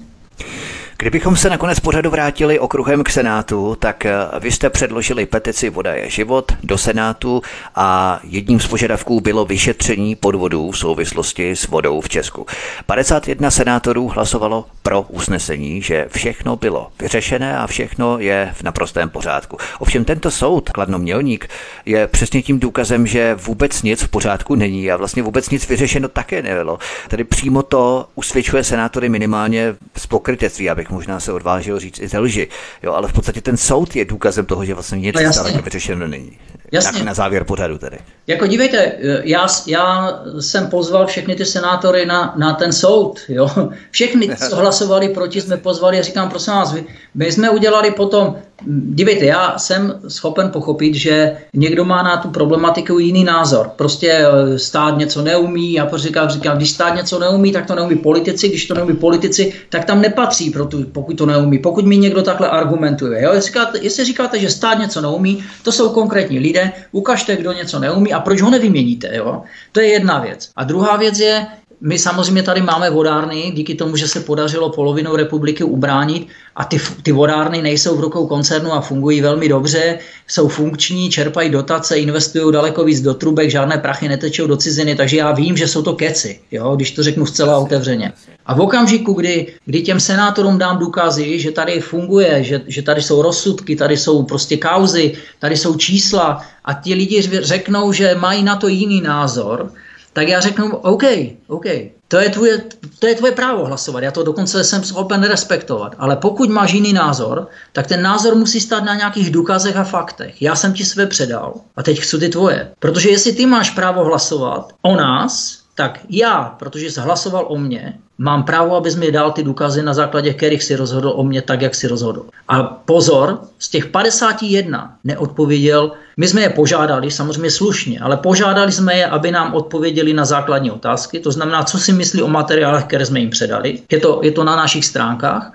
[1.04, 5.94] Kdybychom se nakonec pořadu vrátili okruhem k Senátu, tak eh, vy jste předložili petici Voda
[5.94, 7.42] je život do Senátu
[7.76, 12.46] a jedním z požadavků bylo vyšetření podvodů v souvislosti s vodou v Česku.
[12.86, 19.58] 51 senátorů hlasovalo pro usnesení, že všechno bylo vyřešené a všechno je v naprostém pořádku.
[19.80, 21.48] Ovšem tento soud, Kladno Mělník,
[21.86, 26.08] je přesně tím důkazem, že vůbec nic v pořádku není a vlastně vůbec nic vyřešeno
[26.08, 26.80] také nebylo.
[27.08, 32.20] Tedy přímo to usvědčuje senátory minimálně z pokrytectví, abych možná se odvážil říct i ze
[32.20, 32.48] lži.
[32.84, 36.08] Jo, ale v podstatě ten soud je důkazem toho, že vlastně nic no, stále vyřešeno
[36.08, 36.38] není.
[36.74, 37.00] Jasně.
[37.00, 37.98] Tak na závěr pořadu tedy.
[38.28, 38.92] Jako dívejte,
[39.24, 43.20] já, já jsem pozval všechny ty senátory na, na ten soud.
[43.30, 43.52] Jo?
[43.92, 46.76] Všechny, co hlasovali proti, jsme pozvali a říkám, prosím vás,
[47.16, 48.36] my jsme udělali potom,
[48.68, 53.72] dívejte, já jsem schopen pochopit, že někdo má na tu problematiku jiný názor.
[53.76, 57.96] Prostě eh, stát něco neumí, já říkám, říkám, když stát něco neumí, tak to neumí
[57.96, 61.60] politici, když to neumí politici, tak tam nepatří, proto, pokud to neumí.
[61.60, 63.24] Pokud mi někdo takhle argumentuje.
[63.24, 63.34] Jo?
[63.34, 67.80] Jestli, říkáte, jestli říkáte, že stát něco neumí, to jsou konkrétní lidé, ukažte, kdo něco
[67.80, 69.16] neumí a proč ho nevyměníte.
[69.16, 69.44] Jo?
[69.72, 70.52] To je jedna věc.
[70.56, 71.48] A druhá věc je,
[71.86, 76.78] my samozřejmě tady máme vodárny, díky tomu, že se podařilo polovinu republiky ubránit a ty,
[77.04, 82.54] ty vodárny nejsou v rukou koncernu a fungují velmi dobře, jsou funkční, čerpají dotace, investují
[82.54, 85.94] daleko víc do trubek, žádné prachy netečou do ciziny, takže já vím, že jsou to
[85.94, 88.14] keci, jo, když to řeknu zcela otevřeně.
[88.46, 93.02] A v okamžiku, kdy, kdy těm senátorům dám důkazy, že tady funguje, že, že tady
[93.02, 98.44] jsou rozsudky, tady jsou prostě kauzy, tady jsou čísla a ti lidi řeknou, že mají
[98.44, 99.72] na to jiný názor,
[100.14, 101.04] tak já řeknu, OK,
[101.48, 101.66] OK,
[102.08, 102.64] to je, tvoje,
[103.00, 106.94] to je tvoje právo hlasovat, já to dokonce jsem schopen respektovat, ale pokud máš jiný
[106.94, 110.42] názor, tak ten názor musí stát na nějakých důkazech a faktech.
[110.42, 112.72] Já jsem ti své předal a teď chci ty tvoje.
[112.80, 117.94] Protože jestli ty máš právo hlasovat o nás, tak já, protože jsi hlasoval o mně,
[118.18, 121.62] mám právo, abys mi dal ty důkazy, na základě kterých si rozhodl o mě tak,
[121.62, 122.26] jak si rozhodl.
[122.48, 128.96] A pozor, z těch 51 neodpověděl, my jsme je požádali, samozřejmě slušně, ale požádali jsme
[128.96, 133.06] je, aby nám odpověděli na základní otázky, to znamená, co si myslí o materiálech, které
[133.06, 133.80] jsme jim předali.
[133.92, 135.52] Je to, je to na našich stránkách.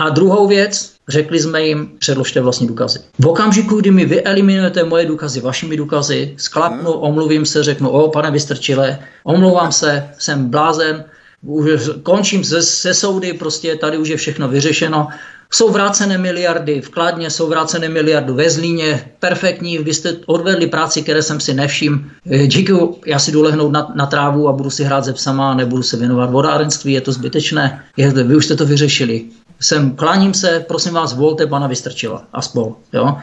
[0.00, 2.98] A druhou věc, řekli jsme jim, předložte vlastní důkazy.
[3.18, 8.08] V okamžiku, kdy mi vy eliminujete moje důkazy vašimi důkazy, sklapnu, omluvím se, řeknu, o
[8.08, 11.04] pane Vystrčile, omlouvám se, jsem blázen,
[11.42, 15.08] už končím se, se soudy, prostě tady už je všechno vyřešeno.
[15.52, 21.02] Jsou vrácené miliardy v Kladně, jsou vrácené miliardy ve Zlíně, perfektní, vy jste odvedli práci,
[21.02, 22.10] které jsem si nevšim.
[22.46, 22.72] Díky,
[23.06, 25.96] já si jdu lehnout na, na trávu a budu si hrát ze psama, nebudu se
[25.96, 29.24] věnovat vodárenství, je to zbytečné, je, vy už jste to vyřešili.
[29.60, 32.74] Jsem, kláním se, prosím vás, volte pana Vystrčila a spol.
[32.92, 33.16] Jo?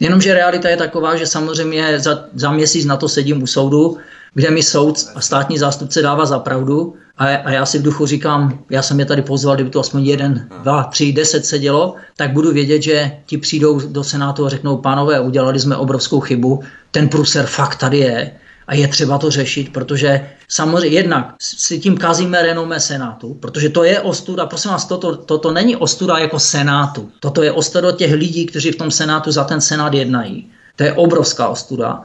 [0.00, 3.96] Jenomže realita je taková, že samozřejmě za, za měsíc na to sedím u soudu,
[4.34, 8.06] kde mi soud a státní zástupce dává za pravdu a, a já si v duchu
[8.06, 12.32] říkám, já jsem je tady pozval, kdyby to aspoň jeden, dva, tři, deset sedělo, tak
[12.32, 17.08] budu vědět, že ti přijdou do Senátu a řeknou, pánové, udělali jsme obrovskou chybu, ten
[17.08, 18.30] pruser fakt tady je
[18.66, 23.84] a je třeba to řešit, protože samozřejmě jednak si tím kazíme renomé Senátu, protože to
[23.84, 28.46] je ostuda, prosím vás, toto, toto není ostuda jako Senátu, toto je ostuda těch lidí,
[28.46, 30.50] kteří v tom Senátu za ten Senát jednají.
[30.76, 32.02] To je obrovská ostuda.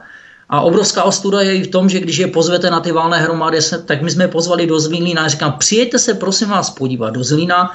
[0.50, 3.58] A obrovská ostuda je i v tom, že když je pozvete na ty válné hromady,
[3.84, 7.70] tak my jsme pozvali do Zlína a říkám, přijďte se prosím vás podívat do Zlína,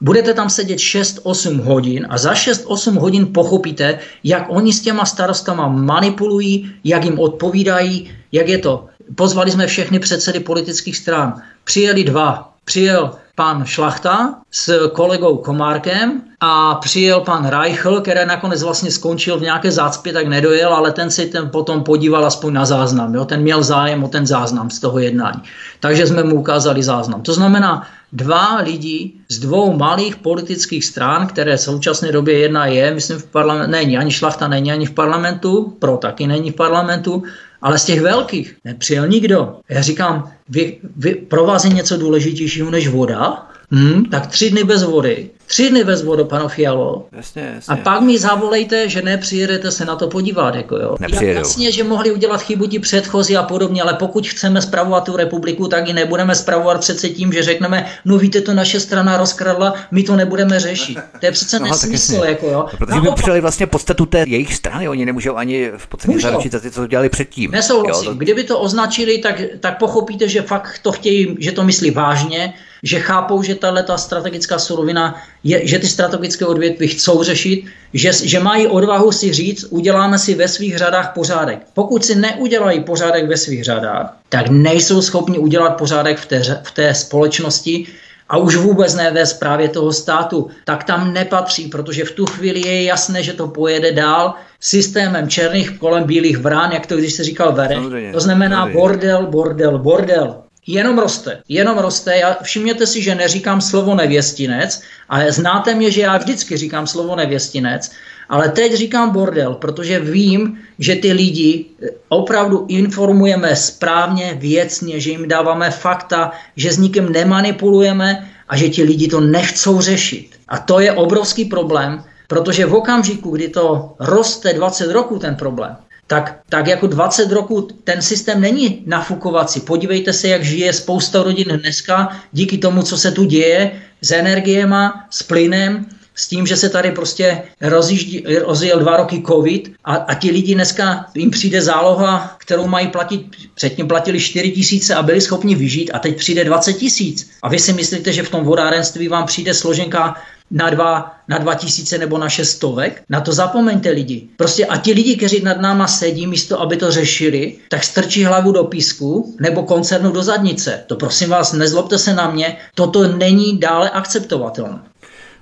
[0.00, 5.68] Budete tam sedět 6-8 hodin a za 6-8 hodin pochopíte, jak oni s těma starostama
[5.68, 8.86] manipulují, jak jim odpovídají, jak je to.
[9.14, 11.42] Pozvali jsme všechny předsedy politických stran.
[11.64, 12.54] Přijeli dva.
[12.64, 19.42] Přijel pan Šlachta s kolegou Komárkem a přijel pan Reichl, který nakonec vlastně skončil v
[19.42, 23.14] nějaké zácpě, tak nedojel, ale ten si ten potom podíval aspoň na záznam.
[23.14, 23.24] Jo?
[23.24, 25.42] Ten měl zájem o ten záznam z toho jednání.
[25.80, 27.22] Takže jsme mu ukázali záznam.
[27.22, 32.94] To znamená, dva lidi z dvou malých politických stran, které v současné době jedna je,
[32.94, 37.22] myslím v parlamentu, není ani Šlachta, není ani v parlamentu, pro taky není v parlamentu,
[37.62, 39.56] ale z těch velkých nepřijel nikdo.
[39.68, 43.47] Já říkám, vy, vy, pro vás je něco důležitějšího než voda?
[43.70, 47.06] Hmm, tak tři dny bez vody Tři dny bez vodu, pano Fialo.
[47.12, 47.74] Jasně, jasně.
[47.74, 50.54] A pak mi zavolejte, že nepřijedete se na to podívat.
[50.54, 50.96] Jako jo.
[51.00, 51.38] Nepřijedou.
[51.38, 55.68] Jasně, že mohli udělat chybu ti předchozí a podobně, ale pokud chceme spravovat tu republiku,
[55.68, 60.02] tak ji nebudeme spravovat přece tím, že řekneme, no víte, to naše strana rozkradla, my
[60.02, 60.98] to nebudeme řešit.
[61.20, 62.24] To je přece no, nesmysl.
[62.24, 62.66] Jako, jo.
[62.72, 66.52] No, protože by přijeli vlastně podstatu té jejich strany, oni nemůžou ani v podstatě zaručit
[66.52, 67.50] za ty, co dělali předtím.
[67.50, 68.04] Nesouhlasím.
[68.04, 68.18] Jo, to...
[68.18, 73.00] Kdyby to označili, tak, tak pochopíte, že fakt to chtějí, že to myslí vážně, že
[73.00, 77.64] chápou, že tahle ta strategická surovina, je, že ty strategické odvětví chcou řešit,
[77.94, 81.58] že, že mají odvahu si říct, uděláme si ve svých řadách pořádek.
[81.74, 86.70] Pokud si neudělají pořádek ve svých řadách, tak nejsou schopni udělat pořádek v té, v
[86.70, 87.86] té společnosti,
[88.28, 92.60] a už vůbec ne ve zprávě toho státu, tak tam nepatří, protože v tu chvíli
[92.60, 97.24] je jasné, že to pojede dál systémem černých kolem bílých vrán, jak to když se
[97.24, 98.12] říkal Verech.
[98.12, 102.16] To znamená bordel, bordel, bordel jenom roste, jenom roste.
[102.16, 107.16] Já, všimněte si, že neříkám slovo nevěstinec, ale znáte mě, že já vždycky říkám slovo
[107.16, 107.90] nevěstinec,
[108.28, 111.64] ale teď říkám bordel, protože vím, že ty lidi
[112.08, 118.82] opravdu informujeme správně, věcně, že jim dáváme fakta, že s nikým nemanipulujeme a že ti
[118.82, 120.30] lidi to nechcou řešit.
[120.48, 125.76] A to je obrovský problém, protože v okamžiku, kdy to roste 20 roků ten problém,
[126.08, 129.60] tak, tak jako 20 roků ten systém není nafukovací.
[129.60, 133.72] Podívejte se, jak žije spousta rodin dneska díky tomu, co se tu děje
[134.02, 139.72] s energiema, s plynem, s tím, že se tady prostě rozjíždí, rozjel dva roky covid
[139.84, 144.94] a, a ti lidi dneska jim přijde záloha, kterou mají platit, předtím platili 4 tisíce
[144.94, 147.30] a byli schopni vyžít a teď přijde 20 tisíc.
[147.42, 150.16] A vy si myslíte, že v tom vodárenství vám přijde složenka
[150.50, 153.02] na dva, na dva tisíce nebo na šest stovek.
[153.08, 154.28] Na to zapomeňte lidi.
[154.36, 158.52] Prostě a ti lidi, kteří nad náma sedí, místo aby to řešili, tak strčí hlavu
[158.52, 160.84] do písku nebo koncernu do zadnice.
[160.86, 164.78] To prosím vás, nezlobte se na mě, toto není dále akceptovatelné.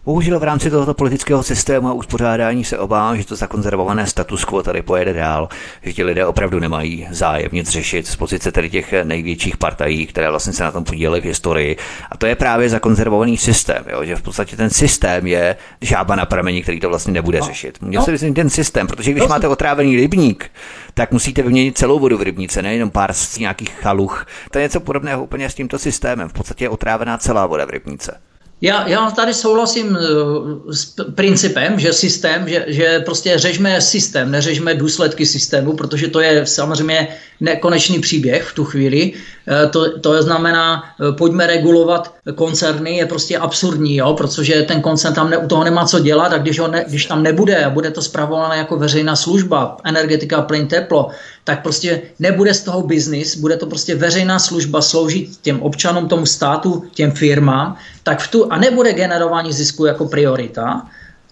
[0.06, 4.62] Bohužel v rámci tohoto politického systému a uspořádání se obávám, že to zakonzervované status quo
[4.62, 5.48] tady pojede dál,
[5.82, 10.30] že ti lidé opravdu nemají zájem nic řešit z pozice tedy těch největších partají, které
[10.30, 11.76] vlastně se na tom podílely v historii.
[12.10, 14.04] A to je právě zakonzervovaný systém, jo?
[14.04, 17.46] že v podstatě ten systém je žába na prameni, který to vlastně nebude no.
[17.46, 17.78] řešit.
[17.80, 20.50] Mně se myslím ten systém, protože když máte otrávený rybník,
[20.94, 24.26] tak musíte vyměnit celou vodu v rybníce, nejenom pár z nějakých chaluch.
[24.50, 26.28] To je něco podobného úplně s tímto systémem.
[26.28, 28.20] V podstatě je otrávená celá voda v rybníce.
[28.60, 34.74] Já, já tady souhlasím eh, s principem, že systém, že, že prostě řežme systém, neřežme
[34.74, 37.08] důsledky systému, protože to je samozřejmě
[37.40, 39.12] nekonečný příběh v tu chvíli.
[39.48, 45.14] Eh, to, to znamená, eh, pojďme regulovat koncerny, je prostě absurdní, jo, protože ten koncern
[45.14, 47.70] tam ne, u toho nemá co dělat a když, ho ne, když tam nebude a
[47.70, 51.08] bude to zpravované jako veřejná služba, energetika, plyn, teplo,
[51.46, 56.26] tak prostě nebude z toho biznis, bude to prostě veřejná služba sloužit těm občanům, tomu
[56.26, 60.82] státu, těm firmám, tak v tu, a nebude generování zisku jako priorita,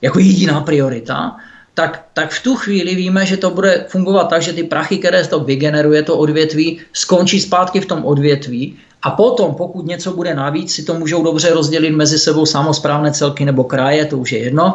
[0.02, 1.36] jako jediná priorita,
[1.74, 5.26] tak, tak v tu chvíli víme, že to bude fungovat tak, že ty prachy, které
[5.26, 10.74] to vygeneruje, to odvětví, skončí zpátky v tom odvětví a potom, pokud něco bude navíc,
[10.74, 14.74] si to můžou dobře rozdělit mezi sebou samozprávné celky nebo kraje, to už je jedno,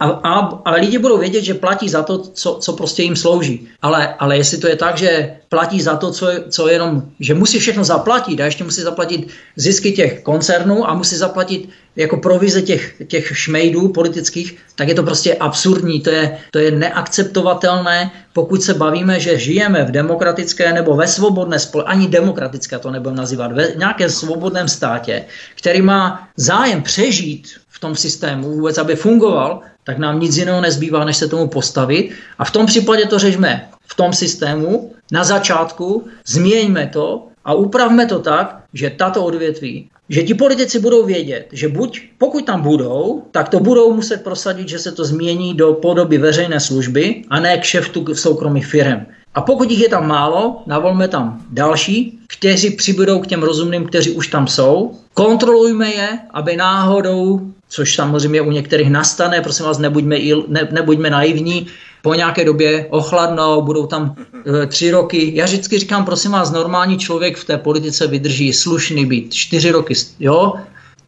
[0.00, 3.68] a, a, ale lidi budou vědět, že platí za to, co, co prostě jim slouží.
[3.82, 7.58] Ale, ale jestli to je tak, že platí za to, co, co jenom, že musí
[7.58, 11.68] všechno zaplatit a ještě musí zaplatit zisky těch koncernů a musí zaplatit
[11.98, 16.70] jako provize těch, těch šmejdů politických, tak je to prostě absurdní, to je, to je
[16.70, 22.90] neakceptovatelné, pokud se bavíme, že žijeme v demokratické nebo ve svobodné společnosti, ani demokratické to
[22.90, 28.96] nebudeme nazývat, ve nějakém svobodném státě, který má zájem přežít v tom systému, vůbec aby
[28.96, 32.10] fungoval, tak nám nic jiného nezbývá, než se tomu postavit.
[32.38, 38.06] A v tom případě to řešme v tom systému, na začátku, změňme to a upravme
[38.06, 43.22] to tak, že tato odvětví, že ti politici budou vědět, že buď pokud tam budou,
[43.30, 47.58] tak to budou muset prosadit, že se to změní do podoby veřejné služby a ne
[47.58, 49.00] kšeftu v soukromých firm.
[49.34, 54.10] A pokud jich je tam málo, navolme tam další, kteří přibudou k těm rozumným, kteří
[54.10, 54.92] už tam jsou.
[55.14, 61.10] Kontrolujme je, aby náhodou což samozřejmě u některých nastane, prosím vás, nebuďme, il, ne, nebuďme
[61.10, 61.66] naivní,
[62.02, 64.14] po nějaké době ochladnou, budou tam
[64.62, 65.32] e, tři roky.
[65.34, 69.94] Já vždycky říkám, prosím vás, normální člověk v té politice vydrží slušný být čtyři roky,
[70.20, 70.52] jo,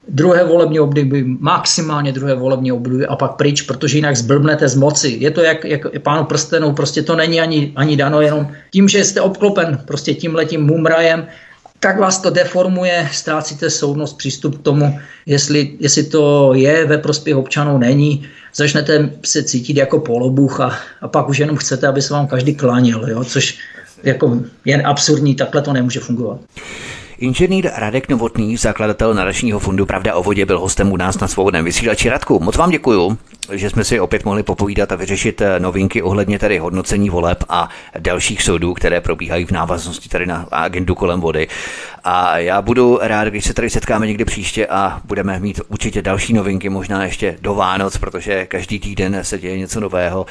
[0.08, 5.16] druhé volební období, maximálně druhé volební období a pak pryč, protože jinak zblbnete z moci.
[5.20, 9.04] Je to jak, jak pánu prstenou, prostě to není ani, ani dano, jenom tím, že
[9.04, 11.26] jste obklopen prostě tím letím mumrajem,
[11.80, 17.36] tak vás to deformuje, ztrácíte soudnost, přístup k tomu, jestli, jestli to je ve prospěch
[17.36, 18.28] občanů, není.
[18.54, 22.54] Začnete se cítit jako polobuch a, a pak už jenom chcete, aby se vám každý
[22.54, 23.24] klánil, jo?
[23.24, 23.58] což
[24.02, 26.40] jako jen absurdní, takhle to nemůže fungovat.
[27.20, 31.64] Inženýr Radek Novotný, zakladatel nadačního fondu Pravda o vodě, byl hostem u nás na svobodném
[31.64, 32.08] vysílači.
[32.08, 33.18] Radku, moc vám děkuju,
[33.52, 37.68] že jsme si opět mohli popovídat a vyřešit eh, novinky ohledně tedy hodnocení voleb a
[37.98, 41.48] dalších soudů, které probíhají v návaznosti tady na agendu kolem vody.
[42.04, 46.32] A já budu rád, když se tady setkáme někdy příště a budeme mít určitě další
[46.32, 50.26] novinky, možná ještě do Vánoc, protože každý týden se děje něco nového.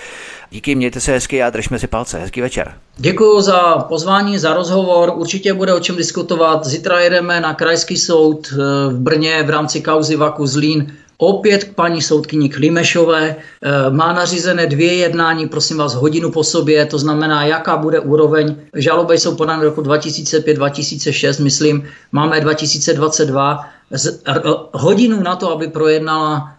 [0.52, 2.20] Díky, mějte se hezky a držme si palce.
[2.20, 2.74] Hezký večer.
[2.98, 5.14] Děkuji za pozvání, za rozhovor.
[5.16, 6.66] Určitě bude o čem diskutovat.
[6.66, 8.58] Zítra jedeme na krajský soud eh,
[8.94, 10.94] v Brně v rámci kauzy Vaku Zlín.
[11.18, 13.36] Opět k paní soudkyni Klimešové.
[13.36, 18.56] Eh, má nařízené dvě jednání, prosím vás, hodinu po sobě, to znamená, jaká bude úroveň.
[18.76, 23.66] Žaloby jsou podány roku 2005-2006, myslím, máme 2022.
[23.92, 24.24] Z,
[24.72, 26.52] hodinu na to, aby projednala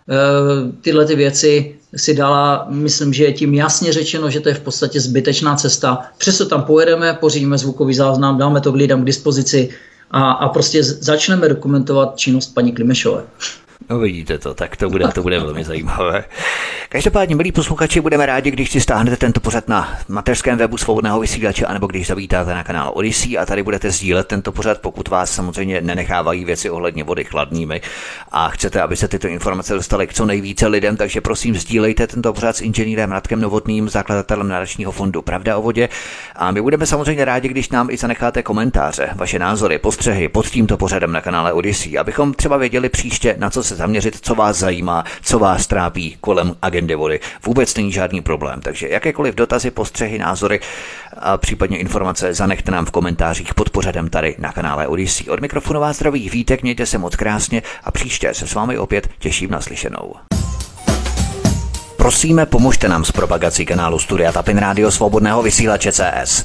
[0.83, 4.61] tyhle ty věci, si dala, myslím, že je tím jasně řečeno, že to je v
[4.61, 6.03] podstatě zbytečná cesta.
[6.19, 9.69] Přesto tam pojedeme, pořídíme zvukový záznam, dáme to k lidem k dispozici
[10.11, 13.25] a, a prostě začneme dokumentovat činnost paní Klimešové.
[13.89, 16.25] No vidíte to, tak to bude, to bude velmi zajímavé.
[16.89, 21.67] Každopádně, milí posluchači, budeme rádi, když si stáhnete tento pořad na mateřském webu svobodného vysílače,
[21.67, 25.81] anebo když zavítáte na kanál Odyssey a tady budete sdílet tento pořad, pokud vás samozřejmě
[25.81, 27.81] nenechávají věci ohledně vody chladnými
[28.33, 32.33] a chcete, aby se tyto informace dostaly k co nejvíce lidem, takže prosím sdílejte tento
[32.33, 35.89] pořad s inženýrem Radkem Novotným, zakladatelem nadačního fondu Pravda o vodě.
[36.37, 40.77] A my budeme samozřejmě rádi, když nám i zanecháte komentáře, vaše názory, postřehy pod tímto
[40.77, 45.05] pořadem na kanále Odyssey, abychom třeba věděli příště, na co se zaměřit, co vás zajímá,
[45.23, 47.21] co vás trápí kolem agendy vody.
[47.47, 50.61] Vůbec není žádný problém, takže jakékoliv dotazy, postřehy, názory
[51.19, 55.31] a případně informace zanechte nám v komentářích pod pořadem tady na kanále Odyssey.
[55.31, 59.09] Od mikrofonu vás zdraví vítek, mějte se moc krásně a příště se s vámi opět
[59.19, 60.15] těším na slyšenou.
[61.97, 66.45] Prosíme, pomožte nám s propagací kanálu Studia Tapin Radio Svobodného vysílače CS.